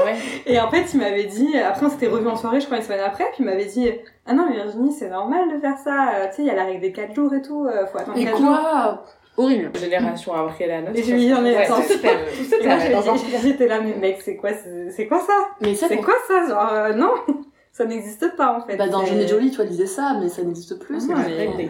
Ouais. 0.06 0.16
Et 0.46 0.60
en 0.60 0.70
fait, 0.70 0.94
il 0.94 1.00
m'avait 1.00 1.24
dit, 1.26 1.58
après 1.58 1.88
on 1.88 1.90
s'était 1.90 2.08
revu 2.08 2.28
en 2.28 2.36
soirée, 2.36 2.60
je 2.60 2.66
crois 2.66 2.78
une 2.78 2.84
semaine 2.84 3.00
après, 3.04 3.24
puis 3.34 3.38
il 3.40 3.46
m'avait 3.46 3.66
dit, 3.66 3.90
ah 4.28 4.34
non, 4.34 4.46
mais 4.48 4.58
Virginie, 4.58 4.92
c'est 4.94 5.10
normal 5.10 5.52
de 5.54 5.60
faire 5.60 5.78
ça, 5.84 6.10
euh, 6.18 6.28
tu 6.30 6.36
sais, 6.36 6.42
il 6.44 6.48
y 6.48 6.52
a 6.52 6.56
la 6.56 6.66
règle 6.66 6.82
des 6.82 6.92
4 6.92 7.16
jours 7.16 7.34
et 7.34 7.42
tout, 7.42 7.66
euh, 7.66 7.88
faut 7.88 7.98
attendre 7.98 8.18
Et 8.20 8.26
4 8.26 8.38
jours. 8.38 8.48
quoi 8.48 9.04
Horrible. 9.38 9.72
Génération 9.80 10.34
après 10.34 10.68
la 10.68 10.82
nôtre. 10.82 11.00
Et 11.00 11.02
j'ai 11.04 11.14
mis, 11.14 11.28
non, 11.30 11.42
mais 11.42 11.56
Ouais, 11.56 11.64
attends, 11.64 11.78
c'est 11.82 11.94
super. 11.94 12.12
Et 12.12 12.66
moi, 12.94 13.02
j'ai- 13.16 13.38
j'étais 13.42 13.68
là, 13.68 13.80
mais 13.82 13.94
mec, 13.96 14.22
c'est 14.22 14.36
quoi, 14.36 14.50
c'est 14.92 15.08
quoi 15.08 15.20
ça? 15.20 15.34
Mais 15.62 15.74
ça, 15.76 15.88
C'est 15.88 15.98
quoi 15.98 16.14
ça 16.28 16.46
Genre, 16.48 16.70
euh, 16.74 16.94
non, 16.94 17.12
ça 17.72 17.86
n'existe 17.86 18.36
pas 18.36 18.58
en 18.58 18.62
fait. 18.66 18.76
Bah, 18.78 18.88
dans 18.88 19.04
et 19.04 19.28
Jolie, 19.28 19.52
toi, 19.52 19.64
disais 19.66 19.86
ça, 19.86 20.18
mais 20.20 20.28
ça 20.28 20.44
n'existe 20.44 20.78
plus. 20.80 20.96
Non, 21.08 21.16
c'est 21.18 21.56
mais-. 21.56 21.70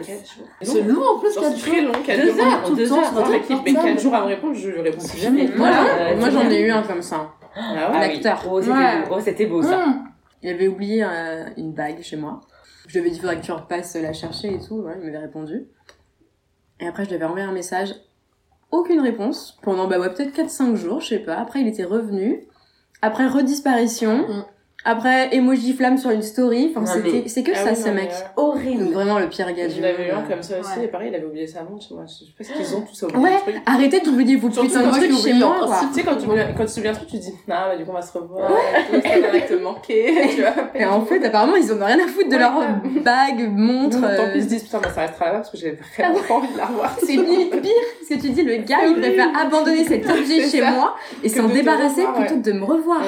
C'est 0.62 0.82
long 0.82 1.02
en 1.02 1.18
plus, 1.20 1.32
Genre, 1.34 1.44
4 1.44 1.52
c'est 1.52 1.58
jours. 1.58 1.72
très 1.72 1.82
long, 1.82 1.92
4 2.04 2.20
Deux 2.20 2.32
jours. 2.32 2.44
heures, 2.46 2.62
tout 2.64 2.70
le 2.72 2.76
Deux 2.76 2.88
temps, 2.88 2.98
heures, 2.98 3.04
sur 3.04 3.14
notre 3.14 3.30
mais 3.30 3.40
4 3.40 3.64
portable. 3.74 3.98
jours 4.00 4.14
à 4.14 4.20
me 4.22 4.26
répondre, 4.26 4.54
je 4.54 4.70
réponds 4.70 5.06
plus 5.06 5.18
jamais. 5.18 5.48
Moi, 5.56 5.68
Ouais, 5.68 5.72
j'en- 5.74 6.04
euh, 6.04 6.16
moi, 6.18 6.30
j'en 6.30 6.50
ai 6.50 6.60
eu 6.60 6.70
un 6.70 6.82
comme 6.82 7.02
ça. 7.02 7.30
Ah 7.54 7.60
Ah 7.60 7.90
ouais 7.90 7.96
oui. 8.08 8.12
L'acteur. 8.22 8.42
Oh, 8.50 8.60
c'était 8.60 8.72
Ouais. 8.72 9.04
oh, 9.10 9.20
c'était 9.20 9.46
beau, 9.46 9.62
ça. 9.62 9.84
Hum. 9.84 10.04
Il 10.42 10.48
avait 10.50 10.68
oublié 10.68 11.04
euh, 11.04 11.44
une 11.56 11.72
bague 11.72 12.00
chez 12.02 12.16
moi. 12.16 12.40
Je 12.86 12.94
lui 12.94 13.00
avais 13.00 13.10
dit, 13.10 13.20
faudrait 13.20 13.36
que 13.38 13.44
tu 13.44 13.52
repasses 13.52 13.94
la 13.96 14.12
chercher 14.12 14.54
et 14.54 14.58
tout. 14.58 14.84
Il 15.02 15.04
m'avait 15.10 15.18
répondu. 15.18 15.66
Et 16.80 16.86
après, 16.88 17.04
je 17.04 17.10
lui 17.10 17.16
avais 17.16 17.26
envoyé 17.26 17.44
un 17.44 17.52
message. 17.52 17.94
Aucune 18.72 19.00
réponse. 19.00 19.58
Pendant, 19.62 19.86
bah 19.86 19.98
ouais, 19.98 20.12
peut-être 20.14 20.32
4-5 20.32 20.76
jours, 20.76 21.00
je 21.00 21.08
sais 21.08 21.18
pas. 21.18 21.34
Après, 21.36 21.60
il 21.60 21.68
était 21.68 21.84
revenu. 21.84 22.46
après 23.02 23.26
redisparition, 23.26 24.26
Mm. 24.28 24.44
Après 24.84 25.34
emoji 25.34 25.72
flamme 25.74 25.98
sur 25.98 26.10
une 26.10 26.22
story. 26.22 26.72
Enfin, 26.74 26.86
c'était- 26.86 27.22
mais- 27.22 27.28
c'est 27.28 27.42
que 27.42 27.52
Ah 27.54 27.64
ça, 27.64 27.70
oui, 27.70 27.76
ce 27.76 27.88
non, 27.88 27.94
mec. 27.94 28.10
euh, 28.10 28.24
Horrible. 28.42 28.84
Donc 28.84 28.92
vraiment 28.92 29.18
le 29.18 29.28
pire 29.28 29.52
gars 29.52 29.68
du 29.68 29.74
Je 29.76 29.82
l'avais 29.82 30.08
eu 30.08 30.10
un 30.10 30.16
monde. 30.16 30.28
comme 30.28 30.42
ça 30.42 30.58
aussi, 30.60 30.78
Ouais. 30.78 30.84
et 30.84 30.88
pareil, 30.88 31.08
il 31.10 31.14
avait 31.14 31.24
oublié 31.26 31.46
sa 31.46 31.62
montre. 31.62 31.86
Moi, 31.92 32.04
je 32.06 32.12
sais 32.24 32.30
pas 32.36 32.44
ce 32.44 32.52
qu'ils 32.52 32.76
ont 32.76 32.80
tous 32.82 33.02
oublié 33.04 33.18
Ouais, 33.22 33.38
truc. 33.40 33.56
arrêtez 33.66 34.00
d'oublier 34.00 34.36
vos 34.36 34.48
putains 34.48 34.82
de 34.82 34.90
trucs 34.90 35.12
chez 35.16 35.32
moi. 35.34 35.56
Tu 35.92 35.94
sais, 36.00 36.02
quand 36.04 36.16
tu, 36.16 36.26
quand 36.26 36.34
tu 36.60 36.64
te 36.64 36.70
souviens 36.70 36.92
de 36.92 36.96
truc, 36.96 37.08
tu 37.08 37.18
te 37.18 37.22
dis, 37.22 37.32
ah, 37.50 37.68
bah, 37.70 37.76
du 37.76 37.84
coup, 37.84 37.90
on 37.90 37.94
va 37.94 38.02
se 38.02 38.12
revoir. 38.16 38.48
tout, 38.48 39.00
Ça 39.02 39.30
va 39.32 39.40
te 39.40 39.54
manquer, 39.62 40.14
tu 40.34 40.40
vois. 40.40 40.54
Et 40.74 40.84
en 40.84 41.04
fait, 41.04 41.24
apparemment, 41.24 41.56
ils 41.56 41.70
en 41.72 41.80
ont 41.80 41.84
rien 41.86 41.98
à 41.98 42.06
foutre 42.08 42.28
de 42.28 42.34
Ouais, 42.34 42.38
leur 42.38 42.52
bague, 43.04 43.50
montre. 43.54 44.00
Tant 44.00 44.06
euh, 44.06 44.32
pis, 44.32 44.38
ils 44.38 44.42
se 44.44 44.48
disent, 44.48 44.62
putain, 44.64 44.78
bah, 44.82 44.88
ça 44.94 45.02
restera 45.02 45.26
là-bas 45.26 45.38
parce 45.38 45.50
que 45.50 45.56
j'ai 45.58 45.78
vraiment 45.96 46.18
pas 46.26 46.34
envie 46.34 46.52
de 46.52 46.56
la 46.58 46.66
revoir. 46.66 46.96
C'est 47.00 47.12
limite 47.12 47.50
pire, 47.62 47.70
que 48.08 48.14
tu 48.14 48.30
dis, 48.30 48.42
le 48.42 48.56
gars, 48.58 48.78
il 48.86 48.94
préfère 49.00 49.28
abandonner 49.38 49.84
cet 49.84 50.08
objet 50.08 50.48
chez 50.48 50.62
moi 50.62 50.96
et 51.22 51.28
s'en 51.28 51.48
débarrasser 51.48 52.04
plutôt 52.16 52.34
que 52.36 52.40
de 52.50 52.52
me 52.52 52.64
revoir. 52.64 53.02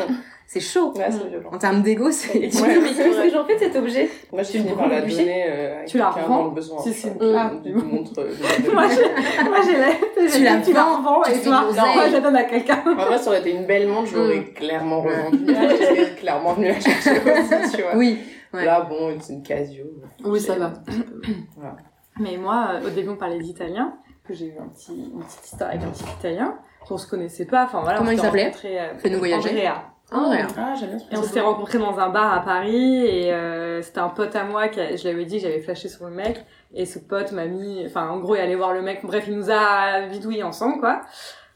C'est 0.52 0.60
chaud. 0.60 0.92
Ouais, 0.94 1.08
violent. 1.08 1.48
En 1.50 1.56
termes 1.56 1.80
d'ego, 1.80 2.10
c'est... 2.10 2.32
Tu 2.50 2.58
Ouais. 2.62 2.74
dis, 2.74 2.80
mais 2.82 2.88
qu'est-ce 2.90 3.22
que 3.22 3.30
j'en 3.30 3.44
fais 3.46 3.54
de 3.54 3.58
cet 3.60 3.74
objet 3.76 4.10
Moi, 4.30 4.42
Tu 4.42 4.58
fini 4.58 4.68
le 4.68 4.76
par 4.76 4.86
la 4.86 5.00
donner 5.00 5.44
euh, 5.48 5.80
à 5.80 5.84
Tu 5.86 5.96
la 5.96 6.04
quelqu'un 6.12 6.22
revends 6.24 6.38
dans 6.40 6.44
le 6.48 6.50
besoin. 6.54 6.82
Si, 6.82 6.90
tu 6.90 6.94
si. 6.98 7.08
vois. 7.08 7.40
Ah, 7.40 7.52
Du 7.64 7.72
montre. 7.72 8.12
euh, 8.18 8.34
Moi, 8.74 8.84
j'ai 8.86 9.78
la... 9.78 10.28
Tu 10.28 10.42
la 10.44 10.60
tu 10.60 10.72
la 10.74 10.82
vends, 10.82 10.98
revends 10.98 11.22
tu 11.22 11.30
et 11.32 11.40
toi, 11.40 11.64
moi, 11.72 12.06
je 12.06 12.12
la 12.12 12.20
donne 12.20 12.36
à 12.36 12.44
quelqu'un. 12.44 12.82
En 12.86 12.94
vrai, 13.06 13.16
ça 13.16 13.28
aurait 13.30 13.40
été 13.40 13.50
une 13.52 13.64
belle 13.64 13.88
montre, 13.88 14.08
je 14.08 14.16
l'aurais 14.18 14.44
clairement 14.44 15.00
revendue. 15.00 15.38
Je 15.46 15.52
serais 15.54 16.14
clairement 16.20 16.52
venue 16.52 16.68
la 16.68 16.80
chercher 16.80 17.12
aussi, 17.12 17.74
tu 17.76 17.82
vois. 17.82 17.96
Oui. 17.96 18.18
Là, 18.52 18.82
bon, 18.82 19.16
c'est 19.20 19.32
une 19.32 19.42
Casio. 19.42 19.86
Oui, 20.22 20.38
ça 20.38 20.56
va. 20.56 20.74
Mais 22.20 22.36
moi, 22.36 22.72
euh, 22.74 22.86
au 22.86 22.90
début, 22.90 23.08
on 23.08 23.16
parlait 23.16 23.38
d'italien, 23.38 23.94
que 24.28 24.34
j'ai 24.34 24.48
eu 24.48 24.54
un 24.60 24.68
petit, 24.68 24.92
une 25.14 25.22
petite 25.24 25.46
histoire 25.46 25.70
avec 25.70 25.82
un 25.82 25.88
petit 25.88 26.04
italien, 26.18 26.58
qu'on 26.86 26.98
se 26.98 27.08
connaissait 27.08 27.46
pas. 27.46 27.64
Enfin 27.64 27.80
voilà. 27.80 27.96
Comment 27.96 28.10
il 28.10 28.18
s'appelait 28.20 28.52
euh, 28.66 28.98
Fais-nous 28.98 29.18
voyager. 29.18 29.48
Andrea. 29.48 29.91
Ah, 30.14 30.28
ouais. 30.30 30.42
Ah, 30.56 30.74
Et 31.10 31.16
on 31.16 31.22
s'était 31.22 31.40
rencontrés 31.40 31.78
dans 31.78 31.98
un 31.98 32.08
bar 32.10 32.32
à 32.32 32.40
Paris 32.44 33.06
et 33.06 33.32
euh, 33.32 33.80
c'était 33.82 34.00
un 34.00 34.08
pote 34.08 34.34
à 34.36 34.44
moi 34.44 34.68
qui 34.68 34.80
a- 34.80 34.96
je 34.96 35.08
l'avais 35.08 35.24
dit 35.24 35.38
j'avais 35.40 35.60
flashé 35.60 35.88
sur 35.88 36.04
le 36.06 36.10
mec 36.12 36.44
et 36.74 36.84
ce 36.86 36.98
pote 36.98 37.32
m'a 37.32 37.46
mis 37.46 37.82
enfin 37.86 38.08
en 38.08 38.18
gros 38.18 38.34
il 38.36 38.40
allait 38.40 38.54
voir 38.56 38.72
le 38.74 38.82
mec. 38.82 39.00
Bref 39.04 39.24
il 39.28 39.36
nous 39.36 39.50
a 39.50 40.02
bidouillé 40.10 40.42
ensemble 40.42 40.80
quoi. 40.80 41.00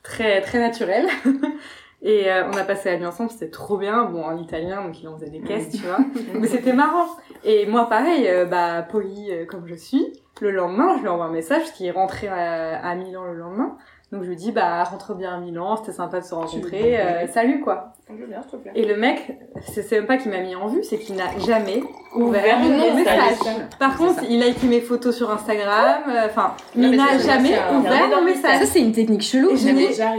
Très 0.03 0.41
très 0.41 0.59
naturel. 0.59 1.07
Et 2.03 2.31
euh, 2.31 2.45
on 2.53 2.57
a 2.57 2.63
passé 2.63 2.91
la 2.91 2.99
nuit 2.99 3.07
ensemble 3.07 3.31
c'était 3.31 3.51
trop 3.51 3.79
bien. 3.79 4.05
Bon 4.05 4.23
en 4.23 4.37
italien 4.37 4.83
donc 4.85 5.01
il 5.01 5.09
en 5.09 5.17
faisait 5.17 5.31
des 5.31 5.41
caisses 5.41 5.71
tu 5.71 5.83
vois. 5.83 5.99
Mais 6.35 6.47
c'était 6.47 6.73
marrant. 6.75 7.07
Et 7.45 7.67
moi 7.67 7.89
pareil 7.89 8.29
euh, 8.29 8.45
bah 8.45 8.83
poli 8.83 9.31
euh, 9.33 9.45
comme 9.47 9.67
je 9.67 9.75
suis 9.75 10.05
le 10.41 10.51
lendemain 10.51 10.97
je 10.99 11.03
lui 11.03 11.09
envoie 11.09 11.25
un 11.25 11.31
message 11.33 11.61
parce 11.63 11.73
qu'il 11.73 11.87
est 11.87 11.91
rentré 11.93 12.29
à, 12.29 12.79
à 12.87 12.95
Milan 12.95 13.25
le 13.25 13.35
lendemain 13.35 13.77
donc 14.13 14.23
je 14.23 14.29
lui 14.29 14.37
dis 14.37 14.53
bah 14.53 14.85
rentre 14.85 15.15
bien 15.15 15.35
à 15.35 15.39
Milan 15.39 15.77
c'était 15.77 15.93
sympa 15.93 16.21
de 16.21 16.25
se 16.25 16.35
rencontrer 16.35 17.01
euh, 17.01 17.27
salut 17.27 17.61
quoi 17.61 17.93
bien, 18.09 18.41
s'il 18.43 18.51
te 18.51 18.57
plaît. 18.57 18.73
et 18.75 18.85
le 18.85 18.97
mec, 18.97 19.37
c'est 19.67 19.83
c'est 19.83 19.97
même 19.97 20.07
pas 20.07 20.17
qu'il 20.17 20.31
m'a 20.31 20.39
mis 20.39 20.55
en 20.55 20.69
vue, 20.69 20.85
c'est 20.85 20.99
qu'il 20.99 21.17
n'a 21.17 21.37
jamais 21.39 21.83
ouvert 22.15 22.61
mon 22.61 22.95
message. 22.95 23.39
Par 23.81 23.97
contre, 23.97 24.23
il 24.31 24.43
a 24.43 24.47
écrit 24.47 24.69
mes 24.69 24.81
photos 24.81 25.17
sur 25.17 25.31
Instagram, 25.31 26.03
euh, 26.09 26.27
enfin, 26.27 26.55
Non, 26.77 26.85
il 26.85 26.91
mais 26.91 26.97
n'a 26.97 27.19
jamais 27.19 27.59
ouvert 27.75 28.09
mon 28.09 28.23
message. 28.25 28.61
Ça, 28.61 28.67
c'est 28.67 28.81
une 28.81 28.93
technique 28.93 29.23
chelou. 29.23 29.51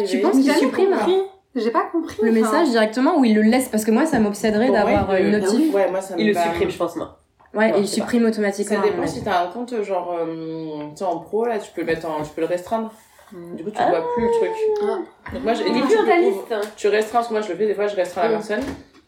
Tu 0.06 0.20
penses 0.20 0.34
qu'il 0.34 0.52
supprime 0.52 0.90
compris. 0.92 1.22
J'ai 1.56 1.72
pas 1.72 1.86
compris. 1.92 2.18
le 2.22 2.30
enfin. 2.30 2.42
message 2.42 2.70
directement 2.72 3.18
ou 3.18 3.26
il 3.26 3.34
le 3.34 3.42
laisse 3.42 3.70
Parce 3.70 3.84
que 3.84 3.92
moi, 3.92 4.06
ça 4.06 4.20
m'obséderait 4.20 4.70
d'avoir 4.70 5.16
une 5.16 5.32
notif. 5.32 5.74
Ouais, 5.74 5.90
moi, 5.90 6.02
ça 6.02 6.16
me 6.16 6.22
Il 6.22 6.28
le 6.28 6.34
supprime, 6.34 6.70
je 6.70 6.78
pense, 6.78 6.96
moi. 6.98 7.18
Ouais, 7.54 7.72
Non, 7.72 7.78
et 7.78 7.80
il 7.80 7.88
sais 7.88 8.02
pas. 8.02 8.06
supprime 8.06 8.26
automatiquement. 8.26 8.82
Ça 8.82 8.84
dépend 8.84 9.02
ouais. 9.02 9.08
si 9.08 9.24
t'as 9.24 9.46
un 9.46 9.48
compte 9.48 9.82
genre 9.82 10.14
euh, 10.20 10.90
tu 10.92 10.98
sais, 10.98 11.06
en 11.06 11.20
pro 11.20 11.46
là 11.46 11.58
tu 11.58 11.72
peux 11.72 11.82
le 11.82 11.88
mettre 11.88 12.06
en 12.06 12.22
tu 12.22 12.30
peux 12.36 12.42
le 12.42 12.48
restreindre. 12.48 12.92
Du 13.32 13.64
coup 13.64 13.72
tu 13.72 13.78
Ah. 13.80 13.90
vois 13.90 14.14
plus 14.14 14.24
le 14.24 14.32
truc 14.32 14.52
Ah. 14.84 15.34
donc 15.34 15.44
moi 15.44 15.54
je, 15.54 15.64
Il 15.64 15.74
du 15.74 15.82
coup, 15.82 15.88
tu 15.88 15.96
dans 15.98 16.06
ta 16.06 16.16
peux- 16.16 16.22
liste. 16.22 16.76
tu 16.78 16.88
restreins 16.88 17.20
parce 17.20 17.28
que 17.28 17.34
moi 17.34 17.42
je 17.42 17.50
le 17.50 17.56
fais 17.56 17.68
des 17.68 17.74
fois 17.76 17.88
je 17.88 17.96
restreins 17.96 18.24
la 18.24 18.30
personne 18.30 18.62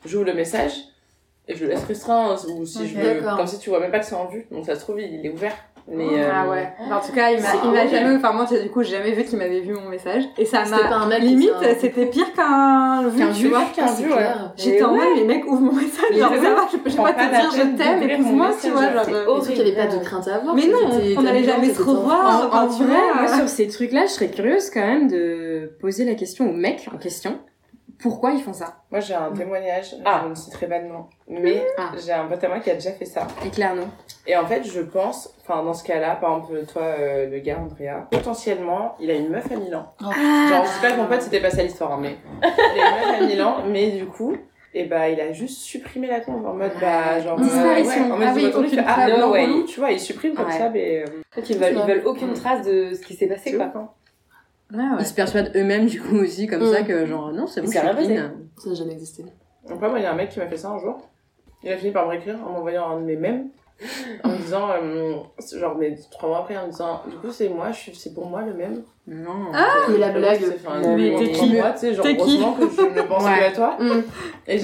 j'ouvre 0.06 0.26
le 0.26 0.34
message 0.34 0.74
et 1.48 1.56
je 1.56 1.64
le 1.66 1.72
laisse 1.72 1.84
restreint 1.86 2.36
ou 2.48 2.66
si 2.66 2.88
je 2.88 2.98
veux 3.00 3.22
comme 3.36 3.48
si 3.48 3.60
tu 3.60 3.70
vois 3.70 3.80
même 3.80 3.92
pas 3.92 4.00
que 4.00 4.06
c'est 4.06 4.16
en 4.16 4.28
vue 4.28 4.46
donc 4.52 4.66
ça 4.66 4.76
se 4.76 4.82
trouve 4.82 5.00
il 5.02 5.26
est 5.26 5.30
ouvert 5.30 5.54
mais 5.92 6.06
Ah 6.32 6.46
euh, 6.46 6.52
ouais. 6.52 6.74
En 6.92 7.00
tout 7.00 7.12
cas, 7.14 7.32
il 7.32 7.42
m'a, 7.42 7.88
jamais, 7.88 8.16
enfin 8.16 8.32
moi, 8.34 8.46
du 8.46 8.70
coup, 8.70 8.84
j'ai 8.84 8.98
jamais 8.98 9.12
vu 9.12 9.24
qu'il 9.24 9.38
m'avait 9.38 9.60
vu 9.62 9.74
mon 9.74 9.90
message. 9.90 10.24
Et 10.38 10.46
ça 10.46 10.64
m'a, 10.66 11.18
limite, 11.20 11.52
t'a- 11.60 11.76
c'était 11.76 12.06
pire 12.06 12.32
qu'un 12.34 13.08
vu, 13.08 13.18
Qu'un 13.20 13.32
tu 13.32 13.48
vois. 13.48 13.64
qu'un 13.76 13.92
vu, 13.94 14.12
ouais. 14.12 14.28
J'étais 14.56 14.84
en 14.84 14.94
mode, 14.94 15.08
mais 15.18 15.24
mec, 15.24 15.46
ouvre 15.48 15.62
mon 15.62 15.74
message. 15.74 16.18
Genre, 16.18 16.32
oui, 16.32 16.38
ça 16.44 16.54
va, 16.54 16.68
je 16.72 16.78
peux 16.78 17.02
pas 17.02 17.14
te 17.14 17.30
dire 17.30 17.52
je 17.52 17.78
t'aime, 17.78 18.10
épouse-moi, 18.10 18.50
tu 18.62 18.70
vois. 18.70 18.92
Genre, 18.94 19.06
euh, 19.10 19.42
qu'il 19.42 19.58
y 19.58 19.62
avait 19.62 19.76
pas 19.76 19.88
de 19.88 20.04
crainte 20.04 20.28
à 20.28 20.36
avoir. 20.36 20.56
Mais 20.56 20.68
non, 20.68 20.78
on 21.18 21.26
allait 21.26 21.42
t'étais 21.42 21.52
jamais 21.52 21.74
se 21.74 21.82
revoir. 21.82 22.50
En, 22.54 22.68
vrai, 22.68 22.86
vois, 22.86 23.22
moi 23.22 23.32
euh, 23.32 23.36
sur 23.38 23.50
ces 23.50 23.68
trucs-là, 23.68 24.06
je 24.06 24.12
serais 24.12 24.30
curieuse 24.30 24.70
quand 24.70 24.86
même 24.86 25.08
de 25.08 25.72
poser 25.80 26.06
la 26.06 26.16
question 26.16 26.50
au 26.50 26.54
mec 26.54 26.88
en 26.94 26.98
question. 26.98 27.40
Pourquoi 28.02 28.32
ils 28.32 28.42
font 28.42 28.54
ça 28.54 28.76
moi 28.92 29.00
j'ai 29.02 29.14
un 29.14 29.32
témoignage 29.32 29.96
Ah. 30.06 30.22
je 30.24 30.30
ne 30.30 30.36
citerai 30.36 30.68
pas 30.68 30.80
de 30.80 30.86
nom 30.88 31.06
mais 31.28 31.64
Ah. 31.78 31.92
j'ai 32.04 32.12
un 32.14 32.26
pote 32.26 32.44
à 32.44 32.48
moi 32.48 32.60
qui 32.60 32.70
a 32.72 32.76
déjà 32.76 32.92
fait 32.92 33.06
ça 33.06 33.28
Éclaire-nous. 33.46 33.88
Et 34.28 34.36
en 34.38 34.46
fait, 34.46 34.64
je 34.64 34.82
pense, 34.82 35.34
enfin, 35.42 35.64
dans 35.64 35.74
ce 35.74 35.84
cas-là, 35.84 36.16
par 36.16 36.38
exemple, 36.38 36.66
toi, 36.72 36.82
euh, 36.84 37.30
le 37.30 37.40
gars, 37.40 37.58
Andrea, 37.60 38.08
potentiellement, 38.12 38.96
il 39.00 39.10
a 39.10 39.14
une 39.16 39.30
meuf 39.30 39.52
à 39.52 39.56
Milan. 39.56 39.92
Genre, 40.00 40.14
je 40.66 40.70
sais 40.70 40.82
pas 40.88 40.92
que 40.92 40.98
mon 40.98 41.08
pote, 41.08 41.22
c'était 41.22 41.40
pas 41.40 41.50
ça 41.50 41.64
l'histoire, 41.64 41.94
hein, 41.94 42.00
mais 42.02 42.18
il 42.44 42.80
a 42.82 42.86
une 42.86 43.12
meuf 43.12 43.22
à 43.22 43.26
Milan, 43.26 43.56
mais 43.68 43.92
du 43.92 44.06
coup, 44.06 44.36
et 44.76 44.84
bah, 44.86 45.10
il 45.10 45.20
a 45.20 45.32
juste 45.34 45.60
supprimé 45.62 46.06
la 46.08 46.20
compte 46.20 46.46
en 46.46 46.54
mode, 46.54 46.72
bah, 46.80 47.20
genre. 47.22 47.40
Disparition. 47.40 48.06
ouais, 48.06 48.12
en 48.12 48.18
mode, 48.18 48.28
Ah 48.30 48.34
oui, 48.36 48.52
aucune 48.56 48.70
fait, 48.70 48.84
ah, 48.86 49.08
non, 49.18 49.32
relou, 49.32 49.64
tu 49.66 49.80
vois, 49.80 49.92
il 49.92 50.00
supprime 50.00 50.36
comme 50.36 50.46
Ouais. 50.46 50.52
ça, 50.58 50.70
mais. 50.70 51.04
euh, 51.04 51.06
En 51.32 51.36
fait, 51.42 51.50
ils 51.54 51.58
veulent, 51.58 51.74
ils 51.78 51.88
veulent 51.94 52.04
aucune 52.06 52.34
trace 52.34 52.64
de 52.68 52.94
ce 52.94 53.02
qui 53.02 53.16
s'est 53.16 53.28
passé, 53.28 53.56
quoi. 53.56 53.72
Ouais, 54.74 54.78
ouais. 54.78 54.86
Ils 55.00 55.06
se 55.06 55.14
persuadent 55.14 55.52
eux-mêmes 55.56 55.86
du 55.88 56.02
coup 56.02 56.16
aussi 56.18 56.48
comme 56.48 56.64
Mm. 56.64 56.74
ça 56.74 56.82
que 56.84 57.06
genre 57.06 57.32
non 57.32 57.48
c'est 57.48 57.62
bon. 57.62 57.68
Ça 57.68 57.84
n'a 58.70 58.76
jamais 58.76 58.94
existé. 58.94 59.26
Donc, 59.68 59.80
moi, 59.82 59.94
il 60.00 60.04
y 60.04 60.06
a 60.06 60.12
un 60.12 60.16
mec 60.16 60.30
qui 60.30 60.40
m'a 60.40 60.48
fait 60.48 60.58
ça 60.58 60.70
un 60.70 60.80
jour. 60.80 61.00
Il 61.64 61.72
a 61.72 61.78
fini 61.78 61.92
par 61.92 62.06
me 62.06 62.12
réécrire 62.12 62.38
en 62.48 62.54
m'envoyant 62.54 62.90
un 62.90 63.00
de 63.00 63.06
mes 63.06 63.16
mèmes. 63.16 63.50
En 64.24 64.30
me 64.30 64.38
disant, 64.38 64.70
euh, 64.72 65.14
genre, 65.58 65.76
mais 65.78 65.96
trois 66.12 66.28
mois 66.30 66.40
après, 66.40 66.58
en 66.58 66.66
me 66.68 66.72
disant, 66.72 67.02
du 67.10 67.16
coup, 67.16 67.32
c'est 67.32 67.48
moi, 67.50 67.72
je 67.72 67.78
suis, 67.78 67.96
c'est 67.96 68.14
pour 68.14 68.26
moi 68.26 68.42
le 68.42 68.54
même. 68.54 68.84
Non. 69.08 69.52
Mais 69.90 69.98
la 69.98 70.10
blague. 70.10 70.42
Mais 70.98 71.16
t'es 71.18 71.32
qui 71.32 71.54
moi, 71.54 71.72
tu 71.72 71.80
sais, 71.80 71.94
genre, 71.94 72.06
heureusement 72.06 72.54
que 72.54 72.64
je 72.70 72.82
ne 72.82 73.02
pense 73.08 73.24
Ouais. 73.24 73.40
que 73.40 73.44
à 73.46 73.52
toi. 73.52 73.78
Mm. 73.80 74.02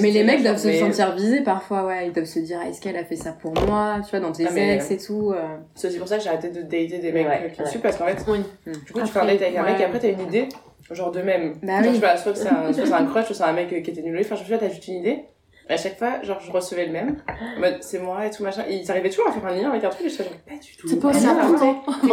Mais 0.02 0.12
les 0.12 0.24
mecs 0.24 0.44
doivent 0.44 0.58
se 0.58 0.68
mais- 0.68 0.80
sentir 0.80 1.16
visés 1.16 1.42
parfois 1.42 1.86
ouais 1.86 2.08
ils 2.08 2.14
doivent 2.14 2.26
se 2.26 2.40
dire 2.40 2.60
est-ce 2.62 2.80
qu'elle 2.82 2.98
a 2.98 3.04
fait 3.06 3.16
ça 3.16 3.32
pour 3.32 3.54
moi 3.68 3.98
tu 4.04 4.10
vois 4.12 4.20
dans 4.20 4.32
tes 4.32 4.46
Ah, 4.48 4.74
ex 4.76 4.92
et 4.92 4.98
tout. 4.98 5.32
euh. 5.36 5.58
C'est 5.76 5.88
aussi 5.88 5.98
pour 6.00 6.08
ça 6.08 6.18
que 6.18 6.24
j'ai 6.24 6.30
arrêté 6.30 6.50
de 6.50 6.62
dater 6.62 7.00
des 7.00 7.12
mecs 7.12 7.28
Ouais, 7.28 7.52
qui 7.54 7.60
me 7.62 7.66
ouais. 7.66 7.70
suivent 7.72 7.82
parce 7.82 7.98
qu'en 7.98 8.06
fait, 8.06 8.24
Oui. 8.28 8.40
du 8.68 8.94
coup, 8.94 9.00
tu 9.02 9.08
fais 9.08 9.20
un 9.20 9.26
date 9.26 9.42
avec 9.42 9.56
un 9.58 9.64
mec 9.64 9.80
et 9.80 9.84
après 9.86 10.00
t'as 10.00 10.10
une 10.10 10.20
idée, 10.22 10.50
genre 10.92 11.12
de 11.12 11.22
même. 11.22 11.56
Bah 11.64 11.82
Genre, 11.82 11.82
oui. 11.84 11.90
je 11.90 11.94
sais 11.96 12.02
pas, 12.02 12.18
soit 12.18 12.32
que 12.34 12.38
c'est 12.38 12.48
un, 12.50 12.74
soit 12.74 12.86
c'est 12.86 12.94
un 12.94 13.06
crush, 13.06 13.26
soit 13.26 13.36
c'est 13.36 13.44
un 13.44 13.54
mec 13.54 13.70
qui 13.70 13.76
était 13.92 14.02
nul. 14.02 14.18
Enfin, 14.22 14.36
je 14.36 14.44
sais 14.44 14.50
pas, 14.52 14.58
t'as 14.60 14.70
juste 14.70 14.88
une 14.88 14.96
idée. 14.96 15.26
À 15.68 15.78
chaque 15.78 15.98
fois, 15.98 16.22
genre, 16.22 16.40
je 16.42 16.52
recevais 16.52 16.86
le 16.86 16.92
même. 16.92 17.18
En 17.58 17.60
c'est 17.82 18.00
moi 18.00 18.26
et 18.26 18.30
tout 18.32 18.44
machin. 18.44 18.64
Et 18.70 18.76
ils 18.76 18.92
arrivaient 18.92 19.10
toujours 19.10 19.28
à 19.28 19.32
faire 19.32 19.46
un 19.46 19.52
lien 19.56 19.70
avec 19.72 19.84
un 19.84 19.90
truc 19.90 20.06
et 20.06 20.10
je 20.10 20.16
genre, 20.24 20.32
pas 20.48 20.56
du 20.64 20.76
tout. 20.78 20.88
C'est 20.88 21.00
pas 21.00 21.12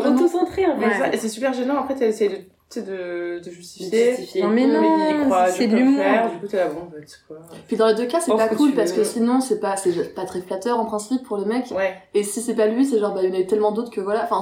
vont 0.00 0.16
tout 0.16 0.28
centrer, 0.28 0.66
en 0.66 0.78
fait. 0.78 0.86
ça- 0.98 1.12
Et 1.12 1.16
c'est 1.18 1.28
super 1.28 1.52
gênant. 1.52 1.78
Après, 1.78 1.94
t'essayes 1.94 2.28
de, 2.30 2.36
tu 2.36 2.42
sais, 2.74 2.82
de, 2.82 3.40
de 3.44 3.50
justifier. 3.50 4.10
Justifier. 4.16 4.42
Non 4.42 4.48
mais 4.48 4.66
non 4.66 5.30
c'est 5.48 5.66
de 5.66 5.76
l'humour. 5.76 6.04
Du 6.32 6.38
coup, 6.40 6.46
t'es 6.46 6.56
là, 6.56 6.68
bon, 6.68 6.88
bah, 6.90 6.98
quoi. 7.28 7.36
Puis 7.68 7.76
dans 7.76 7.88
les 7.88 7.94
deux 7.94 8.06
cas, 8.06 8.20
c'est 8.20 8.32
pas 8.32 8.48
cool 8.48 8.72
parce 8.72 8.90
veux. 8.92 8.98
que 8.98 9.04
sinon, 9.04 9.40
c'est 9.40 9.60
pas, 9.60 9.76
c'est 9.76 10.14
pas 10.14 10.24
très 10.24 10.40
flatteur 10.40 10.78
en 10.78 10.84
principe 10.84 11.22
pour 11.24 11.36
le 11.36 11.44
mec. 11.44 11.66
Ouais. 11.76 11.94
Et 12.14 12.22
si 12.22 12.40
c'est 12.40 12.54
pas 12.54 12.66
lui, 12.66 12.84
c'est 12.84 12.98
genre, 12.98 13.14
bah, 13.14 13.20
il 13.22 13.34
y 13.34 13.36
en 13.36 13.40
a 13.40 13.44
tellement 13.44 13.72
d'autres 13.72 13.90
que 13.90 14.00
voilà. 14.00 14.28
Enfin, 14.30 14.40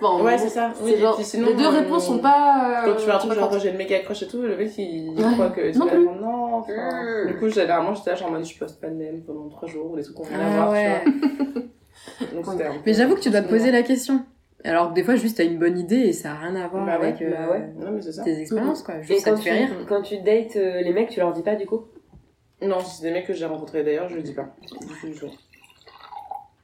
bon, 0.00 0.22
Ouais, 0.22 0.36
bon, 0.36 0.42
c'est 0.42 0.48
ça. 0.48 0.72
c'est 0.76 0.84
Oui, 0.84 0.92
et 0.92 0.98
genre, 0.98 1.16
puis 1.16 1.24
sinon, 1.24 1.46
les 1.48 1.54
deux 1.54 1.68
réponses 1.68 2.06
sont 2.06 2.18
pas. 2.18 2.82
Quand 2.84 2.94
tu 2.96 3.04
fais 3.04 3.10
un 3.12 3.18
truc 3.18 3.32
euh, 3.32 3.34
genre 3.34 3.58
j'ai 3.58 3.70
le 3.72 3.78
mec 3.78 3.90
accroche 3.92 4.22
et 4.22 4.28
tout, 4.28 4.42
le 4.42 4.56
mec 4.56 4.72
il 4.78 5.14
croit 5.34 5.50
que 5.50 5.70
tu 5.72 5.78
Non 5.78 5.86
vas 5.86 5.94
non. 5.96 6.54
enfin, 6.54 6.72
Mm. 6.72 7.26
Du 7.28 7.36
coup, 7.38 7.48
généralement 7.48 7.94
j'étais 7.94 8.10
là 8.10 8.16
genre 8.16 8.28
en 8.28 8.32
mode 8.32 8.44
je 8.44 8.58
poste 8.58 8.80
pas 8.80 8.88
de 8.88 8.94
même 8.94 9.22
pendant 9.22 9.48
3 9.48 9.68
jours 9.68 9.90
ou 9.92 9.96
des 9.96 10.02
trucs 10.02 10.16
qu'on 10.16 10.22
vient 10.24 10.38
Ah 10.40 10.48
d'avoir, 10.50 10.72
tu 10.72 11.52
vois. 11.52 11.62
Mais 12.86 12.94
j'avoue 12.94 13.14
que 13.14 13.20
tu 13.20 13.30
dois 13.30 13.42
te 13.42 13.48
poser 13.48 13.70
la 13.70 13.82
question. 13.82 14.24
Alors 14.64 14.90
que 14.90 14.94
des 14.94 15.02
fois 15.02 15.16
juste 15.16 15.36
t'as 15.38 15.44
une 15.44 15.58
bonne 15.58 15.78
idée 15.78 15.96
et 15.96 16.12
ça 16.12 16.32
a 16.32 16.34
rien 16.34 16.54
à 16.56 16.68
voir 16.68 16.84
Bah 16.86 16.98
ouais, 16.98 17.08
avec 17.08 17.22
euh, 17.22 17.30
bah 17.30 17.50
ouais. 17.50 17.72
Non, 17.76 17.90
mais 17.92 18.00
c'est 18.02 18.12
ça. 18.12 18.22
tes 18.22 18.38
expériences 18.40 18.82
quoi. 18.82 18.94
Et 19.08 19.18
ça 19.18 19.30
quand 19.30 19.36
te 19.36 19.42
tu, 19.42 19.48
fait 19.48 19.64
rire. 19.64 19.70
quand 19.88 20.02
tu 20.02 20.18
dates 20.20 20.56
euh, 20.56 20.80
les 20.82 20.92
mecs, 20.92 21.10
tu 21.10 21.18
leur 21.20 21.32
dis 21.32 21.42
pas, 21.42 21.56
du 21.56 21.66
coup? 21.66 21.86
Non, 22.60 22.78
si 22.80 22.96
c'est 22.98 23.02
des 23.08 23.12
mecs 23.12 23.26
que 23.26 23.32
j'ai 23.32 23.44
rencontrés 23.46 23.82
d'ailleurs, 23.82 24.08
je 24.08 24.14
le 24.16 24.22
dis 24.22 24.34
pas. 24.34 24.54
Du 24.60 24.66
tout, 24.68 25.06
du 25.08 25.14
tout. 25.14 25.30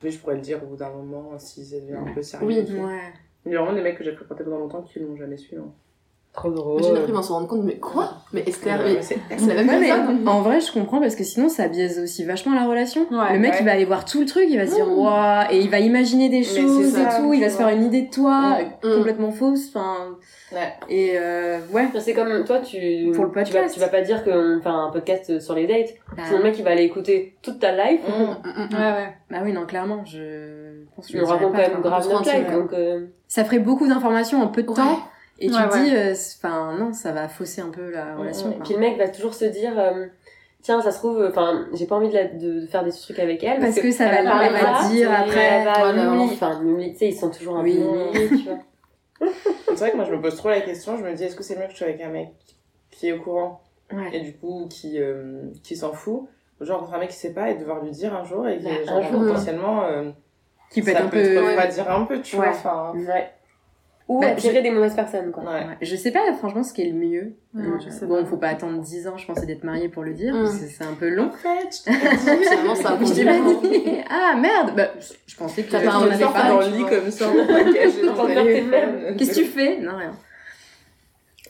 Mais 0.04 0.10
je 0.12 0.18
pourrais 0.20 0.36
le 0.36 0.40
dire 0.42 0.62
au 0.62 0.66
bout 0.66 0.76
d'un 0.76 0.90
moment 0.90 1.36
si 1.38 1.64
ça 1.64 1.80
devient 1.80 1.94
un 1.94 2.14
peu 2.14 2.22
sérieux. 2.22 2.46
Oui. 2.46 2.56
Ouais. 2.56 3.12
Il 3.46 3.52
y 3.52 3.56
a 3.56 3.60
vraiment 3.60 3.74
des 3.74 3.82
mecs 3.82 3.98
que 3.98 4.04
j'ai 4.04 4.12
fréquenté 4.12 4.44
pendant 4.44 4.58
longtemps 4.58 4.82
qui 4.82 5.00
l'ont 5.00 5.16
jamais 5.16 5.36
su. 5.36 5.56
Hein. 5.56 5.72
Trop 6.34 6.50
J'ai 6.50 6.54
drôle. 6.54 6.96
appris 6.98 7.12
à 7.18 7.22
s'en 7.22 7.34
rendre 7.34 7.48
compte, 7.48 7.64
mais 7.64 7.78
quoi? 7.78 8.10
Mais 8.32 8.44
Esther, 8.46 8.78
Ouais, 8.78 8.94
mais 8.94 9.02
c'est- 9.02 9.18
c'est 9.36 9.54
la 9.54 9.64
même 9.64 9.80
personne 9.80 10.28
en 10.28 10.40
vrai, 10.42 10.60
je 10.60 10.70
comprends 10.70 11.00
parce 11.00 11.16
que 11.16 11.24
sinon, 11.24 11.48
ça 11.48 11.66
biaise 11.66 11.98
aussi 11.98 12.24
vachement 12.24 12.54
la 12.54 12.64
relation. 12.64 13.00
Ouais, 13.10 13.32
le 13.32 13.40
mec, 13.40 13.52
ouais. 13.54 13.56
il 13.60 13.64
va 13.64 13.72
aller 13.72 13.84
voir 13.86 14.04
tout 14.04 14.20
le 14.20 14.26
truc, 14.26 14.44
il 14.48 14.56
va 14.56 14.66
se 14.66 14.74
dire, 14.76 14.86
Mm. 14.86 14.98
waouh, 14.98 15.44
et 15.50 15.58
il 15.58 15.68
va 15.68 15.80
imaginer 15.80 16.28
des 16.28 16.44
choses 16.44 16.92
ça, 16.92 17.00
et 17.18 17.20
tout, 17.22 17.32
il 17.34 17.40
va 17.40 17.50
se 17.50 17.56
faire 17.56 17.70
une 17.70 17.82
idée 17.84 18.02
de 18.02 18.10
toi, 18.10 18.58
Mm. 18.60 18.86
euh, 18.86 18.96
complètement 18.98 19.32
fausse, 19.32 19.68
enfin, 19.74 20.16
Ouais. 20.52 20.72
et 20.88 21.12
euh, 21.16 21.58
ouais. 21.72 21.86
Enfin, 21.88 21.98
C'est 21.98 22.14
comme 22.14 22.44
toi, 22.44 22.58
tu, 22.60 23.10
Pour 23.14 23.24
le 23.24 23.30
tu, 23.30 23.34
vas, 23.36 23.42
podcast. 23.44 23.74
tu 23.74 23.80
vas 23.80 23.88
pas 23.88 24.02
dire 24.02 24.22
qu'on 24.22 24.60
fait 24.62 24.68
un 24.68 24.90
podcast 24.92 25.40
sur 25.40 25.54
les 25.54 25.66
dates. 25.66 25.94
Bah, 26.16 26.22
Sinon, 26.26 26.38
le 26.38 26.44
mec, 26.44 26.54
il 26.58 26.64
va 26.64 26.70
aller 26.70 26.84
écouter 26.84 27.36
toute 27.42 27.58
ta 27.58 27.72
life. 27.72 28.00
Mm. 28.06 28.74
Ouais, 28.74 28.78
ouais. 28.78 29.14
bah 29.30 29.38
oui, 29.42 29.52
non, 29.52 29.66
clairement, 29.66 30.04
je 30.04 30.84
pense 30.94 31.08
que 31.08 31.18
je 31.18 31.22
On 31.24 31.26
raconte 31.26 31.52
pas, 31.52 31.64
quand 31.64 31.72
même 31.72 31.82
grave 31.82 32.08
notre 32.08 32.32
life. 32.32 32.52
Donc, 32.52 32.72
euh, 32.74 33.06
Ça 33.26 33.44
ferait 33.44 33.58
beaucoup 33.58 33.88
d'informations 33.88 34.40
en 34.40 34.46
peu 34.48 34.62
de 34.62 34.68
Ouais. 34.68 34.76
temps, 34.76 35.00
et 35.38 35.48
tu 35.48 35.54
Ouais, 35.54 35.68
te 35.68 35.84
dis, 35.84 35.94
euh, 35.96 36.14
enfin, 36.38 36.76
non, 36.78 36.92
ça 36.92 37.12
va 37.12 37.28
fausser 37.28 37.60
un 37.60 37.70
peu 37.70 37.90
la 37.90 38.14
Mm, 38.14 38.18
relation. 38.20 38.48
mm. 38.48 38.52
Et 38.52 38.56
puis 38.64 38.74
le 38.74 38.80
mec 38.80 38.98
va 38.98 39.08
toujours 39.08 39.34
se 39.34 39.44
dire 39.44 39.78
euh, 39.78 40.06
tiens, 40.62 40.80
ça 40.82 40.90
se 40.90 40.98
trouve, 40.98 41.24
enfin, 41.28 41.66
j'ai 41.74 41.86
pas 41.86 41.96
envie 41.96 42.08
de, 42.08 42.14
la- 42.14 42.24
de, 42.24 42.60
de 42.60 42.66
faire 42.66 42.84
des 42.84 42.90
trucs 42.92 43.18
avec 43.18 43.42
elle. 43.44 43.60
Parce 43.60 43.78
que 43.80 43.90
ça 43.90 44.06
va- 44.08 44.22
va 44.22 44.82
ça, 44.82 44.88
dire 44.88 45.10
après, 45.12 45.64
va 45.64 45.70
enfin, 46.24 46.60
tu 46.62 46.96
sais, 46.96 47.08
ils 47.08 47.14
sont 47.16 47.30
toujours 47.30 47.56
un 47.58 47.62
Oui. 47.62 47.74
peu 47.74 47.80
humiliés, 47.80 48.28
tu 48.28 48.44
vois. 48.48 48.58
C'est 49.68 49.74
vrai 49.84 49.90
que 49.92 49.96
moi 49.96 50.04
je 50.04 50.12
me 50.14 50.20
pose 50.20 50.36
trop 50.36 50.48
la 50.48 50.60
question, 50.60 50.96
je 50.96 51.02
me 51.04 51.12
dis 51.14 51.24
est-ce 51.24 51.36
que 51.36 51.42
c'est 51.42 51.56
mieux 51.56 51.66
que 51.66 51.72
je 51.72 51.76
sois 51.78 51.86
avec 51.88 52.00
un 52.00 52.08
mec 52.08 52.30
qui 52.90 53.08
est 53.08 53.12
au 53.12 53.20
courant 53.20 53.62
Ouais. 53.92 54.10
et 54.12 54.20
du 54.20 54.34
coup 54.36 54.66
qui, 54.68 55.00
euh, 55.00 55.42
qui 55.62 55.74
s'en 55.76 55.92
fout, 55.92 56.28
ou 56.60 56.64
genre 56.64 56.76
rencontrer 56.80 56.96
un 56.96 57.00
mec 57.00 57.10
qui 57.10 57.16
sait 57.16 57.32
pas 57.32 57.50
et 57.50 57.54
devoir 57.54 57.82
lui 57.82 57.90
dire 57.90 58.14
un 58.14 58.24
jour 58.24 58.46
et 58.48 58.58
qui 58.58 58.64
Bah, 58.64 58.70
genre, 58.86 58.96
un 58.98 59.02
jour, 59.02 59.20
potentiellement 59.20 59.84
euh, 59.84 60.10
Qui 60.70 60.82
peut 60.82 60.90
ça 60.92 60.98
être 60.98 61.06
un 61.06 61.08
peut 61.08 61.22
peu. 61.22 61.24
te 61.24 61.38
Ouais. 61.40 61.46
refroidir 61.54 61.90
un 61.90 62.04
peu, 62.04 62.20
tu 62.20 62.36
Ouais. 62.36 62.46
vois. 62.48 62.54
Enfin, 62.56 62.92
Ouais. 62.94 63.30
Ou 64.08 64.20
Bah, 64.20 64.28
attirer 64.28 64.62
des 64.62 64.70
mauvaises 64.70 64.94
personnes, 64.94 65.30
quoi. 65.32 65.42
ouais. 65.44 65.50
Ouais. 65.50 65.76
Je 65.82 65.94
sais 65.94 66.10
pas 66.10 66.20
franchement 66.38 66.62
ce 66.62 66.72
qui 66.72 66.80
est 66.80 66.90
le 66.90 66.98
mieux. 66.98 67.34
Ouais, 67.54 67.62
Euh, 67.62 67.78
je 67.84 67.90
sais 67.90 68.06
bon, 68.06 68.22
pas. 68.22 68.24
faut 68.30 68.38
pas 68.38 68.48
attendre 68.48 68.80
10 68.80 69.06
ans, 69.06 69.18
je 69.18 69.26
pense, 69.26 69.44
d'être 69.44 69.64
marié 69.64 69.90
pour 69.90 70.02
le 70.02 70.14
dire. 70.14 70.34
Mm. 70.34 70.44
que 70.44 70.50
C'est 70.50 70.84
un 70.84 70.94
peu 70.94 71.10
long. 71.10 71.26
En 71.26 71.30
fait, 71.30 71.74
Finalement, 71.92 72.74
c'est 72.74 72.86
un 72.86 72.98
Je 72.98 73.04
compliment. 73.04 73.60
dit. 73.60 73.98
Ah 74.08 74.34
merde 74.40 74.72
bah, 74.74 74.88
Je 75.26 75.36
pensais 75.36 75.62
que 75.62 75.70
T'as 75.70 75.80
tu 75.80 75.86
pas 75.86 75.92
un 75.92 76.32
pas. 76.32 76.48
dans 76.48 76.60
le 76.60 76.76
lit 76.76 76.84
comme 76.84 77.10
ça. 77.10 77.26
Qu'est-ce 79.18 79.30
que 79.30 79.34
tu 79.34 79.44
fais? 79.44 79.78
Non, 79.80 79.96
rien. 79.98 80.12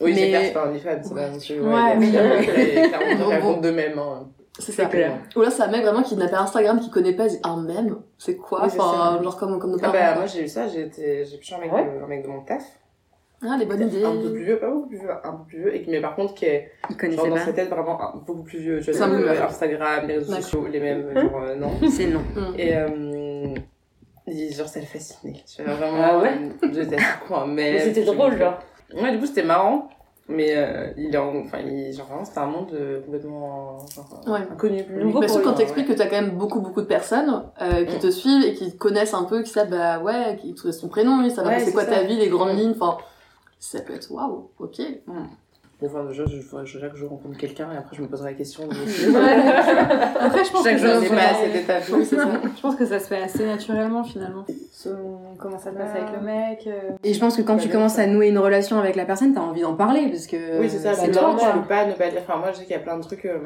Oui, 0.01 0.13
Mais- 0.15 0.45
j'ai 0.45 0.51
pas 0.53 0.67
un 0.67 0.73
c'est 1.03 1.13
pas 1.13 1.25
un 1.27 1.37
truc. 1.37 1.59
Ouais, 1.61 1.73
Ouais, 1.73 1.97
oui. 1.97 2.09
oui. 2.13 2.89
Clairement, 2.89 3.05
ils 3.29 3.33
racontent 3.35 3.61
d'eux-mêmes. 3.61 3.99
hein. 3.99 4.27
C'est 4.59 4.71
ça. 4.73 4.85
clair. 4.85 5.13
Ou 5.35 5.41
là, 5.41 5.49
c'est 5.49 5.63
un 5.63 5.67
mec 5.71 5.81
vraiment 5.83 6.03
qui 6.03 6.15
n'a 6.15 6.27
pas 6.27 6.39
Instagram, 6.39 6.79
qui 6.79 6.89
connaît 6.89 7.13
pas, 7.13 7.25
il 7.27 7.31
dit, 7.31 7.39
un 7.43 7.57
mème, 7.61 7.97
c'est 8.17 8.35
quoi 8.35 8.59
Oui, 8.63 8.67
Enfin, 8.75 9.17
ça. 9.17 9.23
genre 9.23 9.37
comme, 9.37 9.57
comme 9.59 9.71
nos 9.71 9.77
Ah 9.77 9.81
parents. 9.81 9.93
bah, 9.93 10.05
quoi. 10.11 10.15
moi 10.17 10.25
j'ai 10.27 10.43
eu 10.43 10.47
ça, 10.47 10.67
j'ai 10.67 10.81
été, 10.81 11.25
j'ai 11.25 11.37
pris 11.37 11.53
un 11.55 11.59
mec, 11.59 11.71
Ouais. 11.73 11.85
de, 11.85 12.03
un 12.03 12.07
mec 12.07 12.23
de 12.23 12.27
mon 12.27 12.41
taf. 12.41 12.63
Ah, 13.41 13.55
les 13.57 13.65
bonnes 13.65 13.81
idées. 13.87 14.03
Un 14.03 14.17
peu 14.21 14.31
plus 14.33 14.43
vieux, 14.43 14.59
pas 14.59 14.69
beaucoup 14.69 14.87
plus 14.89 14.97
vieux, 14.97 15.09
un 15.11 15.31
peu 15.31 15.43
plus 15.47 15.57
vieux, 15.59 15.73
et 15.75 15.81
qui, 15.81 15.89
mais 15.91 16.01
par 16.01 16.13
contre 16.15 16.33
qui 16.33 16.43
est 16.45 16.71
Il 16.89 16.91
genre 16.91 16.97
connaissait 16.99 17.29
dans 17.29 17.35
pas. 17.35 17.45
sa 17.45 17.53
tête 17.53 17.69
vraiment 17.69 18.01
un- 18.01 18.17
beaucoup 18.27 18.43
plus 18.43 18.59
vieux. 18.59 18.81
Tu 18.81 18.91
vois, 18.91 19.07
meurt. 19.07 19.41
Instagram, 19.49 20.07
les 20.07 20.15
réseaux 20.17 20.33
sociaux, 20.35 20.67
les 20.69 20.79
mêmes, 20.81 21.09
genre 21.13 21.41
euh, 21.43 21.55
non. 21.55 21.71
C'est 21.89 22.07
non. 22.07 22.19
Mm. 22.35 22.53
Et 22.59 22.75
euh, 22.75 23.55
genre 24.51 24.67
ça 24.67 24.81
le 24.81 24.85
fascinait. 24.85 25.41
Tu 25.55 25.63
vois, 25.63 25.73
vraiment, 25.73 25.97
Ah 26.03 26.19
ouais 26.19 26.31
euh, 26.63 26.67
j'étais 26.73 26.97
quoi, 27.27 27.45
mais. 27.47 27.71
Mais 27.73 27.79
c'était 27.79 28.03
drôle, 28.03 28.37
genre. 28.37 28.59
Ouais, 28.93 29.11
du 29.11 29.19
coup 29.19 29.25
c'était 29.25 29.43
marrant. 29.43 29.87
Mais 30.31 30.55
euh, 30.55 30.91
il 30.95 31.13
est 31.13 31.17
en, 31.17 31.35
enfin, 31.39 31.57
il, 31.59 31.91
genre 31.91 32.05
vraiment, 32.05 32.23
c'était 32.23 32.37
un 32.39 32.45
monde 32.45 32.71
euh, 32.73 33.01
complètement 33.01 33.79
Ouais. 34.27 34.39
inconnu. 34.51 34.83
Nouveau 34.97 35.23
surtout 35.23 35.37
lui, 35.39 35.43
quand 35.43 35.53
t'expliques 35.55 35.87
que 35.87 35.93
t'as 35.93 36.05
quand 36.05 36.21
même 36.21 36.37
beaucoup 36.37 36.61
beaucoup 36.61 36.81
de 36.81 36.85
personnes 36.85 37.45
euh, 37.61 37.83
qui 37.85 37.95
Mm. 37.95 37.99
te 37.99 38.11
suivent 38.11 38.45
et 38.45 38.53
qui 38.53 38.71
te 38.71 38.77
connaissent 38.77 39.15
un 39.15 39.23
peu, 39.23 39.41
qui 39.41 39.49
savent 39.49 39.69
bah 39.71 39.99
ouais, 39.99 40.37
qui 40.39 40.53
te 40.53 40.71
son 40.71 40.87
prénom, 40.87 41.21
ils 41.23 41.31
savent 41.31 41.47
Ouais, 41.47 41.57
c'est 41.59 41.65
c'est 41.65 41.71
quoi 41.73 41.83
ça. 41.83 41.91
ta 41.91 42.03
vie, 42.03 42.15
les 42.15 42.29
grandes 42.29 42.53
Mm. 42.53 42.57
lignes, 42.57 42.71
enfin 42.79 42.97
ça 43.57 43.81
peut 43.81 43.93
être 43.95 44.09
waouh, 44.11 44.51
ok. 44.59 44.79
Bon, 45.07 45.15
enfin, 45.87 46.03
déjà, 46.05 46.25
je, 46.25 46.37
que 46.39 46.65
je, 46.65 46.79
que 46.79 46.97
je 46.97 47.05
rencontre 47.05 47.37
quelqu'un 47.37 47.71
et 47.73 47.77
après 47.77 47.95
je 47.95 48.01
me 48.01 48.07
poserai 48.07 48.31
la 48.31 48.37
question. 48.37 48.67
De... 48.67 48.73
Après, 50.25 50.43
je 50.43 50.51
pense 50.51 50.63
que 50.63 50.69
Chaque 50.69 50.77
jour, 50.77 50.89
ça 50.89 51.01
je 51.01 51.09
pas 51.09 51.81
ça. 52.03 52.39
Je 52.55 52.61
pense 52.61 52.75
que 52.75 52.85
ça 52.85 52.99
se 52.99 53.07
fait 53.07 53.21
assez 53.21 53.45
naturellement 53.45 54.03
finalement. 54.03 54.45
Selon 54.71 55.19
comment 55.37 55.57
ça 55.57 55.71
se 55.71 55.75
passe 55.77 55.91
avec 55.95 56.11
le 56.19 56.25
mec. 56.25 56.67
euh. 56.67 56.91
Et 57.03 57.13
je 57.13 57.19
pense 57.19 57.37
que 57.37 57.41
quand 57.41 57.55
Bah, 57.55 57.61
tu 57.63 57.69
commences 57.69 57.97
à 57.99 58.07
nouer 58.07 58.27
une 58.29 58.37
relation 58.39 58.77
avec 58.79 58.95
la 58.95 59.05
personne, 59.05 59.33
t'as 59.33 59.41
envie 59.41 59.61
d'en 59.61 59.75
parler 59.75 60.07
parce 60.09 60.27
que. 60.27 60.59
Oui, 60.59 60.69
c'est 60.69 60.79
ça, 60.79 60.93
c'est 60.93 61.11
toi, 61.11 61.21
normal. 61.33 61.45
tu 61.53 61.59
peux 61.61 61.67
pas 61.67 61.85
ne 61.85 61.93
pas 61.93 62.09
dire. 62.09 62.21
Enfin, 62.27 62.37
moi, 62.39 62.51
je 62.51 62.57
sais 62.57 62.63
qu'il 62.63 62.73
y 62.73 62.79
a 62.79 62.79
plein 62.79 62.97
de 62.97 63.03
trucs. 63.03 63.25
euh, 63.25 63.39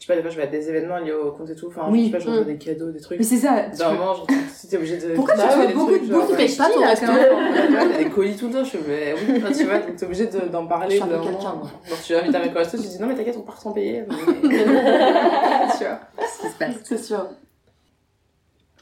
je 0.00 0.06
sais 0.06 0.12
pas, 0.12 0.14
des 0.16 0.22
fois, 0.22 0.30
je 0.30 0.36
vais 0.36 0.44
à 0.44 0.46
des 0.46 0.68
événements 0.68 0.98
liés 0.98 1.12
au 1.12 1.32
compte 1.32 1.50
et 1.50 1.56
tout. 1.56 1.66
Enfin, 1.66 1.86
Oui. 1.90 2.02
je 2.02 2.06
sais 2.06 2.12
pas, 2.12 2.18
je 2.20 2.28
reçois 2.28 2.44
Mm. 2.44 2.46
des 2.46 2.56
cadeaux, 2.58 2.90
des 2.92 3.00
trucs. 3.00 3.18
Mais 3.18 3.24
c'est 3.24 3.36
ça. 3.38 3.66
Normalement, 3.78 4.14
je 4.28 4.34
si 4.54 4.68
t'es 4.68 4.76
obligé 4.76 4.96
de. 4.96 5.14
Pourquoi 5.14 5.34
tu 5.34 5.40
reçois 5.40 5.66
des 5.66 5.72
beaucoup 5.72 5.90
trucs, 5.90 6.08
de 6.08 6.14
ouais. 6.14 6.36
Paye 6.36 6.56
pas 6.56 6.70
ton. 6.70 6.80
Ouais, 6.80 6.94
t'as 6.94 7.98
des 7.98 8.08
colis 8.10 8.36
tout 8.36 8.46
le 8.46 8.52
temps, 8.52 8.64
je 8.64 8.70
fais, 8.70 8.78
mais 8.86 9.14
oui, 9.14 9.42
enfin, 9.42 9.52
tu 9.52 9.64
vois, 9.64 9.78
donc 9.78 9.96
t'es 9.96 10.04
obligé 10.06 10.26
de- 10.26 10.48
d'en 10.48 10.66
parler. 10.66 10.96
Je 10.96 11.00
suis 11.02 11.10
d'un 11.10 11.18
moment. 11.18 11.30
quelqu'un, 11.30 11.54
moi. 11.54 11.70
Genre, 11.88 11.98
tu 12.04 12.14
invites 12.14 12.34
un 12.34 12.38
mec 12.40 12.52
au 12.54 12.58
resto, 12.58 12.76
tu 12.76 12.86
dis 12.88 12.98
non, 13.00 13.06
mais 13.08 13.14
t'inquiète, 13.16 13.36
on 13.38 13.42
part 13.42 13.60
sans 13.60 13.72
payer. 13.72 14.04
tu 14.08 14.46
vois. 15.84 16.00
ce 16.26 16.40
qui 16.42 16.48
se 16.48 16.58
passe. 16.58 16.74
C'est 16.84 16.98
sûr. 17.02 17.26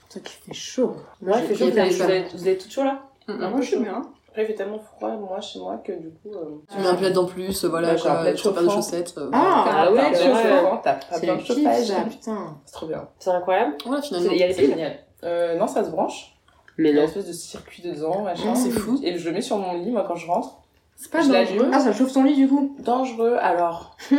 Ça 0.08 0.20
qui 0.20 0.34
fait 0.34 0.54
chaud. 0.54 0.96
Moi, 1.22 1.38
il 1.40 1.46
fait 1.46 1.54
chaud, 1.54 1.70
vous 1.70 1.78
avez, 1.78 2.24
avez 2.40 2.58
tout 2.58 2.70
chaud 2.70 2.84
là? 2.84 3.02
Ah, 3.28 3.48
moi, 3.50 3.60
je 3.60 3.66
suis 3.66 3.78
bien. 3.78 4.02
Après, 4.36 4.44
il 4.44 4.48
fait 4.48 4.54
tellement 4.54 4.78
froid, 4.78 5.12
moi, 5.16 5.40
chez 5.40 5.58
moi, 5.58 5.80
que 5.82 5.92
du 5.92 6.10
coup. 6.10 6.30
euh, 6.34 6.62
Tu 6.70 6.78
mets 6.78 6.88
un 6.88 6.94
plaid 6.94 7.16
en 7.16 7.24
plus, 7.24 7.64
euh, 7.64 7.68
voilà, 7.68 7.94
Ouais, 7.94 7.94
un 7.94 8.02
quoi, 8.02 8.20
plaid 8.20 8.36
tu 8.36 8.42
peux 8.42 8.52
pas 8.52 8.62
de 8.64 8.68
chaussettes. 8.68 9.14
euh, 9.16 9.30
Ah, 9.32 9.64
Ah 9.66 9.90
ouais, 9.92 9.98
t'as 10.12 10.92
pas 10.92 11.00
le 11.22 11.36
de 11.38 11.42
chauffage. 11.42 11.84
ça, 11.86 11.94
putain. 12.02 12.56
C'est 12.66 12.72
trop 12.72 12.86
bien. 12.86 13.08
C'est 13.18 13.30
incroyable. 13.30 13.76
Voilà, 13.86 14.02
finalement. 14.02 14.30
Il 14.32 14.36
y 14.38 14.42
a 14.42 14.46
les 14.48 14.52
C'est 14.52 14.60
piles 14.60 14.70
génial. 14.72 14.98
Euh, 15.24 15.56
non, 15.56 15.66
ça 15.66 15.82
se 15.84 15.88
branche. 15.90 16.36
Mais 16.76 16.90
Il 16.90 16.96
y 16.96 16.98
a 16.98 17.02
une 17.04 17.08
espèce 17.08 17.26
de 17.26 17.32
circuit 17.32 17.82
dedans, 17.82 18.20
machin. 18.24 18.54
c'est 18.54 18.68
fou. 18.68 19.00
Et 19.02 19.16
je 19.16 19.26
le 19.26 19.34
mets 19.34 19.40
sur 19.40 19.56
mon 19.56 19.72
lit, 19.72 19.90
moi, 19.90 20.04
quand 20.06 20.16
je 20.16 20.26
rentre. 20.26 20.58
C'est 20.96 21.10
pas 21.10 21.22
Je 21.22 21.28
dangereux. 21.32 21.70
Ah, 21.72 21.80
ça 21.80 21.94
chauffe 21.94 22.12
ton 22.12 22.22
lit 22.24 22.36
du 22.36 22.46
coup. 22.46 22.76
Dangereux, 22.80 23.36
alors. 23.40 23.96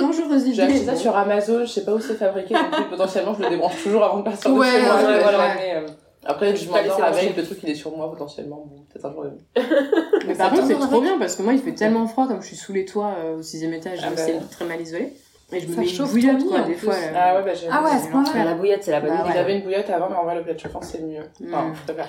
Dangereuse 0.00 0.52
J'ai 0.52 0.62
acheté 0.62 0.76
idée. 0.78 0.86
ça 0.86 0.96
sur 0.96 1.16
Amazon, 1.16 1.60
je 1.60 1.66
sais 1.66 1.84
pas 1.84 1.94
où 1.94 2.00
c'est 2.00 2.14
fabriqué, 2.14 2.54
donc 2.54 2.90
potentiellement 2.90 3.34
je 3.34 3.42
le 3.44 3.50
débranche 3.50 3.82
toujours 3.82 4.02
avant 4.04 4.18
de 4.18 4.22
partir 4.22 4.52
de 4.52 4.58
Ouais, 4.58 4.70
chez 4.70 4.82
moi. 4.82 4.94
ouais, 4.96 5.02
je 5.18 5.22
voilà. 5.22 5.54
euh, 5.60 5.86
Après, 6.28 6.54
je 6.56 6.66
pas 6.68 6.82
m'endors 6.82 6.98
laisser 7.00 7.20
avec, 7.26 7.36
le 7.36 7.42
truc 7.44 7.58
il 7.62 7.70
est 7.70 7.74
sur 7.74 7.96
moi 7.96 8.10
potentiellement, 8.10 8.66
bon, 8.68 8.82
peut-être 8.92 9.06
un 9.06 9.12
jour. 9.12 9.24
Mais 10.26 10.34
par 10.34 10.50
contre, 10.50 10.66
c'est 10.66 10.74
trop 10.74 11.00
bien 11.00 11.18
parce 11.18 11.36
que 11.36 11.42
moi, 11.42 11.52
il 11.52 11.60
fait 11.60 11.72
tellement 11.72 12.06
froid 12.06 12.26
comme 12.26 12.42
je 12.42 12.46
suis 12.48 12.56
sous 12.56 12.72
les 12.72 12.84
toits 12.84 13.14
euh, 13.18 13.36
au 13.38 13.42
sixième 13.42 13.72
étage, 13.72 14.00
Ah 14.02 14.10
bah 14.10 14.16
c'est 14.16 14.34
ouais. 14.34 14.40
très 14.50 14.64
mal 14.64 14.80
isolé. 14.80 15.12
Et 15.52 15.60
je 15.60 15.68
me 15.68 15.76
mets 15.76 15.86
une 15.88 16.04
bouillotte 16.06 16.44
quoi, 16.48 16.60
des 16.62 16.74
fois. 16.74 16.94
là. 16.94 17.06
Ah 17.14 17.36
ouais, 17.36 17.44
bah 17.44 17.54
j'ai. 17.54 17.68
Ah 17.70 17.80
ouais, 17.84 17.90
c'est. 18.02 18.08
Ah, 18.34 18.44
la 18.44 18.54
bouillotte, 18.54 18.82
c'est 18.82 18.90
la 18.90 19.00
bonne 19.00 19.10
Bah 19.10 19.22
idée. 19.26 19.32
J'avais 19.34 19.56
une 19.58 19.62
bouillotte 19.62 19.88
avant, 19.90 20.08
mais 20.10 20.16
en 20.16 20.24
vrai, 20.24 20.34
le 20.34 20.42
plat 20.42 20.54
de 20.54 20.58
chauffant 20.58 20.80
c'est 20.82 20.98
le 20.98 21.06
mieux. 21.06 21.22
Enfin, 21.46 21.68
Mm. 21.68 21.74
je 21.76 21.92
préfère. 21.92 22.08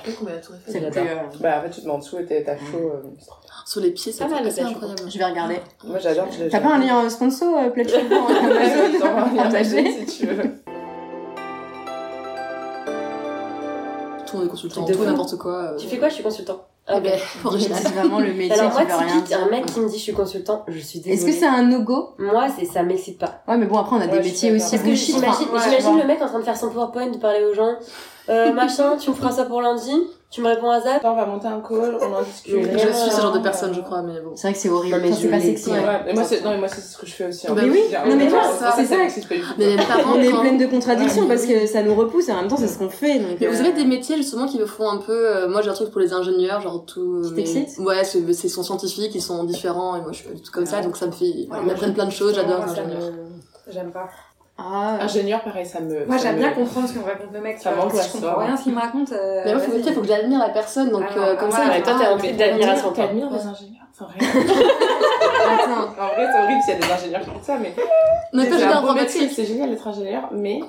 C'est 0.66 0.74
J'adore. 0.82 0.92
plus, 0.92 1.02
euh, 1.02 1.40
Bah, 1.40 1.60
en 1.60 1.62
fait, 1.62 1.70
tu 1.70 1.82
te 1.82 1.86
mets 1.86 1.92
en 1.92 2.00
dessous 2.00 2.18
et 2.18 2.26
t'as 2.44 2.58
chaud. 2.58 2.64
euh, 2.74 3.04
c'est 3.20 3.26
bien. 3.28 3.36
Sur 3.68 3.82
les 3.82 3.92
pieds, 3.92 4.12
c'est 4.12 4.24
Pas 4.24 4.30
mal, 4.32 4.44
le 4.44 4.50
plaid 4.52 4.66
incroyable. 4.66 5.02
Je 5.08 5.18
vais 5.20 5.26
regarder. 5.26 5.56
Moi 5.84 6.00
j'adore. 6.00 6.28
je 6.32 6.46
T'as 6.46 6.60
pas 6.62 6.70
un 6.74 6.80
lien 6.80 7.06
euh, 7.06 7.10
sponsor, 7.10 7.60
euh, 7.60 7.70
plaid 7.70 7.88
chauffant 7.88 8.28
je 8.28 9.06
un 9.06 9.38
Amazon 9.46 9.84
si 10.08 10.18
tu 10.20 10.26
veux. 10.26 10.44
Tout, 14.28 14.38
on 14.38 14.46
est 14.46 14.48
consultant, 14.50 14.84
tout, 14.86 15.04
n'importe 15.04 15.38
quoi. 15.38 15.54
euh. 15.74 15.78
Tu 15.78 15.88
fais 15.88 15.98
quoi 15.98 16.10
Je 16.10 16.16
suis 16.16 16.24
consultant. 16.24 16.62
Ah, 16.90 16.96
Eh 16.98 17.02
ben, 17.02 17.20
original. 17.44 17.80
C'est 17.82 17.94
vraiment 17.94 18.20
le 18.20 18.32
métier 18.34 18.54
Alors 18.58 18.72
moi, 18.72 18.82
rien 18.82 19.22
typique, 19.22 19.34
un 19.34 19.50
mec 19.50 19.66
qui 19.66 19.80
me 19.82 19.90
dit 19.90 19.98
je 19.98 20.04
suis 20.04 20.14
consultant, 20.14 20.64
je 20.68 20.80
suis 20.80 21.00
désolée. 21.00 21.16
Est-ce 21.16 21.26
que 21.26 21.32
c'est 21.34 21.46
un 21.48 21.64
no-go 21.64 22.12
Moi, 22.18 22.48
c'est 22.58 22.66
ça 22.66 22.82
m'excite 22.84 23.18
pas. 23.20 23.42
Ouais, 23.48 23.58
mais 23.58 23.66
bon, 23.66 23.78
après, 23.78 23.98
on 23.98 24.00
a 24.00 24.06
Ouais, 24.06 24.20
des 24.20 24.20
métiers 24.30 24.52
aussi 24.54 24.72
Parce 24.72 24.84
que 24.84 24.94
j'imagine 24.96 25.48
ouais, 25.52 25.60
j'imagine 25.64 25.96
ouais. 25.96 26.02
le 26.02 26.08
mec 26.08 26.22
en 26.22 26.28
train 26.28 26.40
de 26.40 26.44
faire 26.46 26.56
son 26.56 26.70
PowerPoint, 26.70 27.08
de 27.08 27.18
parler 27.18 27.44
aux 27.44 27.54
gens. 27.54 27.76
Euh, 28.30 28.54
machin, 28.54 28.96
tu 28.98 29.10
me 29.10 29.16
feras 29.16 29.32
ça 29.32 29.44
pour 29.46 29.62
lundi 29.62 29.92
Tu 30.30 30.42
me 30.42 30.48
réponds 30.50 30.70
à 30.70 30.82
zap 30.82 30.98
Attends, 30.98 31.14
on 31.14 31.16
va 31.16 31.26
monter 31.26 31.48
un 31.48 31.62
call, 31.62 31.98
on 32.02 32.14
en 32.14 32.22
discute. 32.22 32.54
Mais 32.56 32.74
Je 32.78 32.88
suis 32.92 33.12
ce 33.12 33.22
genre 33.22 33.32
de 33.32 33.40
euh, 33.40 33.42
personne, 33.42 33.74
je 33.74 33.80
crois, 33.80 34.02
mais 34.02 34.20
bon. 34.20 34.32
C'est 34.36 34.48
vrai 34.50 34.54
que 34.54 34.60
c'est 34.60 34.70
horrible. 34.70 35.00
Mais 35.02 35.12
Ça, 35.14 35.18
c'est 35.22 35.30
pas 35.30 35.40
sexy. 35.40 35.70
Ouais, 35.70 35.78
hein. 35.78 35.84
ouais, 35.88 36.00
mais 36.06 36.14
moi, 36.14 36.24
c'est, 36.26 36.44
non, 36.44 36.52
mais 36.52 36.58
moi, 36.58 36.68
c'est 36.68 36.82
ce 36.82 36.98
que 36.98 37.06
je 37.06 37.12
fais 37.14 37.28
aussi. 37.28 37.48
hein. 37.48 37.54
Bah 37.56 37.62
Je 37.66 37.72
oui, 37.72 37.80
non, 38.10 38.16
mais 38.18 38.30
ça, 38.30 38.74
c'est 38.76 38.86
ça 38.86 38.96
ça. 39.10 39.22
pas. 39.30 39.36
Mais 39.58 39.78
les 39.78 39.78
parents, 39.78 40.14
On 40.16 40.20
est 40.22 40.30
pleine 40.42 40.58
de 40.58 40.66
contradictions 40.66 41.22
Ouais, 41.24 41.28
parce 41.30 41.48
mais 41.48 41.62
que 41.62 41.66
ça 41.68 41.82
nous 41.82 41.96
repousse 41.96 42.28
et 42.28 42.34
en 42.34 42.36
même 42.42 42.50
temps, 42.50 42.58
c'est 42.58 42.68
ce 42.68 42.78
qu'on 42.78 42.90
fait. 42.90 43.20
Donc, 43.20 43.38
Mais 43.40 43.48
vous 43.48 43.56
euh, 43.56 43.60
avez 43.62 43.72
des 43.72 43.86
métiers 43.86 44.18
justement 44.18 44.48
qui 44.48 44.60
me 44.60 44.66
font 44.66 44.90
un 44.90 44.98
peu. 44.98 45.14
euh, 45.14 45.48
moi 45.48 45.62
j'ai 45.62 45.70
un 45.70 45.74
truc 45.74 45.92
pour 45.92 46.02
les 46.02 46.12
ingénieurs, 46.12 46.60
genre 46.60 46.84
tout. 46.86 47.24
Mais- 47.34 47.46
Ouais, 47.80 48.04
c'est 48.04 48.34
c'est 48.34 48.50
sont 48.50 48.64
scientifiques, 48.64 49.16
ils 49.16 49.22
sont 49.22 49.46
différents 49.46 49.96
et 49.96 50.02
moi 50.02 50.12
je 50.12 50.18
suis 50.18 50.28
pas 50.28 50.34
du 50.36 50.42
tout 50.42 50.52
comme 50.52 50.66
ça, 50.66 50.82
donc 50.82 50.98
ça 50.98 51.08
me 51.08 51.12
fait. 51.14 51.26
Ils 51.26 51.48
m'apprennent 51.66 51.94
plein 51.94 52.06
de 52.06 52.12
choses, 52.12 52.36
j'adore 52.36 52.66
les 52.66 52.72
ingénieurs. 52.74 53.14
J'aime 53.70 53.92
pas. 53.92 54.10
Ah, 54.60 54.98
Ingénieur, 55.02 55.42
pareil, 55.44 55.66
ça 55.66 55.80
me. 55.80 56.06
Moi, 56.06 56.18
j'aime 56.18 56.34
me- 56.36 56.40
bien 56.40 56.52
comprendre 56.52 56.88
ce 56.90 56.94
qu'on 56.98 57.06
raconte 57.06 57.32
le 57.32 57.42
mec. 57.42 57.60
Ça 57.60 57.72
vois. 57.74 57.90
Si 58.02 58.08
je 58.08 58.14
comprends 58.14 58.40
ça. 58.40 58.46
rien 58.46 58.58
ce 58.58 58.64
qu'il 58.64 58.74
me 58.74 58.80
raconte. 58.80 59.12
euh, 59.12 59.42
Mais 59.46 59.54
moi, 59.54 59.62
faut, 59.62 59.94
faut 59.94 60.02
que 60.02 60.08
j'admire 60.08 60.40
la 60.40 60.50
personne, 60.50 60.90
donc 60.90 61.04
Alors, 61.12 61.24
euh, 61.26 61.36
comme 61.36 61.50
ouais, 61.50 61.56
ça. 61.56 61.68
ouais, 61.70 61.82
toi, 61.84 61.94
t'es 62.00 62.06
ah, 62.06 62.10
rempli 62.12 62.34
d'admiration, 62.34 62.92
toi. 62.92 63.06
T'admires 63.06 63.30
les 63.30 63.46
ingénieurs 63.46 63.84
Enfin, 64.00 64.12
rien. 64.18 64.30
attends. 64.30 66.02
En 66.02 66.08
vrai, 66.08 66.28
c'est 66.32 66.44
horrible 66.44 66.62
s'il 66.64 66.74
y 66.74 66.76
a 66.76 66.80
des 66.88 66.92
ingénieurs 66.94 67.22
qui 67.22 67.30
font 67.30 67.44
ça, 67.44 67.58
mais. 67.62 67.74
On 68.34 68.40
est 68.40 68.50
c'est 68.52 68.66
pas 68.68 68.76
un 68.78 68.82
beau 68.82 68.94
métier, 68.94 69.30
c'est 69.30 69.46
génial 69.46 69.70
d'être 69.70 69.88
ingénieur, 69.88 70.30
mais. 70.32 70.60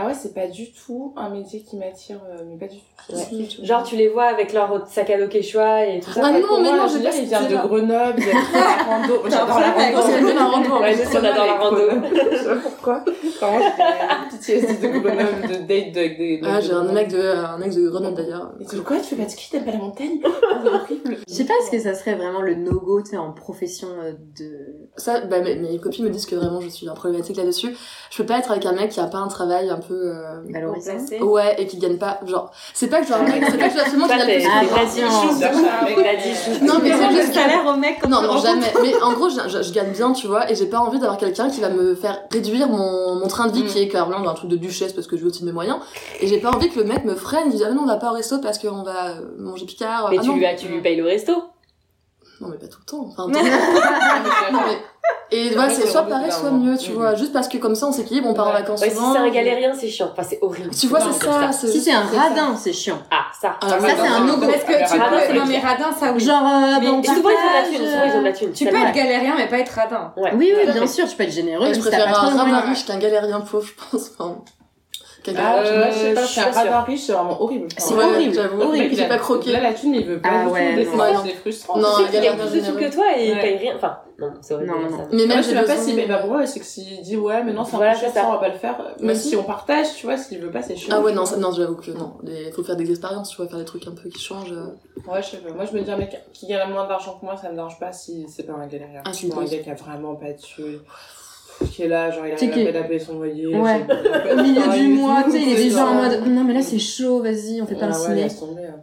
Ah 0.00 0.06
ouais, 0.06 0.14
c'est 0.14 0.32
pas 0.32 0.46
du 0.46 0.70
tout 0.72 1.12
un 1.16 1.28
métier 1.30 1.60
qui 1.62 1.76
m'attire, 1.76 2.20
euh, 2.30 2.42
mais 2.48 2.56
pas 2.56 2.72
du 2.72 2.78
tout. 2.78 3.12
Ouais. 3.16 3.48
Genre, 3.66 3.82
tu 3.82 3.96
les 3.96 4.08
vois 4.08 4.24
avec 4.26 4.52
leur 4.52 4.86
sac 4.88 5.10
à 5.10 5.18
dos 5.18 5.26
Quechua 5.28 5.86
et 5.86 5.98
tout 6.00 6.10
ça. 6.10 6.20
Ah 6.24 6.30
non, 6.32 6.46
pour 6.46 6.60
mais 6.60 6.68
moi, 6.68 6.76
non, 6.78 6.88
j'ai 6.88 6.98
l'ingénieur, 7.00 7.10
pas 7.12 7.18
il 7.18 7.24
vient 7.26 7.40
cette 7.40 7.50
de. 7.50 7.56
Grenoble, 7.56 8.18
il 8.18 8.28
aime 8.28 8.44
trop 8.44 8.58
la 8.60 8.84
rando. 8.84 9.22
J'adore 9.28 9.60
la 9.60 9.70
rando. 9.72 10.08
j'aime 10.08 10.36
la 10.36 10.44
rando. 10.44 10.80
Ouais, 10.80 10.96
on 11.12 11.16
adore 11.16 11.46
la 11.46 11.54
rando. 11.54 11.80
Je 12.30 12.36
sais 12.36 12.44
pas 12.44 12.54
pourquoi. 12.56 13.04
Vraiment, 13.40 13.58
j'ai 14.30 14.36
PTSD 14.38 14.86
de 14.88 14.98
Grenoble, 14.98 15.48
de 15.48 15.54
date 15.66 15.92
de- 15.94 15.98
avec 15.98 16.18
des. 16.18 16.40
Ah, 16.44 16.60
j'ai 16.60 16.72
un 16.72 16.84
mec 16.92 17.08
de, 17.08 17.20
un 17.20 17.60
ex 17.62 17.74
de 17.76 17.88
Grenoble 17.88 18.16
d'ailleurs. 18.16 18.52
Et 18.60 18.66
tu 18.66 18.80
quoi, 18.82 18.98
tu 18.98 19.04
fais 19.04 19.16
pas 19.16 19.24
de 19.24 19.30
ski, 19.30 19.50
t'aimes 19.50 19.64
pas 19.64 19.72
la 19.72 19.78
montagne 19.78 20.20
C'est 20.22 20.68
horrible. 20.68 21.16
Je 21.26 21.32
sais 21.34 21.44
pas, 21.44 21.54
est-ce 21.62 21.70
que 21.70 21.78
ça 21.80 21.94
serait 21.94 22.14
vraiment 22.14 22.40
le 22.42 22.54
no-go, 22.54 23.02
tu 23.02 23.10
sais, 23.10 23.16
en 23.16 23.32
profession 23.32 23.88
euh, 24.02 24.12
de. 24.38 24.88
Ça, 24.96 25.20
bah, 25.22 25.40
mes, 25.40 25.56
mes 25.56 25.78
copines 25.78 26.04
me 26.04 26.10
disent 26.10 26.26
que 26.26 26.34
vraiment 26.36 26.60
je 26.60 26.68
suis 26.68 26.88
un 26.88 26.94
problématique 26.94 27.36
là-dessus. 27.36 27.74
Je 28.10 28.16
peux 28.18 28.26
pas 28.26 28.38
être 28.38 28.50
avec 28.50 28.64
un 28.66 28.72
mec 28.72 28.90
qui 28.90 29.00
a 29.00 29.06
pas 29.06 29.18
un 29.18 29.28
travail 29.28 29.70
un 29.70 29.78
peu. 29.78 29.87
Euh. 29.94 31.20
Ouais, 31.22 31.54
et 31.58 31.66
qui 31.66 31.78
gagne 31.78 31.98
pas. 31.98 32.20
Genre, 32.26 32.50
c'est 32.74 32.88
pas 32.88 33.00
que 33.02 33.06
mec, 33.24 33.44
c'est 33.50 33.58
pas 33.58 33.68
que 33.68 33.78
absolument 33.80 34.06
qu'il 34.08 34.16
gagne 34.18 34.40
plus 34.40 34.48
Ah, 34.50 34.84
dit 34.84 35.00
dit. 36.60 36.64
Non, 36.64 36.74
mais 36.82 36.92
c'est 36.92 37.10
juste 37.16 37.28
que- 37.28 37.34
salaire 37.34 37.66
au 37.66 37.76
mec 37.76 37.98
quand 38.02 38.08
Non, 38.08 38.22
non, 38.22 38.38
jamais. 38.38 38.72
Mais 38.82 38.94
en 39.02 39.12
gros, 39.12 39.28
je, 39.28 39.48
je- 39.48 39.62
je 39.62 39.72
gagne 39.72 39.90
bien, 39.92 40.12
tu 40.12 40.26
vois, 40.26 40.50
et 40.50 40.54
j'ai 40.54 40.66
pas 40.66 40.78
envie 40.78 40.98
d'avoir 40.98 41.18
quelqu'un 41.18 41.48
qui 41.50 41.60
va 41.60 41.68
me 41.70 41.94
faire 41.94 42.20
réduire 42.32 42.68
mon, 42.68 43.16
mon 43.16 43.28
train 43.28 43.46
de 43.48 43.52
vie, 43.52 43.64
Mm. 43.64 43.66
qui 43.66 43.78
est 43.82 43.88
clairement 43.88 44.16
un 44.28 44.34
truc 44.34 44.50
de 44.50 44.56
duchesse 44.56 44.92
parce 44.92 45.06
que 45.06 45.16
je 45.16 45.22
veux 45.22 45.28
aussi 45.28 45.40
de 45.42 45.46
mes 45.46 45.52
moyens. 45.52 45.78
Et 46.20 46.26
j'ai 46.26 46.38
pas 46.38 46.50
envie 46.50 46.68
que 46.70 46.78
le 46.78 46.84
mec 46.84 47.04
me 47.04 47.14
freine, 47.14 47.44
il 47.46 47.52
dise, 47.52 47.64
ah 47.68 47.72
non, 47.72 47.82
on 47.82 47.86
va 47.86 47.96
pas 47.96 48.10
au 48.10 48.14
resto 48.14 48.38
parce 48.38 48.58
qu'on 48.58 48.82
va 48.82 49.08
euh, 49.10 49.20
manger 49.38 49.66
picard. 49.66 50.08
Mais 50.10 50.16
ah, 50.18 50.22
tu 50.22 50.28
non. 50.28 50.36
lui, 50.36 50.46
as- 50.46 50.54
tu 50.54 50.68
lui 50.68 50.80
payes 50.80 50.96
le 50.96 51.04
resto. 51.04 51.32
Non, 52.40 52.48
mais 52.48 52.56
pas 52.56 52.68
tout 52.68 52.78
le 52.80 52.84
temps. 52.86 53.08
Enfin, 53.10 53.26
non, 54.52 54.60
mais, 54.66 54.78
et 55.30 55.50
voilà, 55.50 55.70
c'est 55.70 55.86
soit 55.86 56.02
pareil, 56.02 56.32
soit 56.32 56.50
mieux, 56.50 56.76
tu 56.76 56.92
vois. 56.92 57.12
Mm-hmm. 57.12 57.18
Juste 57.18 57.32
parce 57.32 57.48
que 57.48 57.58
comme 57.58 57.74
ça, 57.74 57.86
on 57.86 57.92
s'équilibre, 57.92 58.28
on 58.28 58.34
part 58.34 58.48
en 58.48 58.52
vacances. 58.52 58.82
Si 58.82 58.90
c'est 58.90 59.18
un 59.18 59.28
galérien, 59.28 59.72
c'est 59.78 59.88
chiant. 59.88 60.08
Enfin, 60.12 60.22
c'est 60.22 60.38
horrible. 60.40 60.70
Tu 60.70 60.86
vois, 60.86 61.00
c'est 61.00 61.24
ça. 61.24 61.52
Si 61.52 61.80
c'est 61.80 61.92
un 61.92 62.02
radin, 62.04 62.56
c'est 62.56 62.72
chiant. 62.72 62.98
Ah, 63.10 63.26
ça. 63.38 63.56
Ah, 63.60 63.68
ça, 63.68 63.78
c'est 63.80 64.08
un 64.08 64.28
autre. 64.28 64.46
Parce 64.46 64.64
que 64.64 64.92
tu 64.92 64.98
peux. 64.98 65.38
Non, 65.38 65.44
mais 65.46 65.58
radin, 65.58 65.92
ça 65.98 66.12
oui. 66.12 66.20
Genre, 66.20 66.42
euh, 66.42 66.80
bon, 66.80 67.02
ils 67.02 67.10
ont 68.16 68.22
la 68.22 68.32
thune. 68.32 68.52
Tu 68.52 68.66
peux 68.66 68.76
être 68.76 68.92
galérien, 68.92 69.34
mais 69.36 69.48
pas 69.48 69.58
être 69.58 69.70
radin. 69.70 70.12
Oui, 70.16 70.30
oui, 70.34 70.72
bien 70.72 70.86
sûr, 70.86 71.08
tu 71.08 71.16
peux 71.16 71.24
être 71.24 71.32
généreux. 71.32 71.72
Je 71.72 71.80
préfère 71.80 72.08
un 72.08 72.36
radin 72.36 72.60
riche 72.60 72.86
qu'un 72.86 72.98
galérien 72.98 73.40
pauvre, 73.40 73.66
je 73.66 73.72
pense. 73.90 74.10
Ah, 75.36 75.58
euh, 75.58 75.90
je 75.90 75.98
sais 75.98 76.14
pas, 76.14 76.26
c'est 76.26 76.40
un 76.40 76.50
ravari, 76.50 76.98
c'est 76.98 77.12
vraiment 77.12 77.42
horrible. 77.42 77.68
C'est 77.76 77.94
ouais, 77.94 78.04
horrible, 78.04 78.34
j'avoue. 78.34 78.62
Horrible, 78.62 78.94
il 78.94 79.08
pas 79.08 79.18
croqué. 79.18 79.52
Là, 79.52 79.60
la 79.60 79.74
thune, 79.74 79.94
il 79.94 80.06
veut 80.06 80.20
pas. 80.20 80.28
Ah 80.32 80.48
ouais, 80.48 80.86
c'est 81.24 81.34
frustrant. 81.34 81.78
Non, 81.78 81.88
il 82.00 82.10
gagne 82.10 82.36
plus 82.36 82.60
de 82.60 82.64
sous 82.64 82.74
que 82.74 82.92
toi 82.92 83.04
et 83.16 83.30
il 83.30 83.38
paye 83.38 83.56
rien. 83.56 83.74
Enfin, 83.76 83.98
non, 84.18 84.32
c'est 84.40 84.54
horrible. 84.54 84.72
Non, 84.72 84.90
non. 84.90 85.08
Mais 85.12 85.26
même, 85.26 85.42
je 85.42 85.48
sais 85.48 85.62
pas 85.62 85.76
s'il 85.76 85.94
paye 85.96 86.08
pas 86.08 86.18
pour 86.18 86.30
moi, 86.30 86.46
c'est 86.46 86.60
que 86.60 86.66
s'il 86.66 87.02
dit, 87.02 87.16
ouais, 87.16 87.42
mais 87.44 87.52
non, 87.52 87.64
c'est 87.64 87.76
un 87.76 87.78
peu 87.78 87.98
cher, 87.98 88.24
on 88.26 88.32
va 88.32 88.38
pas 88.38 88.48
le 88.48 88.58
faire. 88.58 88.76
Bah 88.78 88.94
même 89.00 89.16
si 89.16 89.36
on 89.36 89.44
partage, 89.44 89.94
tu 89.96 90.06
vois, 90.06 90.16
s'il 90.16 90.40
veut 90.40 90.50
pas, 90.50 90.62
c'est 90.62 90.76
chaud. 90.76 90.92
Ah 90.92 91.00
ouais, 91.00 91.12
non, 91.12 91.24
non, 91.38 91.52
j'avoue 91.52 91.76
que 91.76 91.90
non. 91.90 92.14
Il 92.24 92.52
faut 92.52 92.62
faire 92.62 92.76
des 92.76 92.90
expériences, 92.90 93.30
tu 93.30 93.36
vois, 93.36 93.46
faire 93.46 93.58
des 93.58 93.64
trucs 93.64 93.86
un 93.86 93.92
peu 93.92 94.08
qui 94.08 94.20
changent. 94.20 94.52
Euh. 94.52 95.10
Ouais, 95.10 95.22
je 95.22 95.28
sais 95.28 95.36
pas. 95.38 95.52
Moi, 95.52 95.64
je 95.64 95.76
me 95.76 95.82
dis, 95.82 95.90
un 95.90 95.96
mec 95.96 96.16
qui 96.32 96.46
gagne 96.46 96.70
moins 96.70 96.86
d'argent 96.86 97.18
que 97.18 97.24
moi, 97.24 97.36
ça 97.36 97.48
me 97.48 97.54
dérange 97.54 97.78
pas 97.78 97.92
si 97.92 98.26
c'est 98.28 98.44
pas 98.44 98.54
un 98.54 98.66
galérien. 98.66 99.02
Ah, 99.04 99.10
un 99.10 99.44
gars 99.44 99.58
qui 99.58 99.70
a 99.70 99.74
vraiment 99.74 100.14
pas 100.14 100.32
tué 100.32 100.80
qui 101.66 101.82
est 101.82 101.88
là, 101.88 102.10
genre 102.10 102.24
il 102.26 102.32
arrive 102.32 102.68
à, 102.68 102.72
taper 102.72 102.98
son 102.98 103.14
loyer. 103.14 103.46
Ouais. 103.48 103.86
Au 104.32 104.42
milieu 104.42 104.62
ah, 104.68 104.76
du 104.76 104.88
mois, 104.88 105.22
tu 105.24 105.32
sais, 105.32 105.42
il 105.42 105.52
est 105.52 105.64
déjà 105.64 105.86
en 105.86 105.94
mode 105.94 106.26
non 106.26 106.44
mais 106.44 106.54
là 106.54 106.62
c'est 106.62 106.78
chaud, 106.78 107.22
vas-y, 107.22 107.60
on 107.62 107.66
fait 107.66 107.74
pas 107.74 107.86
ah 107.86 107.88
le 107.88 107.94
ciné. 107.94 108.28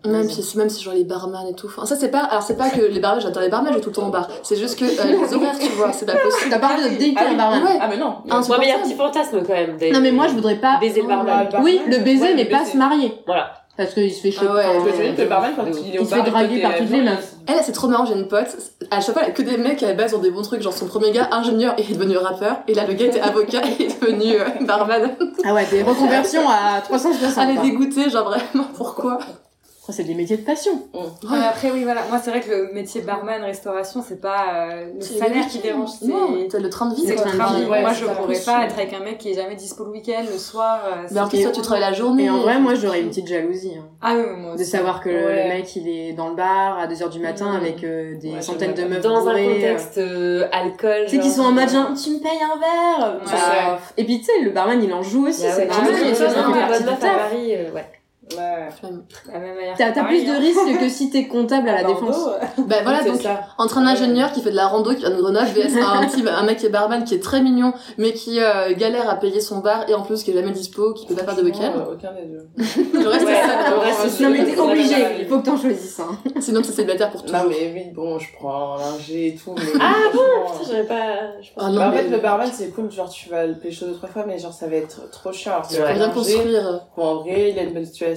Même 0.05 0.29
si 0.29 0.57
même 0.57 0.69
si 0.69 0.83
genre 0.83 0.93
les 0.93 1.03
barman 1.03 1.47
et 1.47 1.53
tout. 1.53 1.67
Enfin, 1.67 1.85
ça 1.85 1.95
c'est 1.95 2.09
pas 2.09 2.19
alors 2.19 2.43
c'est 2.43 2.57
pas 2.57 2.69
que 2.69 2.81
les 2.81 2.99
barman, 2.99 3.21
j'adore 3.21 3.43
les 3.43 3.49
barman, 3.49 3.73
j'ai 3.73 3.81
tout 3.81 3.89
le 3.89 3.95
temps 3.95 4.07
en 4.07 4.09
bar. 4.09 4.29
C'est 4.43 4.57
juste 4.57 4.77
que 4.77 4.85
euh, 4.85 5.05
les 5.05 5.33
horaires, 5.33 5.57
tu 5.59 5.69
vois, 5.69 5.91
c'est 5.93 6.05
pas 6.05 6.17
possible. 6.17 6.51
T'as 6.51 6.59
parlé 6.59 6.83
de 6.83 6.89
dater 6.89 7.13
ah 7.17 7.23
un 7.29 7.35
barman. 7.35 7.77
Ah 7.79 7.87
mais 7.89 7.97
non. 7.97 8.15
Ah, 8.29 8.39
ouais, 8.39 8.57
mais 8.59 8.65
il 8.65 8.69
y 8.69 8.71
a 8.71 8.77
un 8.77 8.81
petit 8.81 8.95
fantasme 8.95 9.41
quand 9.45 9.53
même. 9.53 9.77
Non 9.93 10.01
mais 10.01 10.11
moi 10.11 10.27
je 10.27 10.33
voudrais 10.33 10.55
pas 10.55 10.77
baiser 10.79 11.01
le 11.01 11.07
barman. 11.07 11.47
Oui, 11.63 11.81
le 11.87 11.99
baiser 11.99 12.33
mais 12.35 12.45
pas 12.45 12.65
se 12.65 12.77
marier. 12.77 13.13
Voilà. 13.25 13.64
Parce 13.77 13.93
qu'il 13.93 14.11
se 14.13 14.21
fait 14.21 14.31
choper. 14.31 14.47
Ah 14.47 14.53
ouais, 14.53 14.85
parce 14.85 14.97
que 14.97 15.21
tu 15.21 15.27
barman 15.27 15.51
quand 15.55 15.65
il 15.65 15.95
est 15.95 15.99
au 15.99 16.03
Il 16.03 16.07
se 16.07 16.15
fait 16.15 16.21
draguer 16.21 16.61
par 16.61 16.75
toutes 16.77 16.89
les 16.89 17.01
meufs. 17.01 17.33
Elle, 17.47 17.61
c'est 17.63 17.73
trop 17.73 17.87
marrant, 17.87 18.05
j'ai 18.05 18.13
une 18.13 18.27
pote. 18.27 18.47
À 18.89 19.01
chaque 19.01 19.13
fois, 19.13 19.23
elle 19.23 19.31
a 19.31 19.33
que 19.33 19.41
des 19.41 19.57
mecs 19.57 19.83
à 19.83 19.87
la 19.87 19.93
base 19.93 20.13
ont 20.13 20.19
des 20.19 20.31
bons 20.31 20.41
trucs. 20.41 20.61
Genre, 20.61 20.73
son 20.73 20.87
premier 20.87 21.11
gars, 21.11 21.27
ingénieur, 21.31 21.75
il 21.77 21.91
est 21.91 21.93
devenu 21.93 22.17
rappeur. 22.17 22.57
Et 22.67 22.73
là, 22.73 22.85
le 22.87 22.93
gars 22.93 23.05
était 23.05 23.19
avocat 23.19 23.61
et 23.79 23.83
est 23.83 24.01
devenu 24.01 24.35
euh, 24.35 24.45
barman. 24.61 25.11
Ah 25.43 25.53
ouais, 25.53 25.65
des 25.69 25.83
reconversions 25.83 26.47
à 26.47 26.81
360. 26.81 27.43
Elle 27.43 27.57
est 27.57 27.61
dégoûtée, 27.61 28.09
genre 28.09 28.25
vraiment, 28.25 28.67
pourquoi? 28.75 29.19
C'est 29.89 30.03
des 30.03 30.15
métiers 30.15 30.37
de 30.37 30.41
passion. 30.41 30.73
Mmh. 30.93 31.31
Ouais. 31.31 31.37
après, 31.47 31.71
oui, 31.71 31.83
voilà. 31.83 32.01
Moi, 32.09 32.19
c'est 32.23 32.31
vrai 32.31 32.41
que 32.41 32.49
le 32.49 32.73
métier 32.73 33.01
barman, 33.01 33.43
restauration, 33.43 34.03
c'est 34.07 34.19
pas 34.19 34.69
euh, 34.71 34.85
le 34.95 35.01
salaire 35.01 35.47
qui 35.47 35.59
dérange. 35.59 35.89
C'est 35.99 36.59
le 36.59 36.69
train 36.69 36.87
de 36.87 36.95
vie. 36.95 37.03
C'est 37.05 37.15
le 37.15 37.21
train 37.21 37.53
de 37.53 37.63
vie. 37.63 37.65
Moi, 37.67 37.93
je 37.93 38.05
pourrais 38.05 38.39
pas 38.39 38.65
être 38.65 38.77
avec 38.77 38.93
un 38.93 38.99
mec 38.99 39.19
qui 39.19 39.29
est 39.29 39.35
jamais 39.35 39.55
dispo 39.55 39.83
le 39.83 39.91
week-end, 39.91 40.23
le 40.31 40.37
soir. 40.37 40.81
Euh, 40.85 41.07
mais 41.11 41.19
en 41.19 41.27
plus, 41.27 41.43
toi, 41.43 41.51
tu 41.51 41.61
travailles 41.61 41.81
la 41.81 41.93
journée. 41.93 42.25
Et 42.25 42.29
en 42.29 42.39
vrai, 42.39 42.59
moi, 42.59 42.73
j'aurais 42.75 43.01
une 43.01 43.09
petite 43.09 43.27
jalousie. 43.27 43.73
Hein. 43.77 43.85
Ah 44.01 44.15
oui, 44.15 44.23
moi 44.37 44.53
aussi. 44.53 44.63
De 44.63 44.67
savoir 44.67 45.01
que 45.01 45.09
le 45.09 45.49
mec, 45.49 45.75
il 45.75 45.87
est 45.87 46.13
dans 46.13 46.29
le 46.29 46.35
bar 46.35 46.79
à 46.79 46.87
2h 46.87 47.09
du 47.09 47.19
matin 47.19 47.51
mm. 47.51 47.55
avec 47.55 47.83
euh, 47.83 48.17
des 48.17 48.41
centaines 48.41 48.73
de 48.73 48.85
meufs 48.85 49.01
Dans 49.01 49.27
un 49.27 49.33
contexte 49.33 49.99
alcool. 50.51 51.05
Tu 51.05 51.15
sais, 51.15 51.19
qu'ils 51.19 51.31
sont 51.31 51.43
en 51.43 51.51
mode 51.51 51.69
genre, 51.69 51.89
tu 51.93 52.09
me 52.11 52.19
payes 52.19 52.39
un 52.41 52.59
verre. 52.59 53.79
Et 53.97 54.03
puis, 54.03 54.19
tu 54.19 54.25
sais, 54.25 54.41
le 54.41 54.49
barman, 54.49 54.81
il 54.81 54.91
en 54.93 55.03
joue 55.03 55.27
aussi. 55.27 55.43
Bah 55.43 55.49
c'est 55.55 55.67
normal. 55.67 56.71
Il 56.79 56.85
y 56.85 56.99
Paris, 56.99 57.71
ouais. 57.73 57.85
Ouais. 58.31 58.69
T'as 59.77 59.89
as 59.89 60.03
plus 60.05 60.25
de 60.25 60.31
hein. 60.31 60.39
risques 60.39 60.79
que 60.79 60.89
si 60.89 61.11
t'es 61.11 61.27
comptable 61.27 61.69
à 61.69 61.75
la 61.75 61.83
défense. 61.87 62.27
bah 62.57 62.77
voilà, 62.81 63.03
donc 63.03 63.21
ça. 63.21 63.41
entre 63.59 63.77
un 63.77 63.85
ingénieur 63.85 64.31
qui 64.31 64.41
fait 64.41 64.49
de 64.49 64.55
la 64.55 64.67
rando, 64.67 64.91
qui 64.91 65.01
vient 65.01 65.11
de 65.11 65.21
Grenoble, 65.21 65.45
VS 65.45 65.77
un, 65.77 66.29
un 66.29 66.43
mec 66.43 66.57
qui 66.57 66.65
est 66.65 66.69
barman, 66.69 67.03
qui 67.03 67.13
est 67.13 67.19
très 67.23 67.41
mignon, 67.41 67.73
mais 67.97 68.13
qui 68.13 68.39
euh, 68.39 68.73
galère 68.73 69.09
à 69.09 69.15
payer 69.15 69.41
son 69.41 69.59
bar 69.59 69.87
et 69.87 69.93
en 69.93 70.01
plus 70.01 70.23
qui 70.23 70.31
est 70.31 70.33
jamais 70.33 70.51
dispo, 70.51 70.93
qui 70.93 71.05
peut 71.05 71.13
pas 71.13 71.23
faire 71.23 71.35
de 71.35 71.43
week-end. 71.43 71.71
Euh, 71.75 71.93
aucun 71.93 72.13
des 72.13 72.25
deux. 72.25 72.47
Le 72.99 73.07
reste, 73.07 73.25
ouais, 73.25 73.35
c'est 74.01 74.09
ça. 74.09 74.23
non, 74.23 74.29
mais 74.31 74.45
t'es 74.45 74.59
obligé, 74.59 74.95
il 75.19 75.27
faut 75.27 75.39
que 75.39 75.45
t'en 75.45 75.57
choisisses 75.57 75.99
un. 75.99 76.09
Hein. 76.09 76.39
Sinon, 76.39 76.61
t'es 76.61 76.71
célibataire 76.71 77.11
pour 77.11 77.23
tout. 77.23 77.31
Non, 77.31 77.43
mais 77.47 77.71
oui, 77.75 77.91
bon, 77.93 78.17
je 78.17 78.27
prends 78.33 78.77
l'ingé 78.77 79.27
et 79.27 79.35
tout. 79.35 79.53
Mais 79.55 79.79
ah 79.79 79.93
bon? 80.11 80.19
Putain, 80.19 80.63
euh, 80.63 80.67
j'avais 80.71 80.87
pas. 80.87 81.41
Je 81.41 81.49
ah, 81.57 81.69
non, 81.69 81.81
en 81.81 81.91
fait, 81.91 82.09
le 82.09 82.17
barman, 82.17 82.49
c'est 82.51 82.69
cool, 82.69 82.91
genre 82.91 83.09
tu 83.09 83.29
vas 83.29 83.45
le 83.45 83.53
pécho 83.55 83.85
deux, 83.85 83.93
trois 83.93 84.09
fois, 84.09 84.25
mais 84.25 84.39
genre 84.39 84.53
ça 84.53 84.67
va 84.67 84.77
être 84.77 85.11
trop 85.11 85.31
cher. 85.31 85.61
Tu 85.69 85.77
vas 85.77 85.89
rien 85.89 86.09
construire. 86.09 86.81
En 86.97 87.17
vrai, 87.17 87.51
il 87.51 87.59
a 87.59 87.63
une 87.63 87.73
bonne 87.73 87.85
situation 87.85 88.14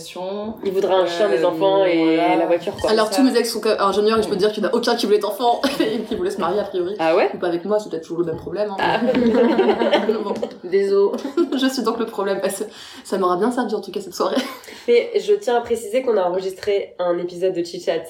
il 0.65 0.73
voudra 0.73 0.97
un 0.97 1.07
chien, 1.07 1.29
des 1.29 1.45
enfants 1.45 1.85
et 1.85 2.17
la 2.17 2.47
voiture. 2.47 2.75
Quoi. 2.81 2.91
Alors 2.91 3.11
tous 3.11 3.23
mes 3.23 3.37
ex 3.37 3.53
sont 3.53 3.61
ingénieurs 3.67 4.19
et 4.19 4.23
je 4.23 4.29
peux 4.29 4.35
te 4.35 4.41
dire 4.41 4.53
qu'il 4.53 4.63
n'y 4.63 4.69
en 4.69 4.73
a 4.73 4.75
aucun 4.75 4.97
qui 4.97 5.07
voulait 5.07 5.19
d'enfants 5.19 5.61
et 5.81 6.01
qui 6.01 6.17
voulait 6.17 6.31
se 6.31 6.41
marier 6.41 6.61
a 6.61 6.65
priori. 6.65 6.95
Ah 6.99 7.17
ouais 7.17 7.31
Ou 7.35 7.39
pas 7.39 7.49
avec 7.49 7.65
moi, 7.65 7.79
c'est 7.79 7.91
peut-être 7.91 8.03
toujours 8.03 8.19
le 8.19 8.27
même 8.27 8.37
problème. 8.37 8.71
Hein. 8.71 8.77
Ah. 8.79 9.01
Désolé. 10.65 11.17
je 11.57 11.67
suis 11.67 11.83
donc 11.83 11.99
le 11.99 12.07
problème. 12.07 12.39
Eh, 12.39 12.43
Parce 12.43 12.61
que 12.61 12.65
Ça 13.05 13.19
m'aura 13.19 13.37
bien 13.37 13.51
servi 13.51 13.75
en 13.75 13.81
tout 13.81 13.91
cas 13.91 14.01
cette 14.01 14.15
soirée. 14.15 14.41
Mais 14.87 15.11
je 15.19 15.35
tiens 15.35 15.57
à 15.57 15.61
préciser 15.61 16.03
qu'on 16.03 16.17
a 16.17 16.23
enregistré 16.23 16.95
un 16.99 17.19
épisode 17.19 17.55
de 17.55 17.65
Chit 17.65 17.81
Chat 17.81 18.05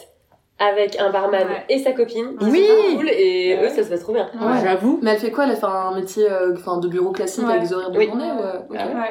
avec 0.58 0.98
un 1.00 1.10
barman 1.10 1.46
et 1.68 1.78
sa 1.78 1.92
copine. 1.92 2.36
Ah, 2.40 2.44
oui. 2.50 2.66
Cool 2.96 3.08
et 3.10 3.58
eux 3.62 3.68
ça 3.68 3.84
se 3.84 3.88
passe 3.88 4.00
trop 4.00 4.12
bien. 4.12 4.28
Ouais. 4.34 4.60
J'avoue. 4.62 4.98
Mais 5.02 5.12
elle 5.12 5.18
fait 5.18 5.30
quoi? 5.30 5.46
Elle 5.48 5.56
fait 5.56 5.64
un 5.64 5.94
métier 5.94 6.28
euh, 6.30 6.52
de 6.52 6.88
bureau 6.88 7.12
classique 7.12 7.44
avec 7.48 7.62
des 7.62 7.72
horaires 7.72 7.90
de 7.90 8.00
journée. 8.00 8.30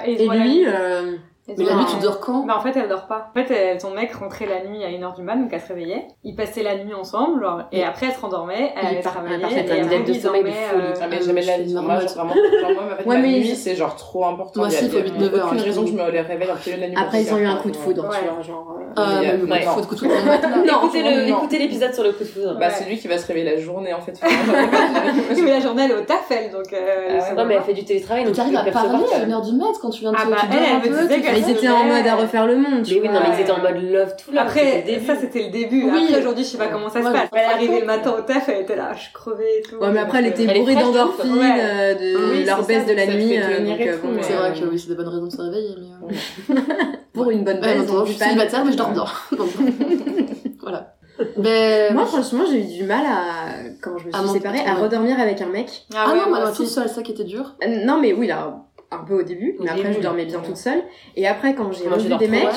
Et, 0.06 0.28
lui. 0.28 0.66
Euh, 0.68 1.16
mais 1.47 1.63
la 1.63 1.75
nuit, 1.75 1.86
tu 1.89 2.01
dors 2.01 2.19
quand 2.19 2.45
bah, 2.45 2.55
En 2.57 2.62
fait, 2.62 2.77
elle 2.77 2.89
dort 2.89 3.07
pas. 3.07 3.29
En 3.29 3.33
fait, 3.33 3.51
elle, 3.51 3.79
son 3.79 3.91
mec 3.91 4.13
rentrait 4.13 4.45
la 4.45 4.65
nuit 4.65 4.83
à 4.83 4.89
1h 4.89 5.15
du 5.15 5.21
mat, 5.21 5.38
donc 5.38 5.49
elle 5.51 5.62
se 5.62 5.67
réveillait. 5.67 6.07
Ils 6.23 6.36
passaient 6.36 6.63
la 6.63 6.83
nuit 6.83 6.93
ensemble, 6.93 7.41
genre, 7.41 7.63
et, 7.71 7.83
après, 7.83 8.07
elle 8.07 8.13
se 8.13 8.19
rendormait, 8.19 8.73
elle 8.75 8.88
allait 8.88 9.01
travailler. 9.01 9.45
Elle 9.69 10.03
de 10.03 10.13
sommeil 10.13 10.43
de 10.43 10.49
folie. 10.49 11.23
Jamais 11.25 11.41
la 11.41 11.57
nuit, 11.60 11.73
moi, 11.73 11.99
c'est 12.01 12.15
vraiment. 12.15 12.33
Moi, 12.36 12.83
en 12.93 12.97
fait, 12.97 13.10
la 13.10 13.21
nuit, 13.21 13.55
c'est 13.55 13.75
genre 13.75 13.95
trop 13.95 14.25
important. 14.25 14.60
Moi 14.60 14.67
aussi, 14.67 14.86
il 14.86 14.91
faut 14.91 14.99
8-9h. 14.99 15.25
aucune 15.25 15.60
hein, 15.60 15.63
raison 15.63 15.83
que 15.83 15.89
je 15.89 15.95
me 15.95 16.01
réveille 16.01 16.51
en 16.51 16.55
pleine 16.55 16.89
nuit. 16.89 16.97
Après, 16.97 17.23
ils 17.23 17.33
ont 17.33 17.38
eu 17.38 17.45
un 17.45 17.57
coup 17.57 17.71
de 17.71 17.75
foudre, 17.75 18.10
tu 18.10 18.25
vois, 18.27 18.41
genre. 18.41 18.77
Euh, 18.97 19.01
euh 19.01 19.45
ouais. 19.45 19.62
faut 19.62 19.81
que 19.81 21.27
écoutez, 21.27 21.60
l'épisode 21.60 21.93
sur 21.93 22.03
le 22.03 22.12
coup 22.12 22.23
de 22.23 22.29
foudre. 22.29 22.57
Bah, 22.60 22.69
c'est 22.69 22.86
lui 22.86 22.97
qui 22.97 23.07
va 23.07 23.17
se 23.17 23.27
réveiller 23.27 23.55
la 23.55 23.62
journée 23.62 23.93
en 23.93 24.01
fait. 24.01 24.19
mais 25.43 25.51
la 25.51 25.60
journée 25.60 25.83
elle 25.86 25.91
est 25.91 26.01
au 26.01 26.05
Tafel 26.05 26.51
donc. 26.51 26.73
Euh, 26.73 27.19
ah 27.21 27.33
non, 27.33 27.45
mais 27.45 27.55
elle 27.55 27.62
fait 27.62 27.73
du 27.73 27.86
télétravail 27.86 28.25
donc. 28.25 28.33
Tu 28.33 28.41
arrives 28.41 28.55
à 28.55 28.63
parler 28.63 29.05
à 29.13 29.25
1h 29.25 29.45
du 29.45 29.55
mat 29.55 29.73
quand 29.81 29.89
tu 29.89 30.01
viens 30.01 30.12
de 30.12 30.17
ah 30.19 30.25
te 30.25 30.29
bah, 30.29 30.38
un 30.75 30.79
peu. 30.79 31.15
Ils 31.38 31.49
étaient 31.49 31.69
en 31.69 31.83
mode 31.83 32.07
à 32.07 32.15
refaire 32.15 32.45
le 32.45 32.55
monde. 32.55 32.86
Mais 32.88 32.99
oui, 33.01 33.10
non, 33.10 33.19
mais 33.21 33.36
ils 33.36 33.41
étaient 33.41 33.51
en 33.51 33.62
mode 33.62 33.81
love 33.81 34.15
tout 34.23 34.31
là. 34.31 34.43
Après, 34.43 34.83
ça 35.05 35.15
c'était 35.15 35.43
le 35.43 35.49
début. 35.49 35.89
Oui 35.91 36.15
aujourd'hui, 36.17 36.43
je 36.43 36.49
sais 36.49 36.57
pas 36.57 36.67
comment 36.67 36.89
ça 36.89 37.01
se 37.01 37.12
passe. 37.12 37.29
Elle 37.31 37.69
est 37.69 37.79
le 37.79 37.86
matin 37.86 38.15
au 38.17 38.21
taf, 38.21 38.49
elle 38.49 38.62
était 38.62 38.75
là, 38.75 38.91
je 38.93 39.13
crevais 39.13 39.60
et 39.60 39.62
tout. 39.62 39.75
Ouais, 39.77 39.91
mais 39.91 39.99
après, 39.99 40.19
elle 40.19 40.27
était 40.27 40.45
bourrée 40.45 40.75
d'endorphines, 40.75 41.41
euh, 41.41 41.95
de 41.95 42.45
leur 42.45 42.65
baisse 42.65 42.86
de 42.86 42.93
la 42.93 43.07
nuit. 43.07 43.38
C'est 44.21 44.33
vrai 44.33 44.53
que 44.53 44.65
oui, 44.65 44.79
c'est 44.79 44.89
des 44.89 44.95
bonnes 44.95 45.07
raisons 45.07 45.27
de 45.27 45.31
se 45.31 45.41
réveiller. 45.41 45.75
Pour 47.13 47.31
une 47.31 47.43
bonne 47.43 47.60
baisse. 47.60 47.81
Je 48.05 48.12
suis 48.12 48.19
célibataire, 48.19 48.65
mais 48.65 48.71
je 48.71 48.77
voilà. 50.62 50.93
Moi, 51.93 52.06
franchement, 52.06 52.43
j'ai 52.50 52.62
eu 52.62 52.78
du 52.78 52.84
mal 52.84 53.06
à, 53.06 53.69
quand 53.82 53.97
je 53.97 54.08
me 54.08 54.12
suis 54.12 54.30
séparée, 54.30 54.60
à 54.65 54.76
redormir 54.76 55.19
avec 55.19 55.41
un 55.41 55.47
mec. 55.47 55.86
Ah, 55.95 56.13
non, 56.15 56.30
moi, 56.30 56.54
ça 56.54 57.04
qui 57.04 57.12
était 57.12 57.23
dur. 57.23 57.56
Euh, 57.63 57.86
non, 57.86 58.00
mais 58.00 58.13
oui, 58.13 58.28
là, 58.28 58.65
un 58.91 59.04
peu 59.04 59.19
au 59.19 59.23
début, 59.23 59.56
mais 59.60 59.69
après, 59.69 59.93
je 59.93 60.00
dormais 60.00 60.26
bien 60.26 60.39
toute 60.39 60.58
seule. 60.58 60.84
Et 61.15 61.28
après, 61.28 61.56
quand 61.56 61.71
j'ai 61.71 61.88
revu 61.88 62.15
des 62.15 62.28
mecs, 62.28 62.47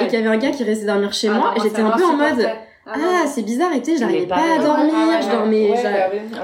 et 0.00 0.06
qu'il 0.06 0.18
y 0.18 0.22
avait 0.22 0.26
un 0.26 0.38
gars 0.38 0.50
qui 0.50 0.64
restait 0.64 0.86
dormir 0.86 1.12
chez 1.12 1.28
ah, 1.28 1.34
moi, 1.34 1.54
j'étais 1.62 1.80
un 1.80 1.90
peu 1.90 2.04
en 2.04 2.16
mode. 2.16 2.46
Ah, 2.90 2.96
ah 2.96 3.26
c'est 3.26 3.42
bizarre, 3.42 3.72
et 3.74 3.82
tu 3.82 3.92
sais, 3.92 3.96
je 3.96 4.00
n'arrivais 4.00 4.26
pas, 4.26 4.36
à 4.36 4.58
dormir, 4.62 4.94
ah, 4.94 5.20
je 5.20 5.30
dormais. 5.30 5.74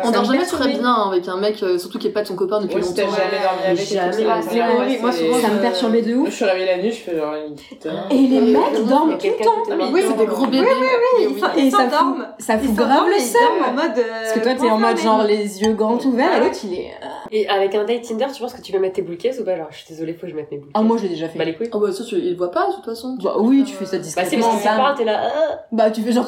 On 0.04 0.10
dort 0.10 0.24
jamais 0.24 0.44
très 0.44 0.68
bien 0.68 0.92
avec 0.92 1.26
un 1.28 1.36
mec, 1.36 1.62
euh, 1.62 1.78
surtout 1.78 1.98
qui 1.98 2.08
est 2.08 2.10
pas 2.10 2.22
de 2.22 2.26
son 2.26 2.36
copain 2.36 2.60
depuis 2.60 2.80
longtemps. 2.80 2.94
jamais 2.94 3.42
dormi 3.42 3.62
avec. 3.66 3.94
Ah 3.96 5.00
moi, 5.00 5.12
ça 5.12 5.48
me 5.48 5.60
perturbait 5.60 6.02
de 6.02 6.14
ouf. 6.14 6.30
Je 6.30 6.34
suis 6.34 6.44
réveillée 6.44 6.66
la 6.66 6.78
nuit, 6.78 6.92
je 6.92 6.96
fais 6.96 7.16
genre. 7.16 7.34
Euh, 7.34 7.90
et 8.10 8.16
les 8.16 8.40
mecs 8.40 8.86
dorment 8.86 9.18
tout 9.18 9.26
le 9.26 9.44
temps. 9.44 9.90
Oui, 9.92 10.02
c'est 10.06 10.16
des 10.16 10.26
gros 10.26 10.46
bébés. 10.46 10.66
Oui, 10.68 10.86
oui, 11.18 11.36
oui. 11.56 11.66
Et 11.66 11.70
ça 11.70 12.58
fout 12.58 12.74
grave 12.74 13.06
le 13.08 13.18
seum. 13.18 13.40
Euh, 13.64 13.92
parce 14.22 14.32
que 14.32 14.40
toi, 14.40 14.54
t'es 14.54 14.70
en 14.70 14.78
mode 14.78 14.98
genre 14.98 15.24
les 15.24 15.62
yeux 15.62 15.72
grands 15.72 15.98
ouverts, 15.98 16.36
et 16.36 16.40
l'autre, 16.40 16.58
il 16.64 16.74
est. 16.74 16.90
Et 17.30 17.48
avec 17.48 17.74
un 17.74 17.84
date 17.84 18.02
Tinder, 18.02 18.26
tu 18.32 18.40
penses 18.40 18.52
que 18.52 18.60
tu 18.60 18.70
peux 18.70 18.78
mettre 18.78 18.94
tes 18.94 19.02
boules 19.02 19.16
ou 19.16 19.44
pas? 19.44 19.56
Genre, 19.56 19.66
je 19.70 19.78
suis 19.78 19.86
désolée, 19.88 20.12
faut 20.12 20.26
que 20.26 20.28
je 20.28 20.36
mette 20.36 20.50
mes 20.52 20.58
boules 20.58 20.70
Ah, 20.74 20.82
moi, 20.82 20.98
j'ai 21.00 21.08
déjà 21.08 21.28
fait. 21.28 21.38
Bah, 21.38 21.44
les 21.44 21.54
couilles. 21.54 21.70
Ah, 21.72 21.78
bah, 21.78 21.90
ça, 21.90 22.04
il 22.12 22.36
voit 22.36 22.50
pas, 22.50 22.68
de 22.68 22.74
toute 22.74 22.84
façon. 22.84 23.16
Bah, 23.22 23.34
oui, 23.38 23.64
tu 23.64 23.74
fais 23.74 23.86
ça 23.86 23.98
discrètement. 23.98 24.38
Bah, 24.38 24.58
c'est 24.62 24.68
parce 24.68 24.98
t'es 24.98 25.04
là. 25.04 25.30
Bah, 25.72 25.90
tu 25.90 26.02
fais 26.02 26.12
genre, 26.12 26.26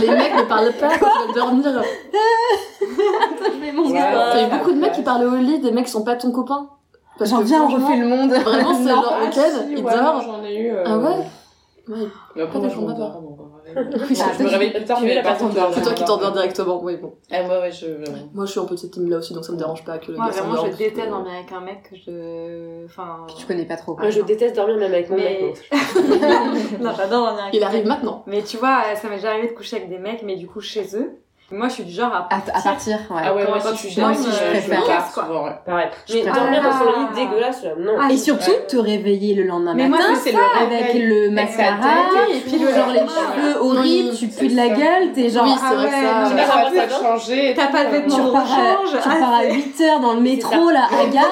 les 0.00 0.08
mecs 0.08 0.34
ne 0.34 0.42
parlent 0.48 0.72
pas 0.72 0.98
quand 0.98 1.06
ils 1.06 1.26
veulent 1.26 1.34
dormir. 1.34 1.82
T'as 3.40 4.46
eu 4.46 4.50
beaucoup 4.50 4.72
de 4.72 4.78
mecs 4.78 4.92
qui 4.92 5.02
parlent 5.02 5.24
au 5.24 5.36
lit, 5.36 5.60
des 5.60 5.70
mecs 5.70 5.86
qui 5.86 5.90
sont 5.90 6.04
pas 6.04 6.16
ton 6.16 6.30
copain. 6.32 6.68
Parce 7.18 7.30
J'en 7.30 7.40
viens, 7.40 7.64
on 7.64 7.68
refait 7.68 7.96
le 7.96 8.06
monde. 8.06 8.32
Vraiment, 8.32 8.74
c'est 8.82 8.88
genre, 8.88 9.14
ok, 9.24 9.38
il 9.70 9.82
dort. 9.82 10.22
J'en 10.22 10.44
ai 10.44 10.56
eu. 10.56 10.70
Euh, 10.70 10.84
ah 10.86 10.98
ouais? 10.98 11.16
Ouais. 11.88 12.08
Mais 12.36 12.42
après, 12.42 12.58
moi, 12.58 12.68
je 12.68 12.74
pas 12.74 13.20
me 13.82 14.48
réveille 14.48 14.72
plus 14.72 14.84
tard, 14.84 14.98
tu 14.98 15.04
mais 15.04 15.22
pas 15.22 15.34
t'endormir. 15.34 15.74
C'est 15.74 15.82
toi 15.82 15.92
qui 15.92 16.04
t'endors 16.04 16.32
directement, 16.32 16.82
oui, 16.82 16.96
bon. 16.96 17.14
Eh, 17.30 17.42
moi, 17.44 17.60
ouais, 17.60 17.72
je. 17.72 17.86
Moi, 18.34 18.46
je 18.46 18.50
suis 18.50 18.60
un 18.60 18.64
peu 18.64 18.74
de 18.74 18.80
cette 18.80 18.92
team 18.92 19.08
là 19.08 19.18
aussi, 19.18 19.32
donc 19.34 19.44
ça 19.44 19.52
me 19.52 19.58
dérange 19.58 19.84
pas 19.84 19.98
que 19.98 20.10
le 20.12 20.16
Moi, 20.18 20.26
gars 20.26 20.42
vraiment, 20.42 20.66
je 20.66 20.76
déteste 20.76 21.08
dormir 21.08 21.32
avec 21.32 21.52
un 21.52 21.60
mec 21.60 21.90
que 21.90 21.96
je. 21.96 22.84
Enfin. 22.86 23.26
Tu 23.38 23.46
connais 23.46 23.66
pas 23.66 23.76
trop. 23.76 23.96
Moi, 23.96 24.10
je 24.10 24.20
déteste 24.22 24.56
dormir 24.56 24.76
même 24.76 24.92
avec 24.92 25.10
mon 25.10 25.16
Mais- 25.16 25.40
mec. 25.42 25.70
non, 26.80 26.90
j'adore 26.96 27.24
dormir 27.26 27.42
avec 27.44 27.54
Il 27.54 27.62
arrive 27.62 27.86
maintenant. 27.86 28.24
Mais 28.26 28.42
tu 28.42 28.56
vois, 28.56 28.82
ça 29.00 29.08
m'est 29.08 29.16
déjà 29.16 29.30
arrivé 29.30 29.48
de 29.48 29.52
coucher 29.52 29.76
avec 29.76 29.88
des 29.88 29.98
mecs, 29.98 30.22
mais 30.22 30.36
du 30.36 30.46
coup 30.46 30.60
chez 30.60 30.96
eux. 30.96 31.18
Moi, 31.50 31.66
je 31.68 31.72
suis 31.74 31.84
du 31.84 31.92
genre 31.92 32.12
à 32.12 32.28
À, 32.30 32.58
à 32.58 32.60
partir, 32.62 32.98
ouais. 33.08 33.22
Ah 33.24 33.34
ouais, 33.34 33.46
moi 33.48 33.56
Quand 33.62 33.72
aussi, 33.72 33.88
tu 33.88 33.98
dormes, 33.98 34.12
euh, 34.12 34.16
je 34.16 34.60
je 34.60 34.70
me 34.70 34.74
pars 34.76 34.84
casse, 34.86 35.14
quoi. 35.14 35.24
souvent, 35.24 35.44
ouais. 35.44 35.52
Pareil. 35.64 35.86
Mais 36.12 36.14
préfère- 36.20 36.34
dormir 36.34 36.62
dans 36.62 36.72
son 36.72 36.84
Ah. 36.94 36.98
lit 37.00 37.24
dégueulasse, 37.24 37.62
là, 37.64 37.70
non. 37.78 37.92
Ah, 37.98 38.12
Et 38.12 38.16
surtout, 38.18 38.50
te 38.68 38.76
réveiller 38.76 39.34
le 39.34 39.44
lendemain 39.44 39.72
Mais 39.74 39.88
matin 39.88 40.14
c'est 40.14 40.32
le 40.32 40.38
avec 40.60 40.92
le 40.94 41.30
mascara 41.30 41.76
tête 41.80 42.36
et 42.36 42.40
puis 42.40 42.58
le 42.58 42.68
genre 42.70 42.88
les 42.92 42.98
cheveux 43.00 43.62
horribles, 43.62 44.14
tu 44.14 44.28
pues 44.28 44.48
de 44.50 44.56
la 44.56 44.62
c'est 44.64 44.68
gueule, 44.74 45.12
t'es 45.14 45.30
genre 45.30 45.44
Oui, 45.44 45.52
ah 45.54 45.66
c'est 45.70 45.74
vrai 45.74 45.86
que 45.86 46.74
ouais, 46.76 46.88
ça- 46.90 47.00
changer. 47.02 47.54
T'as 47.56 47.66
pas 47.68 47.84
de 47.84 47.88
euh, 47.88 47.90
vêtements 47.92 48.14
tu 48.16 48.20
de 48.20 48.26
repars 48.26 48.42
à, 48.42 48.44
rechange. 48.44 48.90
tu 48.90 49.08
Ah, 49.08 49.14
repars 49.14 49.32
à 49.34 49.40
c'est- 49.40 49.54
8 49.54 49.80
heures 49.80 50.00
dans 50.00 50.12
le 50.14 50.20
métro 50.20 50.70
là 50.70 50.82
à 51.00 51.06
gare. 51.06 51.24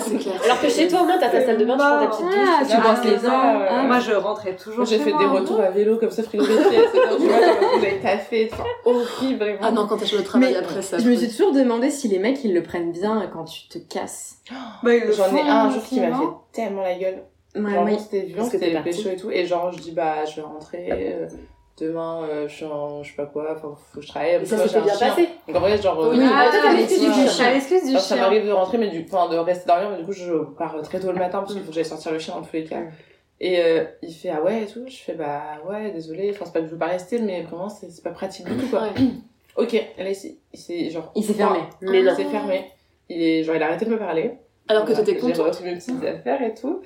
C'est. 0.00 0.44
Alors 0.46 0.60
que 0.62 0.68
chez 0.70 0.88
toi, 0.88 1.02
au 1.02 1.04
moins, 1.04 1.18
t'as 1.20 1.28
ta 1.28 1.44
salle 1.44 1.58
de 1.58 1.64
bain, 1.66 1.74
tu 1.74 1.78
prends 1.78 2.00
ta 2.00 2.06
petite 2.06 2.24
douche. 2.24 2.68
Tu 2.70 2.74
Ah, 2.74 2.80
brosses 2.80 2.98
c'est 3.02 3.10
les 3.10 3.16
dents. 3.18 3.32
hein. 3.34 3.82
Moi, 3.86 3.98
je 4.00 4.12
rentrais 4.14 4.56
toujours 4.56 4.86
j'ai 4.86 4.98
fait 4.98 5.12
des 5.12 5.24
hein. 5.24 5.30
retours 5.30 5.60
à 5.60 5.68
vélo 5.68 5.98
comme 5.98 6.10
ça, 6.10 6.22
frigorifié. 6.22 6.56
Tu 6.90 6.98
vois, 6.98 7.08
comme 7.10 7.18
vous 7.18 7.84
avez 7.84 8.00
taffé, 8.02 8.50
horrible, 8.86 9.57
vraiment. 9.60 9.66
Ah 9.68 9.70
non, 9.82 9.86
quand 9.86 9.96
t'as 9.98 10.06
fait 10.06 10.16
le 10.16 10.24
travail 10.24 10.52
Mais 10.52 10.58
après 10.58 10.82
ça. 10.82 10.98
Je 10.98 11.08
me 11.08 11.14
suis 11.16 11.28
toujours 11.28 11.52
demandé 11.52 11.90
si 11.90 12.08
les 12.08 12.18
mecs 12.18 12.42
ils 12.44 12.54
le 12.54 12.62
prennent 12.62 12.92
bien 12.92 13.28
quand 13.32 13.44
tu 13.44 13.68
te 13.68 13.78
casses. 13.78 14.38
Bah, 14.82 14.94
ils 14.94 15.04
le 15.04 15.12
J'en 15.12 15.26
ai 15.26 15.30
font 15.30 15.44
un 15.46 15.70
jour 15.70 15.82
qui 15.84 16.00
m'a 16.00 16.16
fait 16.16 16.24
tellement 16.52 16.82
la 16.82 16.94
gueule. 16.98 17.22
Ouais, 17.56 17.78
oui. 17.84 17.96
t'es 18.10 18.28
s'était 18.50 18.72
partie. 18.72 18.90
pécho 18.90 19.08
et 19.08 19.16
tout. 19.16 19.30
Et 19.30 19.44
genre, 19.46 19.72
je 19.72 19.78
dis, 19.80 19.90
bah, 19.92 20.24
je 20.24 20.36
vais 20.36 20.42
rentrer. 20.42 20.88
euh, 20.92 21.26
demain, 21.80 22.22
euh, 22.24 22.46
je 22.48 22.54
suis 22.54 22.64
en, 22.66 23.02
je 23.02 23.10
sais 23.10 23.16
pas 23.16 23.26
quoi, 23.26 23.52
enfin, 23.56 23.74
faut 23.92 24.00
que 24.00 24.04
je 24.04 24.08
travaille. 24.08 24.34
Et 24.42 24.44
ça 24.44 24.66
j'ai 24.66 24.80
bien 24.80 24.94
chien. 24.96 25.08
passé. 25.08 25.28
Donc 25.46 25.56
en 25.56 25.60
vrai, 25.60 25.80
genre, 25.80 25.98
euh, 26.04 26.10
Oui, 26.12 26.20
Ah, 26.22 26.46
Ah, 26.46 26.50
t'as 26.52 26.72
l'excuse 26.74 27.00
du 27.00 27.06
ouais. 27.08 27.28
chien. 27.28 27.44
T'as 27.46 27.52
l'excuse 27.54 27.82
du 27.84 27.88
Alors, 27.90 28.00
ça 28.02 28.14
chien. 28.14 28.24
m'arrive 28.24 28.46
de 28.46 28.52
rentrer, 28.52 28.78
mais 28.78 28.88
du, 28.88 29.04
enfin, 29.10 29.28
de 29.32 29.36
rester 29.38 29.66
dormir, 29.66 29.90
mais 29.90 29.98
du 29.98 30.04
coup, 30.04 30.12
je 30.12 30.32
pars 30.58 30.74
très 30.82 31.00
tôt 31.00 31.08
le 31.12 31.18
matin 31.18 31.38
parce 31.40 31.52
qu'il 31.54 31.62
faut 31.62 31.68
que 31.68 31.74
j'aille 31.74 31.84
sortir 31.84 32.12
le 32.12 32.18
chien 32.18 32.34
dans 32.34 32.42
tous 32.42 32.52
les 32.52 32.64
cas. 32.64 32.80
Et 33.40 33.60
euh, 33.62 33.84
il 34.02 34.12
fait, 34.12 34.30
ah 34.30 34.42
ouais, 34.42 34.64
et 34.64 34.66
tout. 34.66 34.84
Je 34.88 34.96
fais, 34.96 35.14
bah 35.14 35.40
ouais, 35.68 35.90
désolé. 35.92 36.30
Enfin, 36.34 36.44
c'est 36.44 36.52
pas 36.52 36.60
que 36.60 36.66
je 36.66 36.72
veux 36.72 36.78
pas 36.78 36.86
rester, 36.86 37.18
mais 37.20 37.42
vraiment, 37.42 37.68
c'est 37.68 37.90
c'est 37.90 38.02
pas 38.04 38.10
pratique 38.10 38.46
du 38.46 38.56
tout, 38.56 38.68
quoi. 38.68 38.82
Ouais. 38.82 38.88
Ok, 39.58 39.72
là, 39.72 40.08
il 40.08 40.14
s'est- 40.14 40.38
il 40.54 40.58
s'est, 40.58 40.88
genre, 40.90 41.10
Il 41.14 41.24
s'est 41.24 41.34
fermé. 41.34 41.58
Mais 41.82 42.00
il 42.00 42.10
s'est 42.14 42.24
fermé. 42.24 42.64
Il 43.10 43.22
est, 43.22 43.42
genre, 43.42 43.56
il 43.56 43.62
a 43.62 43.66
arrêté 43.66 43.84
de 43.84 43.90
me 43.90 43.98
parler. 43.98 44.32
Alors 44.68 44.84
que 44.84 44.92
t'étais 44.92 45.14
J'ai 45.14 45.18
contente. 45.18 45.46
repris 45.56 45.64
mes 45.64 45.74
petites 45.76 46.04
affaires 46.04 46.42
et 46.42 46.54
tout. 46.54 46.80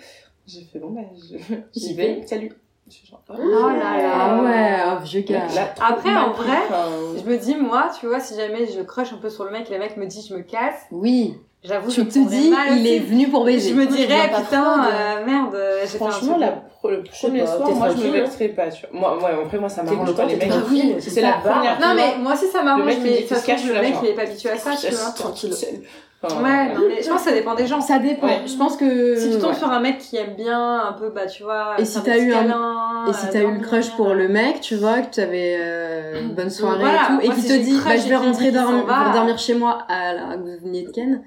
J'ai 0.47 0.63
fait, 0.63 0.79
bon, 0.79 0.91
bah, 0.91 1.03
je- 1.15 1.55
j'y 1.79 1.95
vais, 1.95 2.27
salut. 2.27 2.53
Je 2.89 2.93
suis 2.95 3.07
genre, 3.07 3.23
Oh 3.29 3.35
là 3.39 3.73
là. 3.77 4.13
Ah 4.15 4.43
ouais, 4.43 5.01
oh. 5.05 5.33
Là, 5.55 5.67
trop 5.75 5.85
Après, 5.85 6.17
en 6.17 6.33
vrai, 6.33 6.57
enfin, 6.69 6.89
Je 7.17 7.23
me 7.31 7.37
dis, 7.39 7.55
moi, 7.55 7.91
tu 7.99 8.07
vois, 8.07 8.21
si 8.21 8.35
jamais 8.37 8.67
je 8.67 8.81
crush 8.81 9.13
un 9.13 9.19
peu 9.19 9.31
sur 9.31 9.45
le 9.45 9.51
mec 9.51 9.71
et 9.71 9.75
le 9.75 9.79
mec 9.79 9.97
me 9.97 10.07
dit 10.07 10.25
je 10.29 10.35
me 10.35 10.43
casse, 10.43 10.81
Oui. 10.91 11.37
J'avoue, 11.65 11.91
je 11.91 12.01
Tu 12.03 12.09
te 12.09 12.29
dis, 12.29 12.51
mal 12.51 12.79
il 12.79 12.87
est 12.87 12.99
venu 12.99 13.29
pour 13.29 13.45
baiser. 13.45 13.71
Je 13.71 13.75
me 13.75 13.87
dirais, 13.87 14.29
putain, 14.29 14.43
froide. 14.43 14.93
euh, 14.93 15.27
merde, 15.27 15.57
un 15.83 15.87
Franchement, 15.87 16.39
la, 16.39 16.63
le 16.91 17.03
premier 17.03 17.41
pas, 17.41 17.47
soir, 17.47 17.71
moi, 17.71 17.89
je 17.91 18.07
me 18.07 18.11
vexerais 18.13 18.49
pas, 18.49 18.69
tu 18.71 18.87
vois. 18.91 19.01
Moi, 19.01 19.19
ouais, 19.19 19.43
après, 19.45 19.59
moi, 19.59 19.69
ça 19.69 19.83
m'arrange 19.83 20.15
pas, 20.15 20.25
les 20.27 20.37
mecs. 20.37 20.53
Si 21.01 21.11
c'est 21.11 21.21
la 21.21 21.33
première 21.33 21.81
Non, 21.81 21.95
mais 21.95 22.19
moi 22.19 22.33
aussi, 22.35 22.47
ça 22.49 22.63
m'arrange, 22.63 22.85
mais 23.03 23.23
ça 23.27 23.35
qu'il 23.35 23.37
se 23.37 23.47
cache, 23.47 23.65
le 23.67 23.81
mec, 23.81 23.95
il 24.03 24.09
est 24.09 24.15
pas 24.15 24.23
habitué 24.23 24.51
à 24.51 24.57
ça, 24.59 24.71
tu 24.77 24.93
vois. 24.95 25.11
Tranquille. 25.11 25.55
Ouais, 26.23 26.73
non, 26.75 26.83
mais 26.89 27.03
je 27.03 27.09
pense 27.09 27.23
que 27.23 27.31
ça 27.31 27.35
dépend 27.35 27.57
des 27.57 27.67
gens. 27.67 27.81
Ça 27.81 27.99
dépend. 27.99 28.29
Ouais. 28.29 28.43
Je 28.47 28.55
pense 28.57 28.77
que. 28.77 29.17
Si 29.17 29.31
tu 29.33 29.39
tombes 29.39 29.51
ouais. 29.51 29.57
sur 29.57 29.69
un 29.69 29.81
mec 29.81 29.99
qui 29.99 30.17
aime 30.17 30.37
bien, 30.37 30.79
un 30.87 30.93
peu, 30.93 31.11
bah, 31.11 31.27
tu 31.27 31.43
vois. 31.43 31.75
Et 31.79 31.85
si 31.85 32.01
t'as 32.01 32.17
eu 32.17 32.33
un- 32.33 33.07
Et 33.09 33.13
si 33.13 33.27
euh, 33.27 33.29
t'as 33.33 33.41
eu 33.41 33.53
le 33.53 33.59
crush 33.61 33.91
pour 33.97 34.11
euh, 34.11 34.15
le 34.15 34.29
mec, 34.29 34.61
tu 34.61 34.77
vois, 34.77 35.01
que 35.01 35.13
tu 35.13 35.21
avais 35.21 35.57
euh, 35.59 36.21
une 36.21 36.35
bonne 36.35 36.51
soirée 36.51 36.79
Voilà, 36.79 37.03
et 37.03 37.07
tout, 37.07 37.21
et 37.23 37.27
moi, 37.27 37.35
qui 37.35 37.41
si 37.43 37.49
te 37.49 37.55
dit, 37.55 37.73
bah, 37.85 37.97
je 37.97 38.03
vais 38.03 38.03
qu'il 38.03 38.15
rentrer 38.17 38.45
qu'il 38.45 38.55
dormir, 38.55 38.85
dormir 39.13 39.37
chez 39.39 39.55
moi 39.55 39.79
à 39.89 40.13
la 40.15 40.37
que 40.37 40.43
vous 40.43 40.65
veniez 40.65 40.83
de 40.85 40.91
Ken, 40.93 41.23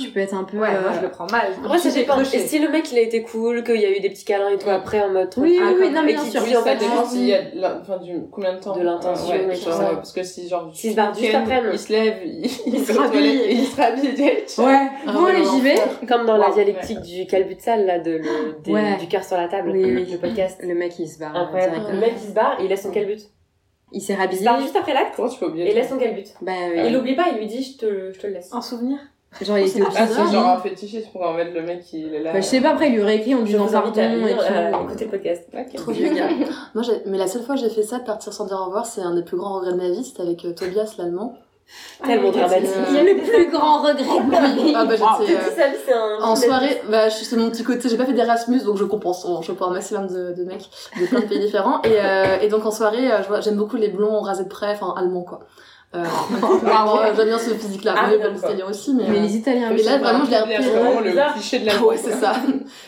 tu 0.00 0.10
peux 0.10 0.20
être 0.20 0.34
un 0.34 0.44
peu. 0.44 0.58
Ouais, 0.58 0.68
euh, 0.68 0.80
moi, 0.82 0.92
je 0.96 1.00
le 1.00 1.10
prends 1.10 1.26
mal. 1.30 1.46
Après, 1.64 1.78
ça 1.78 1.90
Si 1.90 1.94
j'ai 1.96 2.00
dépend. 2.02 2.20
Et 2.20 2.24
si 2.24 2.58
le 2.58 2.68
mec, 2.68 2.90
il 2.92 2.98
a 2.98 3.00
été 3.00 3.22
cool, 3.22 3.64
qu'il 3.64 3.80
y 3.80 3.84
a 3.86 3.90
eu 3.96 4.00
des 4.00 4.10
petits 4.10 4.24
câlins 4.24 4.50
et 4.50 4.58
tout 4.58 4.68
après, 4.68 5.00
en 5.00 5.08
mode 5.10 5.30
Oui, 5.38 5.56
tranquille, 5.56 5.76
oui, 5.80 5.86
oui, 5.86 5.90
non, 5.94 6.02
mais 6.04 6.12
et 6.12 6.14
bien 6.14 6.24
sûr. 6.24 6.40
en 6.42 6.44
ça 6.44 6.62
fait, 6.62 6.76
dépend 6.76 7.04
s'il 7.06 7.24
y 7.26 7.34
a 7.34 7.40
enfin, 7.80 7.96
du, 7.98 8.20
combien 8.30 8.54
de 8.54 8.60
temps. 8.60 8.76
De 8.76 8.82
l'intention 8.82 9.30
Ouais, 9.30 9.46
et 9.50 9.54
genre, 9.54 9.64
tout 9.74 9.78
ça. 9.82 9.90
Parce 9.94 10.12
que 10.12 10.22
si, 10.22 10.48
genre, 10.48 10.70
S'il 10.74 10.90
se 10.92 10.96
barre 10.96 11.14
juste 11.14 11.34
après, 11.34 11.62
il 11.72 11.78
se 11.78 11.92
lève, 11.92 12.16
il, 12.24 12.44
il 12.74 12.80
se 12.84 12.92
rhabille. 12.98 13.26
et 13.26 13.52
il 13.52 13.66
se 13.66 13.76
rhabille 13.80 14.12
direct. 14.12 14.54
Ouais, 14.58 14.88
Ah, 15.06 15.12
bon, 15.12 15.24
allez, 15.24 15.38
vraiment, 15.42 15.54
j'y 15.56 15.60
vais. 15.62 15.74
Comme 16.06 16.26
dans 16.26 16.36
la 16.36 16.50
dialectique 16.50 17.00
du 17.00 17.26
calbutsal, 17.26 17.86
là, 17.86 17.98
de, 17.98 18.20
du 18.98 19.08
cœur 19.08 19.24
sur 19.24 19.36
la 19.36 19.48
table, 19.48 19.70
Oui, 19.70 19.84
oui. 19.84 20.06
le 20.12 20.18
podcast. 20.18 20.58
Le 20.62 20.74
mec, 20.74 20.98
il 20.98 21.08
se 21.08 21.18
barre. 21.18 21.50
Direct. 21.50 21.76
Le 21.90 21.98
mec, 21.98 22.12
il 22.22 22.28
se 22.28 22.32
barre 22.32 22.60
et 22.60 22.64
il 22.64 22.68
laisse 22.68 22.82
son 22.82 22.90
calbut. 22.90 23.18
Il 23.92 24.00
s'est 24.00 24.12
Il 24.12 24.16
se 24.16 24.20
rhabillé. 24.20 24.44
barre 24.44 24.60
juste 24.60 24.76
après 24.76 24.94
l'acte 24.94 25.14
Comment 25.16 25.28
tu 25.28 25.40
peux 25.40 25.46
oublier 25.46 25.70
et 25.70 25.74
laisse 25.74 25.88
son 25.88 25.98
calbut. 25.98 26.22
Bah, 26.42 26.52
Il 26.76 26.82
oui. 26.84 26.90
l'oublie 26.90 27.16
pas, 27.16 27.26
il 27.32 27.38
lui 27.38 27.46
dit, 27.46 27.62
je 27.62 27.78
te, 27.78 28.12
je 28.12 28.20
te 28.20 28.26
le 28.28 28.34
laisse. 28.34 28.52
En 28.52 28.60
souvenir 28.62 28.98
Genre, 29.40 29.58
il 29.58 29.68
était 29.68 29.80
au 29.82 29.86
Ah, 29.96 30.06
c'est 30.06 30.32
genre 30.32 30.48
un 30.48 30.58
fétichiste 30.58 31.12
pour 31.12 31.22
en 31.22 31.34
mettre 31.34 31.54
le 31.54 31.62
mec 31.62 31.82
qui 31.82 32.04
est 32.04 32.18
là. 32.20 32.32
Bah, 32.32 32.40
je 32.40 32.46
sais 32.46 32.60
pas, 32.60 32.70
après, 32.70 32.88
il 32.88 32.94
lui 32.96 33.02
aurait 33.02 33.16
écrit 33.16 33.34
en 33.34 33.40
Je 33.40 33.44
disant 33.44 33.68
pardon 33.68 33.92
et 33.94 34.02
euh, 34.34 34.72
tout. 34.72 34.84
écouter 34.86 35.04
le 35.04 35.10
podcast. 35.12 35.48
Ok. 35.56 35.74
Trop 35.76 35.92
vieux 35.92 36.12
gars. 36.12 36.28
Moi, 36.74 36.82
j'ai- 36.82 37.02
mais 37.06 37.16
la 37.16 37.28
seule 37.28 37.42
fois 37.42 37.54
que 37.54 37.60
j'ai 37.60 37.70
fait 37.70 37.82
ça, 37.84 38.00
de 38.00 38.04
partir 38.04 38.32
sans 38.32 38.46
dire 38.46 38.58
au 38.60 38.64
revoir, 38.66 38.86
c'est 38.86 39.02
un 39.02 39.14
des 39.14 39.22
plus 39.22 39.36
grands 39.36 39.54
regrets 39.60 39.72
de 39.72 39.76
ma 39.76 39.88
vie. 39.88 40.04
C'était 40.04 40.22
avec 40.22 40.44
euh, 40.44 40.52
Tobias, 40.52 40.94
l'allemand. 40.98 41.34
Tellement 42.04 42.32
dramatique. 42.32 42.66
euh, 42.76 43.02
Le 43.04 43.22
plus 43.22 43.50
grand 43.52 43.82
regret 43.82 44.02
de 44.02 44.28
ma 44.30 44.48
vie. 44.48 44.72
Ah 44.74 44.84
bah 44.84 44.94
j'étais 44.96 45.92
euh, 45.92 46.20
en 46.20 46.34
soirée, 46.34 46.82
bah 46.90 47.08
je 47.08 47.14
suis 47.14 47.24
c'est 47.24 47.36
mon 47.36 47.48
petit 47.48 47.62
côté, 47.62 47.88
j'ai 47.88 47.96
pas 47.96 48.06
fait 48.06 48.12
d'Erasmus 48.12 48.64
donc 48.64 48.76
je 48.76 48.82
compense, 48.82 49.24
on 49.24 49.40
chope 49.40 49.62
un 49.62 49.70
maximum 49.70 50.08
de, 50.08 50.32
de 50.32 50.42
mecs 50.42 50.68
de 51.00 51.06
plein 51.06 51.20
de 51.20 51.26
pays 51.26 51.38
différents 51.38 51.80
et, 51.82 51.92
euh, 51.92 52.40
et 52.42 52.48
donc 52.48 52.66
en 52.66 52.72
soirée, 52.72 53.12
euh, 53.12 53.22
je 53.22 53.28
vois- 53.28 53.40
j'aime 53.40 53.54
beaucoup 53.54 53.76
les 53.76 53.86
blonds 53.88 54.20
rasés 54.20 54.42
de 54.42 54.48
près, 54.48 54.72
enfin 54.72 54.94
allemands 54.96 55.22
quoi. 55.22 55.42
Euh, 55.92 56.04
vraiment, 56.62 57.00
euh, 57.00 57.12
j'aime 57.16 57.26
bien 57.26 57.38
ce 57.38 57.50
physique 57.50 57.82
là, 57.82 57.94
Ah, 57.96 58.06
mais 58.08 58.16
les 58.30 58.38
italiens 58.38 58.66
aussi 58.70 58.94
mais, 58.94 59.08
Mais 59.08 59.18
euh, 59.18 59.22
les 59.22 59.36
Italiens 59.36 59.70
Mais 59.74 59.82
là, 59.82 59.98
vraiment, 59.98 60.24
je 60.24 60.30
l'ai 60.30 60.38
repris. 60.38 60.54
C'est 60.62 60.70
vraiment 60.70 61.00
le 61.00 61.32
cliché 61.32 61.58
de 61.58 61.66
la 61.66 61.72
Ah 61.80 61.82
ouais, 61.84 61.96
c'est 61.96 62.12
ça. 62.12 62.32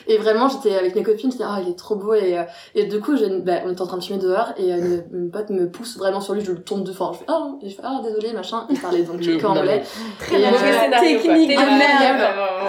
Et 0.06 0.18
vraiment, 0.18 0.48
j'étais 0.48 0.76
avec 0.76 0.94
mes 0.94 1.02
copines, 1.02 1.32
j'étais, 1.32 1.42
ah, 1.44 1.58
il 1.60 1.68
est 1.70 1.76
trop 1.76 1.96
beau. 1.96 2.14
Et, 2.14 2.38
euh, 2.38 2.42
et 2.76 2.84
du 2.84 3.00
coup, 3.00 3.16
j'ai 3.16 3.26
une- 3.26 3.40
bah, 3.42 3.54
on 3.66 3.72
était 3.72 3.82
en 3.82 3.86
train 3.88 3.96
de 3.98 4.04
filmer 4.04 4.22
dehors, 4.22 4.50
et 4.56 4.72
euh, 4.72 4.76
une, 4.78 5.04
une 5.24 5.30
pote 5.32 5.50
me 5.50 5.68
pousse 5.68 5.98
vraiment 5.98 6.20
sur 6.20 6.34
lui, 6.34 6.44
je 6.44 6.52
le 6.52 6.62
tourne 6.62 6.84
de 6.84 6.92
fort. 6.92 7.14
Je 7.14 7.18
fais, 7.18 7.24
ah, 7.26 7.48
je 7.60 7.68
fais, 7.70 7.82
ah, 7.82 8.00
désolé, 8.04 8.32
machin. 8.34 8.66
Il 8.70 8.78
parlait 8.78 9.02
donc 9.02 9.20
Le- 9.24 9.36
qu'en 9.38 9.54
non, 9.54 9.60
anglais. 9.62 9.82
Très 10.20 10.36
Et, 10.36 10.38
bien 10.38 10.52
euh, 10.52 11.00
technique 11.00 11.48
de 11.50 11.56
merde. 11.56 12.22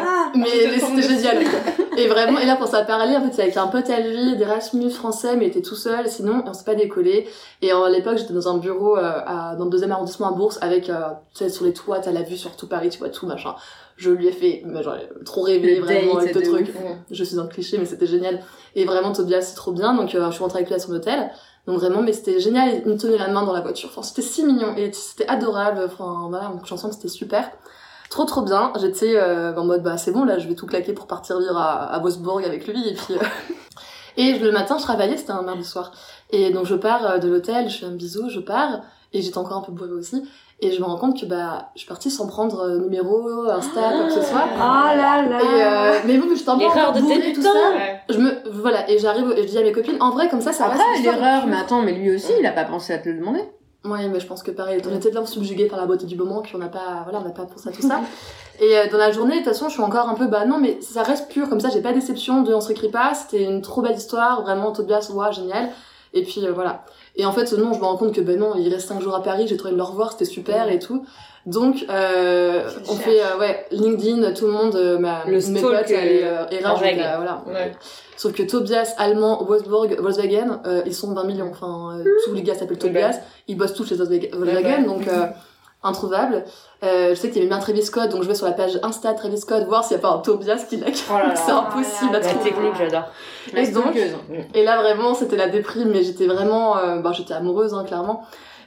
Ah, 0.03 0.31
Mais, 0.35 0.79
tombe 0.79 0.99
c'était 0.99 1.13
génial. 1.15 1.37
Et 1.97 2.07
vraiment, 2.07 2.39
et 2.39 2.45
là, 2.45 2.55
pour 2.55 2.67
sa 2.67 2.83
parler, 2.83 3.15
en 3.15 3.21
fait, 3.21 3.33
c'est 3.33 3.41
avec 3.43 3.57
un 3.57 3.67
pote 3.67 3.89
à 3.89 3.99
lui, 3.99 4.35
d'Erasmus 4.35 4.89
français, 4.89 5.35
mais 5.35 5.45
il 5.45 5.49
était 5.49 5.61
tout 5.61 5.75
seul, 5.75 6.07
sinon, 6.09 6.43
on 6.45 6.53
s'est 6.53 6.63
pas 6.63 6.75
décollé. 6.75 7.27
Et 7.61 7.71
à 7.71 7.89
l'époque, 7.89 8.17
j'étais 8.17 8.33
dans 8.33 8.47
un 8.47 8.57
bureau, 8.57 8.97
euh, 8.97 9.21
à, 9.25 9.55
dans 9.55 9.65
le 9.65 9.69
deuxième 9.69 9.91
arrondissement 9.91 10.29
à 10.29 10.31
Bourse, 10.31 10.57
avec, 10.61 10.89
euh, 10.89 10.99
tu 11.33 11.39
sais, 11.39 11.49
sur 11.49 11.65
les 11.65 11.73
toits, 11.73 11.99
t'as 11.99 12.11
la 12.11 12.23
vue 12.23 12.37
sur 12.37 12.55
tout 12.55 12.67
Paris, 12.67 12.89
tu 12.89 12.99
vois 12.99 13.09
tout, 13.09 13.25
machin. 13.25 13.55
Je 13.95 14.09
lui 14.09 14.27
ai 14.27 14.31
fait, 14.31 14.63
bah, 14.65 14.81
genre, 14.81 14.95
trop 15.25 15.41
rêvé, 15.41 15.75
Le 15.75 15.81
vraiment, 15.81 16.17
avec 16.17 16.33
le 16.33 16.41
de 16.41 16.45
truc. 16.45 16.69
ouf. 16.69 16.81
Je 17.11 17.23
suis 17.23 17.39
un 17.39 17.47
cliché, 17.47 17.77
mais 17.77 17.85
c'était 17.85 18.07
génial. 18.07 18.39
Et 18.75 18.85
vraiment, 18.85 19.11
Tobias, 19.11 19.41
c'est 19.41 19.55
trop 19.55 19.71
bien. 19.71 19.93
Donc, 19.93 20.15
euh, 20.15 20.25
je 20.27 20.31
suis 20.31 20.43
rentrée 20.43 20.59
avec 20.59 20.69
lui 20.69 20.75
à 20.75 20.79
son 20.79 20.93
hôtel. 20.93 21.29
Donc 21.65 21.77
vraiment, 21.79 22.01
mais 22.01 22.11
c'était 22.11 22.39
génial. 22.39 22.81
Il 22.85 22.91
me 22.91 22.97
tenait 22.97 23.17
la 23.17 23.29
main 23.29 23.43
dans 23.43 23.53
la 23.53 23.61
voiture. 23.61 23.89
Enfin, 23.89 24.01
c'était 24.01 24.21
si 24.21 24.43
mignon 24.43 24.75
et 24.75 24.91
c'était 24.91 25.27
adorable. 25.27 25.81
Enfin, 25.85 26.27
voilà, 26.29 26.51
on 26.53 26.57
couche 26.57 26.73
ensemble, 26.73 26.93
c'était 26.93 27.07
super. 27.07 27.49
Trop 28.13 28.25
trop 28.25 28.43
bien. 28.43 28.71
J'étais 28.79 29.15
euh, 29.15 29.55
en 29.55 29.65
mode 29.65 29.81
bah 29.81 29.97
c'est 29.97 30.11
bon 30.11 30.23
là, 30.23 30.37
je 30.37 30.47
vais 30.47 30.53
tout 30.53 30.67
claquer 30.67 30.93
pour 30.93 31.07
partir 31.07 31.39
vivre 31.39 31.57
à, 31.57 31.91
à 31.91 31.97
Wolfsburg 31.97 32.45
avec 32.45 32.67
lui 32.67 32.87
et 32.87 32.93
puis 32.93 33.15
euh, 33.15 33.23
et 34.17 34.37
le 34.37 34.51
matin 34.51 34.77
je 34.77 34.83
travaillais, 34.83 35.17
c'était 35.17 35.31
un 35.31 35.41
mardi 35.41 35.63
soir. 35.65 35.91
Et 36.29 36.51
donc 36.51 36.67
je 36.67 36.75
pars 36.75 37.03
euh, 37.09 37.17
de 37.17 37.27
l'hôtel, 37.27 37.71
je 37.71 37.79
fais 37.79 37.85
un 37.87 37.91
bisou, 37.95 38.29
je 38.29 38.39
pars 38.39 38.81
et 39.13 39.21
j'étais 39.23 39.39
encore 39.39 39.57
un 39.57 39.61
peu 39.61 39.71
bourrée 39.71 39.93
aussi 39.93 40.23
et 40.61 40.71
je 40.71 40.79
me 40.79 40.85
rends 40.85 40.97
compte 40.97 41.19
que 41.19 41.25
bah 41.25 41.69
je 41.73 41.79
suis 41.79 41.87
partie 41.87 42.11
sans 42.11 42.27
prendre 42.27 42.59
euh, 42.61 42.77
numéro, 42.81 43.49
Insta, 43.49 43.81
quoi 43.81 44.03
que 44.05 44.13
ce 44.13 44.21
soit. 44.21 44.45
Ah 44.61 44.93
là 44.95 45.27
là 45.27 45.39
Et 45.41 45.63
euh, 45.63 45.99
mais 46.05 46.19
bon, 46.19 46.27
mais 46.29 46.35
j'étais 46.35 46.49
un 46.51 46.57
peu 46.59 46.65
L'erreur 46.65 46.93
de 46.93 47.01
bourrée, 47.01 47.17
débutant. 47.17 47.41
tout 47.41 47.47
ça. 47.47 47.71
Ouais. 47.75 48.01
Je 48.11 48.17
me 48.19 48.31
voilà 48.61 48.87
et 48.91 48.99
j'arrive 48.99 49.33
et 49.35 49.41
je 49.41 49.47
dis 49.47 49.57
à 49.57 49.63
mes 49.63 49.71
copines 49.71 49.99
en 49.99 50.11
vrai 50.11 50.29
comme 50.29 50.41
ça 50.41 50.53
ça 50.53 50.67
va. 50.67 50.73
Après, 50.75 50.83
c'est 50.97 51.01
l'histoire 51.01 51.15
l'erreur, 51.19 51.47
mais 51.47 51.57
attends, 51.57 51.81
mais 51.81 51.93
lui 51.93 52.13
aussi, 52.15 52.31
il 52.39 52.45
a 52.45 52.51
pas 52.51 52.65
pensé 52.65 52.93
à 52.93 52.99
te 52.99 53.09
le 53.09 53.17
demander. 53.17 53.41
Ouais, 53.85 54.07
mais 54.07 54.21
je 54.21 54.27
pense 54.27 54.43
que 54.43 54.51
pareil, 54.51 54.81
on 54.85 54.95
était 54.95 55.11
tellement 55.11 55.25
subjugués 55.25 55.67
par 55.67 55.77
la 55.77 55.85
beauté 55.85 56.05
du 56.05 56.15
moment 56.15 56.41
qu'on 56.41 56.57
n'a 56.57 56.69
pas, 56.69 57.01
voilà, 57.03 57.19
on 57.19 57.23
n'a 57.25 57.31
pas 57.31 57.45
pensé 57.45 57.67
à 57.67 57.71
tout 57.73 57.81
ça. 57.81 57.99
Et 58.61 58.77
euh, 58.77 58.89
dans 58.89 58.97
la 58.97 59.11
journée, 59.11 59.33
de 59.33 59.37
toute 59.39 59.47
façon, 59.47 59.67
je 59.67 59.73
suis 59.73 59.81
encore 59.81 60.07
un 60.07 60.13
peu, 60.13 60.27
bah 60.27 60.45
non, 60.45 60.57
mais 60.57 60.79
ça 60.81 61.03
reste 61.03 61.29
pur, 61.29 61.49
comme 61.49 61.59
ça, 61.59 61.69
j'ai 61.69 61.81
pas 61.81 61.89
de 61.89 61.99
déception 61.99 62.43
de 62.43 62.53
on 62.53 62.61
se 62.61 62.67
réécrit 62.67 62.89
pas, 62.89 63.13
c'était 63.13 63.43
une 63.43 63.61
trop 63.61 63.81
belle 63.81 63.97
histoire, 63.97 64.41
vraiment, 64.43 64.71
Tobias, 64.71 65.09
ouais, 65.13 65.33
génial. 65.33 65.69
Et 66.13 66.23
puis, 66.23 66.45
euh, 66.45 66.51
voilà. 66.51 66.85
Et 67.15 67.25
en 67.25 67.31
fait, 67.31 67.51
non, 67.53 67.73
je 67.73 67.79
me 67.79 67.85
rends 67.85 67.97
compte 67.97 68.13
que, 68.13 68.21
ben 68.21 68.37
non, 68.39 68.53
il 68.55 68.71
reste 68.73 68.87
5 68.87 69.01
jours 69.01 69.15
à 69.15 69.23
Paris, 69.23 69.47
j'ai 69.47 69.57
trouvé 69.57 69.73
de 69.73 69.77
le 69.77 69.83
revoir, 69.83 70.11
c'était 70.11 70.25
super 70.25 70.69
et 70.69 70.79
tout. 70.79 71.05
Donc, 71.45 71.85
euh, 71.89 72.69
on 72.87 72.95
fait, 72.95 73.21
euh, 73.21 73.37
ouais, 73.39 73.65
LinkedIn, 73.71 74.31
tout 74.31 74.45
le 74.45 74.51
monde, 74.51 74.75
euh, 74.75 74.97
ma, 74.97 75.25
Le 75.25 75.39
mes 75.49 75.61
potes, 75.61 75.91
euh, 75.91 76.45
en 76.63 76.73
RH, 76.73 76.81
donc, 76.81 76.95
voilà. 77.17 77.43
Ouais. 77.47 77.71
Sauf 78.15 78.31
que 78.31 78.43
Tobias, 78.43 78.93
Allemand, 78.97 79.43
Wolfsburg, 79.43 79.97
Volkswagen, 79.99 80.61
euh, 80.65 80.81
ils 80.85 80.93
sont 80.93 81.13
20 81.13 81.25
millions. 81.25 81.49
Enfin, 81.51 81.97
euh, 81.99 82.03
tous 82.25 82.33
les 82.33 82.43
gars 82.43 82.53
s'appellent 82.53 82.77
Oui, 82.81 82.89
Tobias. 82.89 83.19
Ils 83.49 83.57
bossent 83.57 83.73
tous 83.73 83.85
chez 83.85 83.95
Volkswagen, 83.95 84.29
Volkswagen, 84.33 84.77
ouais. 84.77 84.85
donc 84.85 85.07
euh, 85.07 85.25
introuvable. 85.83 86.43
Euh, 86.83 87.09
je 87.09 87.15
sais 87.15 87.27
qu'il 87.29 87.37
y 87.37 87.39
avait 87.39 87.47
bien 87.49 87.59
Travis 87.59 87.83
Scott, 87.83 88.09
donc 88.09 88.23
je 88.23 88.27
vais 88.27 88.35
sur 88.35 88.45
la 88.45 88.51
page 88.53 88.79
Insta 88.83 89.13
Travis 89.13 89.37
Scott 89.39 89.63
voir 89.65 89.83
s'il 89.83 89.97
n'y 89.97 90.03
a 90.03 90.07
pas 90.09 90.15
un 90.15 90.19
Tobias 90.19 90.65
qui 90.69 90.77
l'a. 90.77 90.87
Oh 91.09 91.13
là 91.17 91.27
là. 91.29 91.35
C'est 91.35 91.51
impossible 91.51 92.15
à 92.15 92.19
La 92.19 92.25
trouver. 92.27 92.43
technique, 92.51 92.73
j'adore. 92.77 93.05
Et 93.55 93.67
donc, 93.67 93.95
et 94.53 94.63
là 94.63 94.81
vraiment, 94.81 95.13
c'était 95.13 95.35
la 95.37 95.47
déprime, 95.49 95.89
mais 95.89 96.03
j'étais 96.03 96.27
vraiment, 96.27 96.77
euh, 96.77 96.99
bah, 96.99 97.11
j'étais 97.13 97.33
amoureuse, 97.33 97.73
hein, 97.73 97.83
clairement. 97.85 98.23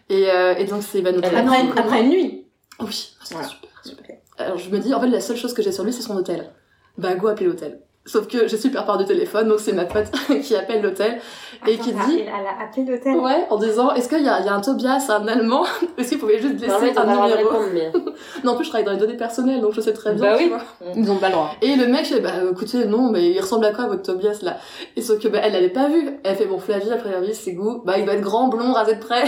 Et, 0.08 0.30
euh, 0.30 0.54
et 0.56 0.64
donc 0.64 0.82
c'est 0.82 1.00
bah, 1.02 1.12
notre 1.12 1.26
Après, 1.28 1.60
une, 1.62 1.70
après 1.78 2.02
une 2.02 2.10
nuit. 2.10 2.46
Oui, 2.80 3.14
c'était 3.22 3.34
Voilà. 3.34 3.48
super, 3.48 3.70
super. 3.84 4.16
Alors 4.38 4.58
je 4.58 4.68
me 4.70 4.78
dis, 4.78 4.92
en 4.94 5.00
fait, 5.00 5.08
la 5.08 5.20
seule 5.20 5.36
chose 5.36 5.54
que 5.54 5.62
j'ai 5.62 5.72
sur 5.72 5.82
lui, 5.84 5.92
c'est 5.92 6.02
son 6.02 6.16
hôtel. 6.16 6.52
Bah, 6.98 7.14
go 7.14 7.28
appeler 7.28 7.46
l'hôtel. 7.46 7.80
Sauf 8.06 8.28
que 8.28 8.46
j'ai 8.46 8.56
super 8.56 8.84
peur 8.86 8.98
du 8.98 9.04
téléphone, 9.04 9.48
donc 9.48 9.58
c'est 9.58 9.72
ma 9.72 9.84
pote 9.84 10.06
qui 10.42 10.54
appelle 10.54 10.80
l'hôtel 10.80 11.18
et 11.66 11.76
qui 11.76 11.92
dit 11.92 12.20
Elle 12.20 12.28
a 12.28 12.64
appelé 12.64 12.84
l'hôtel. 12.86 13.16
Ouais, 13.16 13.46
en 13.50 13.56
disant 13.56 13.92
est-ce 13.94 14.08
qu'il 14.08 14.22
y, 14.22 14.28
a- 14.28 14.38
il 14.40 14.46
y 14.46 14.48
a 14.48 14.54
un 14.54 14.60
Tobias, 14.60 15.06
un 15.08 15.26
Allemand 15.26 15.64
Est-ce 15.98 16.10
qu'il 16.10 16.18
pouvait 16.18 16.38
juste 16.38 16.54
Non, 16.54 16.60
laisser 16.74 16.80
mais 16.86 16.92
pas 16.92 17.04
le 17.04 17.08
un 17.10 17.14
droit 17.14 17.26
de 17.28 17.32
numéro 17.36 17.48
répondre, 17.50 17.70
mais. 17.74 17.92
Non, 18.44 18.52
en 18.52 18.54
plus, 18.56 18.64
je 18.64 18.70
travaille 18.70 18.84
dans 18.86 18.92
les 18.92 18.98
données 18.98 19.16
personnelles, 19.16 19.60
donc 19.60 19.72
je 19.74 19.80
sais 19.80 19.92
très 19.92 20.12
bien. 20.14 20.22
Bah 20.22 20.36
tu 20.38 20.44
oui. 20.44 20.50
vois. 20.50 20.92
Ils 20.94 21.10
ont 21.10 21.16
pas 21.16 21.26
le 21.28 21.32
droit. 21.32 21.50
Et 21.62 21.74
le 21.74 21.86
mec, 21.88 22.06
fait, 22.06 22.20
bah 22.20 22.30
écoutez, 22.52 22.84
non, 22.84 23.10
mais 23.10 23.30
il 23.30 23.40
ressemble 23.40 23.64
à 23.64 23.72
quoi 23.72 23.86
votre 23.86 24.02
Tobias 24.02 24.38
là? 24.42 24.56
Et 24.94 25.02
sauf 25.02 25.18
que 25.18 25.26
bah, 25.28 25.38
elle 25.42 25.52
l'avait 25.52 25.68
pas 25.70 25.88
vu. 25.88 26.08
Elle 26.22 26.36
fait 26.36 26.46
bon, 26.46 26.58
Flavie, 26.58 26.92
a 26.92 26.96
priori, 26.96 27.34
c'est 27.34 27.52
goût. 27.54 27.82
Bah 27.84 27.98
il 27.98 28.04
doit 28.04 28.14
être 28.14 28.20
grand, 28.22 28.46
blond, 28.48 28.72
rasé 28.72 28.94
de 28.94 29.00
près. 29.00 29.24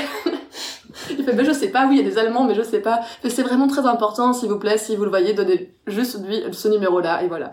il 1.11 1.25
fait 1.25 1.33
bah 1.33 1.43
je 1.45 1.53
sais 1.53 1.69
pas, 1.69 1.87
oui, 1.89 1.97
il 1.99 2.05
y 2.05 2.07
a 2.07 2.11
des 2.11 2.19
Allemands, 2.19 2.45
mais 2.45 2.55
je 2.55 2.63
sais 2.63 2.81
pas. 2.81 3.01
Mais 3.25 3.31
c'est 3.31 3.43
vraiment 3.43 3.67
très 3.67 3.87
important, 3.87 4.33
s'il 4.33 4.49
vous 4.49 4.59
plaît, 4.59 4.79
si 4.79 4.95
vous 4.97 5.05
le 5.05 5.11
voyez, 5.11 5.33
donnez 5.35 5.75
juste 5.87 6.25
lui 6.27 6.43
ce 6.53 6.69
numéro 6.69 7.01
là, 7.01 7.23
et 7.23 7.29
voilà. 7.29 7.51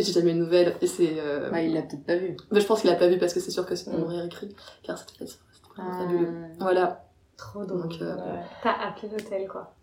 Et 0.00 0.02
j'ai 0.02 0.12
jamais 0.12 0.30
eu 0.30 0.34
de 0.34 0.38
nouvelles, 0.38 0.76
et 0.80 0.86
c'est. 0.86 1.16
Euh... 1.18 1.50
Bah, 1.50 1.60
il 1.60 1.74
l'a 1.74 1.82
peut-être 1.82 2.06
pas 2.06 2.16
vu. 2.16 2.34
Mais 2.50 2.60
je 2.60 2.66
pense 2.66 2.80
qu'il 2.80 2.88
a 2.90 2.94
pas 2.94 3.06
vu 3.08 3.18
parce 3.18 3.34
que 3.34 3.40
c'est 3.40 3.50
sûr 3.50 3.66
que 3.66 3.74
sinon 3.74 3.98
Mm. 3.98 4.02
on 4.02 4.14
aurait 4.14 4.26
écrit. 4.26 4.54
Car 4.82 4.96
c'était 4.96 5.26
c'était 5.26 5.36
Ah. 5.78 5.98
fabuleux. 6.00 6.28
Voilà. 6.58 7.04
Trop 7.36 7.64
drôle. 7.66 7.82
Donc, 7.82 7.92
euh, 8.00 8.16
T'as 8.62 8.70
appelé 8.88 9.08
l'hôtel, 9.12 9.46
quoi. 9.46 9.74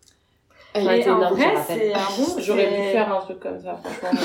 elle 0.74 0.82
Et 0.98 1.02
c'est 1.02 1.10
en 1.10 1.18
énorme, 1.18 1.34
vrai, 1.34 1.54
rappelle. 1.54 1.78
c'est 1.78 1.94
un 1.94 1.98
bon. 1.98 2.34
J'aurais 2.40 2.62
c'est- 2.68 2.76
pu 2.76 2.92
faire 2.92 3.12
un 3.16 3.20
truc 3.20 3.40
comme 3.40 3.60
ça, 3.60 3.80
franchement, 3.82 4.20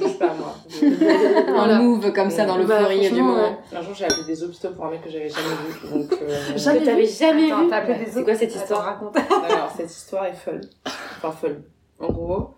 je 0.00 0.04
juge 0.06 0.18
pas 0.18 0.32
moi. 0.34 0.54
Voilà. 1.48 1.76
Un 1.76 1.82
move 1.82 2.12
comme 2.12 2.30
ça 2.30 2.44
dans 2.46 2.54
Bah, 2.56 2.60
l'euphorie 2.62 3.10
du 3.10 3.20
moment. 3.22 3.58
Un 3.74 3.82
jour, 3.82 3.94
j'ai 3.94 4.04
appelé 4.06 4.24
des 4.26 4.42
hôpitaux 4.42 4.70
pour 4.70 4.86
un 4.86 4.90
mec 4.90 5.02
que 5.02 5.10
j'avais 5.10 5.28
jamais 5.28 5.46
vu. 5.48 5.88
Donc, 6.02 6.12
euh... 6.22 6.36
Jamais 6.56 6.80
Que 6.80 6.84
t'avais 6.86 7.06
jamais 7.06 7.46
Attends, 7.52 7.62
vu 7.64 7.68
t'as 7.70 7.76
appelé 7.76 7.98
des 8.04 8.10
C'est 8.10 8.24
quoi 8.24 8.34
cette 8.34 8.54
histoire 8.54 8.82
raconte. 8.84 9.14
Non, 9.16 9.42
alors, 9.44 9.70
cette 9.76 9.90
histoire 9.90 10.24
est 10.26 10.34
folle. 10.34 10.60
Enfin, 10.86 11.30
folle. 11.32 11.62
En 12.00 12.08
gros, 12.12 12.54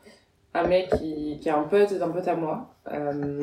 un 0.56 0.66
mec 0.66 0.88
qui, 0.98 1.38
qui 1.40 1.48
est 1.48 1.52
un 1.52 1.62
pote 1.62 1.92
d'un 1.94 2.08
pote 2.08 2.26
à 2.28 2.34
moi. 2.34 2.68
Euh, 2.92 3.40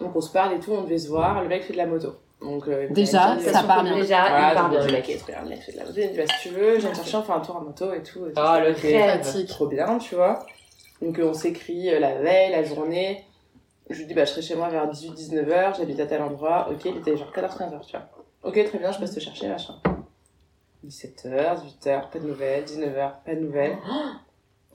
donc, 0.00 0.16
on 0.16 0.20
se 0.20 0.32
parle 0.32 0.54
et 0.54 0.60
tout, 0.60 0.72
on 0.72 0.82
devait 0.82 0.98
se 0.98 1.08
voir. 1.08 1.42
Le 1.42 1.48
mec 1.48 1.62
fait 1.64 1.72
de 1.72 1.78
la 1.78 1.86
moto. 1.86 2.14
Donc, 2.40 2.66
euh, 2.68 2.88
Déjà, 2.90 3.36
dit, 3.36 3.44
ça 3.44 3.62
part 3.62 3.82
bien. 3.84 3.96
Déjà, 3.96 4.20
Voilà, 4.28 4.50
il 4.50 4.54
part 4.54 4.62
donc, 4.64 4.72
bien, 4.72 4.80
je 4.80 4.86
le 4.86 4.92
mec. 4.92 5.18
très 5.18 5.32
bien, 5.32 5.42
le 5.42 5.48
mec 5.50 5.60
fait 5.62 5.72
de 5.72 5.76
la 5.78 5.84
moto. 5.84 5.94
Il 5.98 6.06
me 6.06 6.12
dit, 6.12 6.16
bah, 6.18 6.24
si 6.26 6.48
tu 6.48 6.54
veux, 6.54 6.74
je 6.76 6.80
viens 6.80 6.90
te 6.90 6.96
chercher, 6.96 7.16
on 7.18 7.22
fait 7.22 7.32
un 7.32 7.40
tour 7.40 7.56
en 7.56 7.60
moto 7.60 7.92
et 7.92 8.02
tout. 8.02 8.26
et 8.26 8.32
tout. 8.32 8.40
Oh, 8.42 8.56
le 8.58 8.72
rêve. 8.72 9.46
Trop 9.46 9.66
bien, 9.66 9.98
tu 9.98 10.14
vois. 10.14 10.46
Donc, 11.02 11.18
euh, 11.18 11.28
on 11.30 11.34
s'écrit 11.34 11.90
la 11.98 12.14
veille, 12.14 12.50
la 12.52 12.64
journée. 12.64 13.24
Je 13.90 13.98
lui 13.98 14.06
dis, 14.06 14.14
bah, 14.14 14.24
je 14.24 14.30
serai 14.30 14.42
chez 14.42 14.54
moi 14.54 14.68
vers 14.68 14.86
18-19h, 14.90 15.76
j'habite 15.78 15.98
à 16.00 16.06
tel 16.06 16.22
endroit. 16.22 16.68
Ok, 16.70 16.84
il 16.84 16.96
était 16.98 17.16
genre 17.16 17.32
14-15h, 17.34 17.80
tu 17.86 17.96
vois. 17.96 18.06
Ok, 18.42 18.64
très 18.64 18.78
bien, 18.78 18.90
je 18.92 18.98
passe 19.00 19.14
te 19.14 19.20
chercher, 19.20 19.48
machin. 19.48 19.74
17h, 20.86 21.58
18h, 21.84 22.10
pas 22.10 22.18
de 22.18 22.26
nouvelles, 22.26 22.64
19h, 22.64 23.10
pas 23.24 23.34
de 23.34 23.40
nouvelles. 23.40 23.76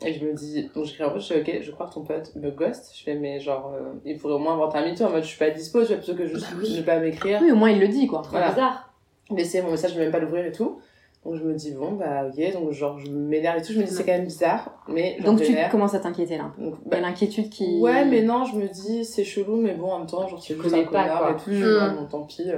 Et 0.04 0.14
je 0.14 0.26
me 0.26 0.34
dis, 0.34 0.70
donc 0.76 0.84
j'écris 0.86 1.04
en 1.06 1.12
fait, 1.14 1.20
je 1.22 1.26
fais, 1.34 1.40
ok, 1.42 1.64
je 1.64 1.72
crois 1.72 1.88
que 1.88 1.94
ton 1.94 2.02
pote 2.02 2.36
me 2.36 2.52
ghost. 2.52 2.92
Je 2.98 3.04
fais, 3.04 3.16
mais 3.16 3.40
genre, 3.40 3.72
euh, 3.74 3.94
il 4.04 4.18
pourrait 4.18 4.34
au 4.34 4.40
moins 4.40 4.54
inventer 4.54 4.78
un 4.78 4.86
mytho 4.86 5.06
en 5.06 5.10
mode, 5.10 5.24
je 5.24 5.28
suis 5.30 5.40
pas 5.40 5.50
dispo, 5.52 5.82
tu 5.82 5.88
vois, 5.88 5.98
plutôt 5.98 6.16
que 6.16 6.28
juste 6.28 6.46
Bah 6.52 6.58
oui. 6.62 6.78
ne 6.78 6.82
pas 6.82 7.00
m'écrire. 7.00 7.40
Oui, 7.42 7.52
au 7.52 7.56
moins 7.56 7.70
il 7.72 7.80
le 7.80 7.88
dit, 7.88 8.06
quoi. 8.08 8.22
Voilà. 8.30 8.50
Bizarre. 8.50 8.94
Laisser 9.32 9.62
mon 9.62 9.72
message, 9.72 9.92
je 9.92 9.96
vais 9.98 10.04
même 10.04 10.12
pas 10.12 10.20
l'ouvrir 10.20 10.46
et 10.46 10.52
tout. 10.52 10.80
Donc 11.24 11.36
je 11.38 11.44
me 11.44 11.54
dis, 11.56 11.72
bon, 11.72 11.94
bah 11.94 12.26
ok, 12.28 12.54
donc 12.54 12.72
genre, 12.74 13.00
je 13.00 13.10
m'énerve 13.10 13.58
et 13.58 13.62
tout. 13.64 13.72
Je 13.74 13.80
me 13.80 13.84
dis, 13.86 13.92
c'est 13.94 14.04
quand 14.04 14.12
même 14.12 14.26
bizarre, 14.26 14.84
mais 14.90 15.18
Donc 15.24 15.42
tu 15.42 15.56
commences 15.72 15.96
à 15.96 16.00
t'inquiéter 16.00 16.38
là. 16.38 16.52
Donc, 16.60 16.76
Il 16.84 16.88
y 16.88 16.90
bah, 16.92 16.98
a 16.98 17.00
l'inquiétude 17.00 17.50
qui. 17.50 17.80
Ouais, 17.80 18.04
mais 18.06 18.22
non, 18.22 18.44
je 18.46 18.58
me 18.58 18.68
dis, 18.68 19.06
c'est 19.06 19.24
chelou, 19.24 19.56
mais 19.56 19.74
bon, 19.74 19.92
en 19.92 20.00
même 20.00 20.08
temps, 20.08 20.28
genre, 20.28 20.40
tu 20.42 20.56
connais 20.56 20.84
pas, 20.86 21.08
quoi. 21.08 21.32
et 21.32 21.36
tout, 21.36 21.52
je 21.52 21.56
me 21.64 21.80
dis, 21.90 21.96
Mm. 21.96 21.98
bon, 22.00 22.06
tant 22.06 22.22
pis. 22.26 22.52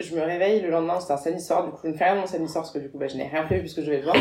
Je 0.00 0.14
me 0.16 0.20
réveille 0.22 0.60
le 0.60 0.70
lendemain, 0.70 0.98
c'était 0.98 1.12
un 1.12 1.16
samedi 1.18 1.42
soir, 1.42 1.64
du 1.64 1.70
coup, 1.70 1.78
je 1.84 1.88
ne 1.88 1.94
fais 1.94 2.04
rien 2.04 2.14
mon 2.16 2.26
samedi 2.26 2.50
soir 2.50 2.64
parce 2.64 2.72
que 2.74 2.78
du 2.80 2.90
coup, 2.90 2.98
bah, 2.98 3.06
je 3.06 3.16
n'ai 3.16 3.28
rien 3.28 3.44
prévu 3.44 3.60
puisque 3.62 3.82
je 3.82 3.90
vais 3.90 3.98
le 3.98 4.02
voir. 4.04 4.16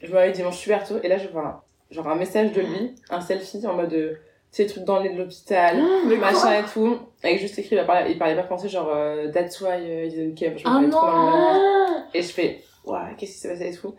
Je 0.00 0.08
me 0.08 0.16
réveille 0.16 0.32
dimanche 0.34 0.56
super 0.56 0.86
tôt, 0.86 0.96
et 1.02 1.08
là, 1.08 1.18
je 1.18 1.28
vois 1.28 1.46
un, 1.46 1.60
genre 1.90 2.08
un 2.08 2.14
message 2.16 2.52
de 2.52 2.60
lui, 2.60 2.94
un 3.10 3.20
selfie 3.20 3.66
en 3.66 3.74
mode, 3.74 3.92
euh, 3.92 4.14
tu 4.52 4.56
sais, 4.56 4.62
les 4.64 4.68
trucs 4.68 4.84
dans 4.84 4.98
le 4.98 5.08
lit 5.08 5.14
de 5.14 5.18
l'hôpital, 5.18 5.76
machin 6.20 6.60
et 6.60 6.64
tout, 6.72 6.98
avec 7.22 7.40
juste 7.40 7.58
écrit, 7.58 7.76
il 7.76 7.84
parlait, 7.84 8.12
il 8.12 8.18
parlait 8.18 8.36
pas 8.36 8.44
français, 8.44 8.68
genre, 8.68 8.90
euh, 8.94 9.30
that's 9.32 9.60
why 9.60 9.80
uh, 9.80 10.06
he 10.06 10.10
didn't 10.10 10.34
came, 10.34 10.58
je 10.58 10.64
me 10.64 10.86
Ah 10.86 10.90
trop 10.90 11.06
Ah 11.06 12.06
et 12.14 12.22
je 12.22 12.28
fais, 12.28 12.62
ouais, 12.84 12.98
qu'est-ce 13.16 13.32
qui 13.32 13.38
s'est 13.38 13.48
passé 13.48 13.68
et 13.68 13.76
tout. 13.76 13.94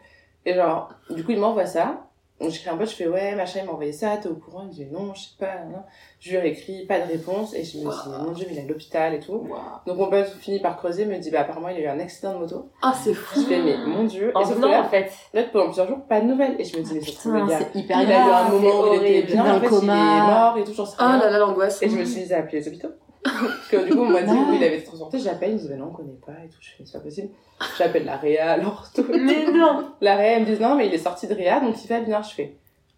Et 0.45 0.53
genre, 0.53 0.89
du 1.09 1.23
coup, 1.23 1.31
il 1.31 1.39
m'envoie 1.39 1.65
ça. 1.65 2.06
Donc 2.39 2.51
j'écris 2.51 2.69
un 2.69 2.77
peu, 2.77 2.85
je 2.85 2.91
fais, 2.93 3.07
ouais, 3.07 3.33
machin, 3.33 3.61
il 3.61 3.65
m'a 3.65 3.71
envoyé 3.71 3.91
ça, 3.91 4.15
t'es 4.17 4.29
au 4.29 4.35
courant? 4.35 4.61
Il 4.63 4.67
me 4.67 4.71
dit, 4.73 4.85
non, 4.91 5.11
je 5.15 5.21
sais 5.21 5.35
pas, 5.39 5.65
non. 5.71 5.79
Je 6.19 6.29
lui 6.29 6.37
réécris, 6.37 6.85
pas 6.85 6.99
de 6.99 7.07
réponse. 7.11 7.55
Et 7.55 7.63
je 7.63 7.79
me 7.79 7.83
dis, 7.89 8.09
mon 8.25 8.31
dieu, 8.31 8.45
mais 8.47 8.53
il 8.55 8.59
est 8.59 8.65
à 8.65 8.67
l'hôpital 8.67 9.13
et 9.15 9.19
tout. 9.19 9.47
Donc 9.87 9.97
mon 9.97 10.07
pote 10.07 10.27
finit 10.39 10.59
par 10.59 10.77
creuser, 10.77 11.05
me 11.05 11.17
dit, 11.17 11.31
bah 11.31 11.41
apparemment, 11.41 11.69
il 11.69 11.77
a 11.77 11.79
eu 11.79 11.87
un 11.87 11.99
accident 11.99 12.33
de 12.35 12.39
moto. 12.39 12.69
Ah, 12.83 12.93
c'est 12.93 13.15
fou. 13.15 13.39
Je 13.41 13.45
fais, 13.47 13.59
mais 13.63 13.77
mon 13.87 14.03
dieu. 14.03 14.31
En 14.35 14.41
et 14.41 14.45
sauf 14.45 14.59
que 14.61 14.67
là, 14.67 14.81
en 14.81 14.89
fait. 14.89 15.11
là, 15.33 15.43
pendant 15.51 15.65
plusieurs 15.65 15.87
jours, 15.87 16.01
pas 16.07 16.21
de 16.21 16.25
nouvelles. 16.27 16.55
Et 16.59 16.63
je 16.63 16.77
me 16.77 16.83
dis, 16.83 16.93
mais 16.93 17.01
surtout, 17.01 17.31
le 17.31 17.45
gars, 17.47 17.59
il 17.73 17.91
a 17.91 18.03
eu 18.05 18.31
un 18.31 18.49
moment 18.49 18.81
où 18.81 18.93
il 18.93 19.03
était 19.05 19.33
bien, 19.33 19.55
en 19.55 19.59
fait, 19.59 19.67
il 19.67 19.83
est 19.83 19.87
mort 19.87 20.57
et 20.59 20.63
tout, 20.63 20.73
j'en 20.73 20.85
sais 20.85 20.95
Ah 20.99 21.13
rien. 21.13 21.19
là 21.19 21.29
là, 21.31 21.39
l'angoisse. 21.39 21.81
Et 21.81 21.89
je 21.89 21.95
me 21.95 22.05
suis 22.05 22.21
dit, 22.21 22.27
j'ai 22.27 22.35
appelé 22.35 22.59
les 22.59 22.67
hôpitaux. 22.67 22.89
Parce 23.23 23.67
que 23.69 23.85
du 23.85 23.91
coup, 23.93 24.01
on 24.01 24.09
m'a 24.09 24.21
dit, 24.21 24.31
oui, 24.31 24.57
il 24.57 24.63
avait 24.63 24.77
été 24.77 24.85
transporté, 24.85 25.19
j'appelle, 25.19 25.49
il 25.51 25.55
me 25.55 25.59
dit, 25.59 25.67
bah 25.69 25.75
non, 25.75 25.87
on 25.89 25.91
connaît 25.95 26.19
pas 26.25 26.33
et 26.45 26.49
tout. 26.49 26.57
Je 26.61 26.69
fais, 26.69 26.83
c'est 26.85 26.97
pas 26.97 27.03
possible. 27.03 27.29
J'appelle 27.77 28.05
la 28.05 28.17
Réa, 28.17 28.57
l'ortho. 28.57 29.03
Mais 29.09 29.51
non 29.51 29.85
La 30.01 30.15
Réa, 30.15 30.37
elle 30.37 30.45
me 30.45 30.55
dit, 30.55 30.61
non, 30.61 30.75
mais 30.75 30.87
il 30.87 30.93
est 30.93 30.97
sorti 30.99 31.27
de 31.27 31.33
Réa, 31.33 31.59
donc 31.59 31.75
il 31.83 31.87
va 31.87 31.99
bien. 31.99 32.21
Je 32.21 32.33
fais, 32.33 32.53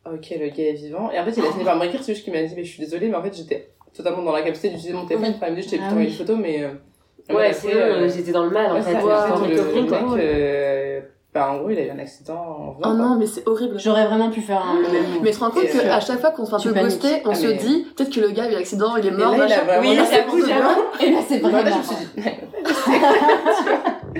ok, 0.05 0.29
le 0.39 0.49
gars 0.49 0.63
est 0.69 0.73
vivant. 0.73 1.09
Et 1.11 1.19
en 1.19 1.25
fait, 1.25 1.31
il 1.37 1.45
a 1.45 1.51
fini 1.51 1.63
par 1.63 1.77
m'écrire, 1.77 2.03
c'est 2.03 2.13
juste 2.13 2.23
qu'il 2.25 2.33
m'a 2.33 2.43
dit, 2.43 2.53
mais 2.55 2.63
je 2.63 2.71
suis 2.71 2.83
désolée, 2.83 3.07
mais 3.09 3.15
en 3.15 3.23
fait, 3.23 3.35
j'étais 3.35 3.69
totalement 3.95 4.23
dans 4.23 4.31
la 4.31 4.41
capacité 4.41 4.69
d'utiliser 4.69 4.93
mon 4.93 5.05
téléphone. 5.05 5.33
Enfin, 5.35 5.47
il 5.47 5.55
me 5.55 5.61
dit, 5.61 5.63
je 5.67 5.69
t'ai 5.75 5.79
envoyé 5.81 6.07
oui. 6.07 6.11
une 6.13 6.17
photo, 6.17 6.35
mais. 6.35 6.63
euh, 6.63 6.69
Ouais, 7.29 7.49
après, 7.49 7.53
sinon, 7.53 7.73
euh, 7.75 8.01
euh, 8.05 8.09
j'étais 8.09 8.31
dans 8.31 8.43
le 8.43 8.49
mal, 8.49 8.71
en 8.71 8.73
ouais, 8.75 8.81
fait. 8.81 8.91
ça, 8.93 8.99
J'étais 8.99 9.11
en 9.11 9.37
fait, 9.37 9.47
le, 9.49 9.81
mec, 9.83 9.91
euh, 9.93 10.01
bah, 11.33 11.51
en 11.51 11.57
gros, 11.59 11.69
il 11.69 11.77
a 11.77 11.83
eu 11.85 11.89
un 11.91 11.99
accident 11.99 12.33
en 12.35 12.71
venant. 12.71 12.77
Oh 12.85 12.93
non, 12.93 13.15
mais 13.19 13.27
c'est 13.27 13.47
horrible. 13.47 13.79
J'aurais 13.79 14.07
vraiment 14.07 14.29
pu 14.31 14.41
faire 14.41 14.63
un- 14.65 14.77
le 14.81 14.87
même. 14.91 15.03
Mais 15.21 15.29
tu 15.31 15.37
te 15.37 15.43
rends 15.43 15.51
compte 15.51 15.63
Et, 15.63 15.75
euh, 15.77 15.81
qu'à 15.83 15.99
chaque 15.99 16.19
fois 16.21 16.31
qu'on 16.31 16.45
se 16.45 16.57
fait 16.57 16.69
un 16.69 16.73
peu 16.73 16.79
booster, 16.81 17.21
on 17.25 17.29
Ah, 17.31 17.35
se 17.35 17.47
mais- 17.47 17.53
dit 17.55 17.85
peut-être 17.95 18.09
que 18.13 18.19
le 18.19 18.29
gars 18.31 18.43
a 18.45 18.49
eu 18.49 18.53
l'accident, 18.53 18.95
il 18.97 19.05
est 19.05 19.09
Et 19.09 19.11
mort, 19.11 19.37
là, 19.37 19.45
il 19.47 19.53
a 19.53 19.63
vraiment 19.63 19.81
Oui, 19.81 19.95
j'avoue. 20.47 20.81
Et 20.99 21.11
là, 21.11 21.19
c'est 21.27 21.37
vraiment. 21.39 21.61
là, 21.63 21.71
je 21.71 21.77
me 21.77 21.83
suis 21.83 21.95
dit, 21.95 22.07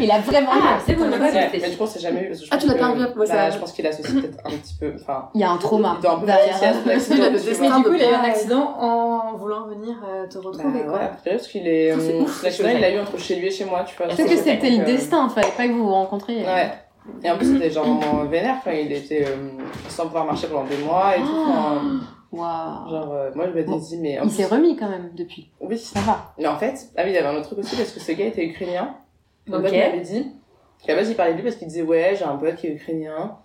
Il 0.01 0.09
a 0.11 0.19
vraiment. 0.19 0.49
Ah, 0.53 0.77
c'est 0.85 0.93
bon, 0.93 1.05
a 1.05 1.17
mais 1.17 1.69
du 1.69 1.75
coup, 1.77 1.83
on 1.83 1.87
s'est 1.87 1.99
jamais 1.99 2.21
vu. 2.21 2.29
Que 2.29 2.35
je 2.35 2.45
Ah, 2.51 2.55
pense 2.55 2.61
tu 2.61 2.67
l'as 2.67 2.73
que- 2.75 2.79
pas 2.79 2.91
ouais, 2.91 3.07
bah, 3.17 3.25
ça- 3.25 3.49
Je 3.49 3.57
pense 3.57 3.71
qu'il 3.73 3.85
associe 3.87 4.21
peut-être 4.21 4.37
un 4.45 4.49
petit 4.51 4.75
peu. 4.79 4.93
Enfin, 4.95 5.29
Il 5.33 5.41
y 5.41 5.43
a 5.43 5.49
un 5.49 5.57
trauma 5.57 5.95
il 5.97 6.01
doit 6.03 6.13
un 6.13 6.19
peu 6.19 6.29
accident. 6.29 6.67
A. 6.67 6.73
Mais 6.89 6.97
du 7.69 7.83
coup, 7.83 7.93
il 7.95 8.03
a 8.03 8.11
eu 8.11 8.13
un 8.13 8.23
accident 8.23 8.75
en 8.79 9.33
voulant 9.35 9.65
venir 9.67 9.95
euh, 10.07 10.27
te 10.27 10.35
Bah, 10.37 10.41
retrouver, 10.45 10.81
quoi. 10.83 10.93
ouais, 10.93 11.09
parce 11.25 11.47
qu'il 11.47 11.67
est. 11.67 11.91
C'est 11.99 12.13
euh, 12.13 12.19
L'accident, 12.43 12.69
c'est 12.69 12.75
il 12.75 12.81
l'a 12.81 12.91
eu 12.91 12.99
entre 12.99 13.17
chez 13.17 13.35
lui 13.37 13.47
et 13.47 13.51
chez 13.51 13.65
moi, 13.65 13.83
tu 13.85 13.95
vois. 13.97 14.05
Peut-être 14.07 14.29
que 14.29 14.37
c'était 14.37 14.69
le 14.69 14.85
destin, 14.85 15.27
fallait 15.27 15.47
pas 15.57 15.67
que 15.67 15.73
vous 15.73 15.83
vous 15.85 15.91
rencontriez. 15.93 16.45
Ouais. 16.45 16.71
Et 17.23 17.29
en 17.31 17.37
plus, 17.37 17.53
c'était 17.53 17.69
genre 17.71 18.25
vénère. 18.25 18.55
Enfin, 18.59 18.71
il 18.73 18.91
était 18.91 19.25
euh, 19.27 19.49
sans 19.89 20.03
pouvoir 20.05 20.25
marcher 20.25 20.47
pendant 20.47 20.65
des 20.67 20.77
mois 20.77 21.17
et 21.17 21.21
tout. 21.21 21.27
Enfin, 21.27 21.99
Waouh. 22.31 22.89
genre, 22.89 23.13
euh, 23.13 23.31
moi, 23.35 23.45
je 23.47 23.53
m'étais 23.53 23.69
Bon, 23.71 23.77
dit, 23.77 23.97
mais. 23.97 24.19
en 24.19 24.23
Il 24.23 24.27
plus- 24.29 24.37
s'est 24.37 24.45
remis 24.45 24.75
quand 24.75 24.89
même 24.89 25.11
depuis. 25.15 25.49
Oui. 25.59 25.77
Ça 25.77 25.99
va. 26.01 26.33
Mais 26.37 26.47
en 26.47 26.57
fait, 26.57 26.89
ah 26.95 27.01
oui, 27.03 27.09
il 27.11 27.13
y 27.13 27.17
avait 27.17 27.27
un 27.27 27.35
autre 27.35 27.47
truc 27.47 27.59
aussi 27.59 27.75
parce 27.75 27.91
que 27.91 27.99
ce 27.99 28.11
gars 28.11 28.25
était 28.25 28.45
ukrainien. 28.45 28.95
Mon 29.47 29.57
Ok. 29.57 29.63
pote 29.63 29.71
m'avait 29.73 30.01
dit 30.01 30.31
qu'à 30.85 30.93
la 30.93 30.99
base 31.01 31.09
il 31.09 31.15
parlait 31.15 31.31
de 31.31 31.37
lui 31.37 31.43
parce 31.43 31.55
qu'il 31.55 31.67
disait 31.67 31.81
ouais 31.81 32.13
j'ai 32.17 32.23
un 32.23 32.37
pote 32.37 32.55
qui 32.55 32.67
est 32.67 32.71
ukrainien, 32.73 33.35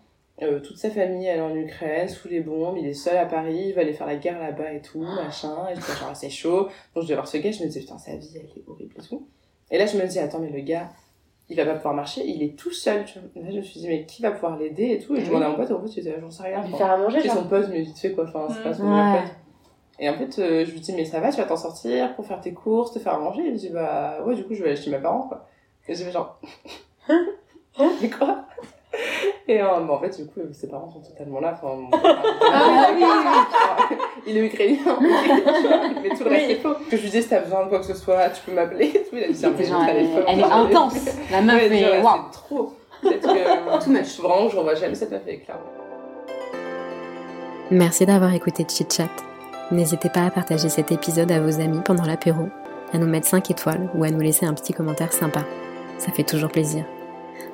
euh, 0.42 0.60
toute 0.60 0.76
sa 0.76 0.90
famille 0.90 1.26
elle 1.26 1.38
est 1.38 1.42
en 1.42 1.54
Ukraine 1.56 2.08
sous 2.08 2.28
les 2.28 2.40
bombes, 2.40 2.76
il 2.76 2.86
est 2.86 2.92
seul 2.92 3.16
à 3.16 3.24
Paris, 3.24 3.68
il 3.68 3.72
va 3.74 3.80
aller 3.80 3.92
faire 3.94 4.06
la 4.06 4.16
guerre 4.16 4.38
là-bas 4.38 4.70
et 4.72 4.82
tout 4.82 5.00
machin. 5.00 5.54
Et 5.72 5.74
genre 5.76 6.10
c'est 6.14 6.28
chaud. 6.30 6.64
Donc 6.94 6.98
je 6.98 7.00
devais 7.02 7.14
voir 7.14 7.26
ce 7.26 7.38
gars, 7.38 7.50
je 7.52 7.60
me 7.62 7.66
disais 7.68 7.80
putain 7.80 7.96
sa 7.98 8.14
vie 8.16 8.30
elle 8.36 8.42
est 8.42 8.64
horrible 8.68 8.94
et 8.98 9.02
tout. 9.02 9.26
Et 9.70 9.78
là 9.78 9.86
je 9.86 9.96
me 9.96 10.06
dis 10.06 10.18
attends 10.18 10.40
mais 10.40 10.50
le 10.50 10.60
gars 10.60 10.90
il 11.48 11.56
va 11.56 11.64
pas 11.66 11.74
pouvoir 11.74 11.94
marcher, 11.94 12.24
il 12.26 12.42
est 12.42 12.56
tout 12.58 12.72
seul. 12.72 13.04
Tu 13.04 13.18
vois. 13.18 13.42
Là 13.42 13.50
je 13.50 13.56
me 13.58 13.62
suis 13.62 13.80
dit 13.80 13.88
mais 13.88 14.06
qui 14.06 14.22
va 14.22 14.30
pouvoir 14.30 14.56
l'aider 14.56 14.90
et 14.92 14.98
tout? 14.98 15.14
Et 15.14 15.20
je 15.20 15.24
Oui. 15.24 15.28
demandais 15.28 15.46
à 15.46 15.48
mon 15.50 15.56
pote 15.56 15.70
en 15.70 15.86
fait 15.86 16.20
j'en 16.20 16.30
sais 16.30 16.42
rien. 16.42 16.62
Lui 16.64 16.72
faire 16.74 16.90
à 16.90 16.96
manger, 16.96 17.20
c'est 17.20 17.28
son 17.28 17.46
pote 17.48 17.68
mais 17.70 17.82
vite 17.82 17.98
fait 17.98 18.12
quoi. 18.12 18.24
Enfin 18.24 18.48
c'est 18.48 18.62
pas 18.62 18.72
son 18.72 18.84
Ouais. 18.84 18.90
meilleur 18.90 19.10
pote. 19.12 19.32
Et 20.00 20.08
en 20.10 20.14
fait, 20.14 20.38
euh, 20.40 20.64
je 20.64 20.72
lui 20.72 20.80
dis, 20.80 20.92
mais 20.92 21.04
ça 21.04 21.20
va, 21.20 21.30
tu 21.30 21.36
vas 21.36 21.44
t'en 21.44 21.56
sortir 21.56 22.16
pour 22.16 22.26
faire 22.26 22.40
tes 22.40 22.52
courses, 22.52 22.92
te 22.92 22.98
faire 22.98 23.14
à 23.14 23.18
manger? 23.20 23.42
Il 23.46 23.52
me 23.52 23.56
dit, 23.56 23.68
bah 23.68 24.24
ouais, 24.24 24.34
du 24.34 24.42
coup, 24.44 24.52
je 24.52 24.62
vais 24.64 24.70
aller 24.70 24.80
chez 24.80 24.90
mes 24.90 24.98
parents, 24.98 25.28
quoi. 25.28 25.46
Et 25.86 25.94
j'ai 25.94 26.04
fait 26.04 26.10
genre, 26.10 26.40
mais 28.02 28.10
quoi? 28.10 28.46
Et 29.48 29.60
euh, 29.60 29.66
bah, 29.80 29.92
en 29.94 29.98
fait, 29.98 30.16
du 30.16 30.26
coup, 30.26 30.40
euh, 30.40 30.52
ses 30.52 30.68
parents 30.68 30.88
sont 30.90 31.00
totalement 31.00 31.40
là. 31.40 31.52
Enfin, 31.54 31.74
mon- 31.76 31.90
Ah 32.52 32.88
oui, 32.94 33.02
oui, 33.04 33.96
il 34.26 34.38
est 34.38 34.46
ukrainien, 34.46 34.98
mais 36.02 36.08
tout 36.16 36.24
le 36.24 36.30
reste 36.30 36.50
est 36.50 36.54
faux. 36.56 36.74
Que 36.90 36.96
je 36.96 37.02
lui 37.02 37.10
disais, 37.10 37.22
si 37.22 37.28
t'as 37.28 37.40
besoin 37.40 37.64
de 37.64 37.68
quoi 37.68 37.80
que 37.80 37.84
ce 37.86 37.94
soit, 37.94 38.30
tu 38.30 38.40
peux 38.46 38.52
m'appeler. 38.52 38.90
tout. 38.92 39.16
Il 39.16 39.24
a 39.24 39.28
dit, 39.28 39.34
C'était 39.34 39.50
mais 39.58 39.64
genre, 39.66 39.82
elle, 39.86 39.96
téléphone, 39.96 40.24
elle 40.28 40.40
est 40.40 40.44
intense. 40.44 40.94
La 41.30 41.42
meuf 41.42 41.56
Ouais, 41.56 41.76
est. 41.76 41.94
genre, 41.94 42.04
Waouh. 42.04 42.20
C'est 42.32 42.38
trop. 42.38 42.72
Peut-être 43.02 43.28
que. 43.84 43.90
Much. 43.90 44.18
Vraiment, 44.20 44.48
je 44.48 44.56
revois 44.56 44.74
jamais 44.76 44.94
cette 44.94 45.10
meuf 45.10 45.22
avec 45.26 45.44
clairement. 45.44 45.62
Merci 47.70 48.06
d'avoir 48.06 48.32
écouté 48.34 48.64
Chit 48.68 48.86
Chat. 48.90 49.08
N'hésitez 49.70 50.08
pas 50.08 50.24
à 50.26 50.30
partager 50.30 50.68
cet 50.68 50.92
épisode 50.92 51.30
à 51.32 51.40
vos 51.40 51.60
amis 51.60 51.80
pendant 51.84 52.04
l'apéro, 52.04 52.48
à 52.92 52.98
nous 52.98 53.06
mettre 53.06 53.26
5 53.26 53.50
étoiles 53.50 53.88
ou 53.94 54.04
à 54.04 54.10
nous 54.10 54.20
laisser 54.20 54.46
un 54.46 54.54
petit 54.54 54.72
commentaire 54.72 55.12
sympa. 55.12 55.40
Ça 55.98 56.12
fait 56.12 56.22
toujours 56.22 56.50
plaisir. 56.50 56.84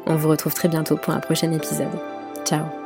On 0.06 0.16
vous 0.16 0.28
retrouve 0.28 0.54
très 0.54 0.68
bientôt 0.68 0.96
pour 0.96 1.12
un 1.12 1.20
prochain 1.20 1.52
épisode. 1.52 1.88
Ciao 2.44 2.79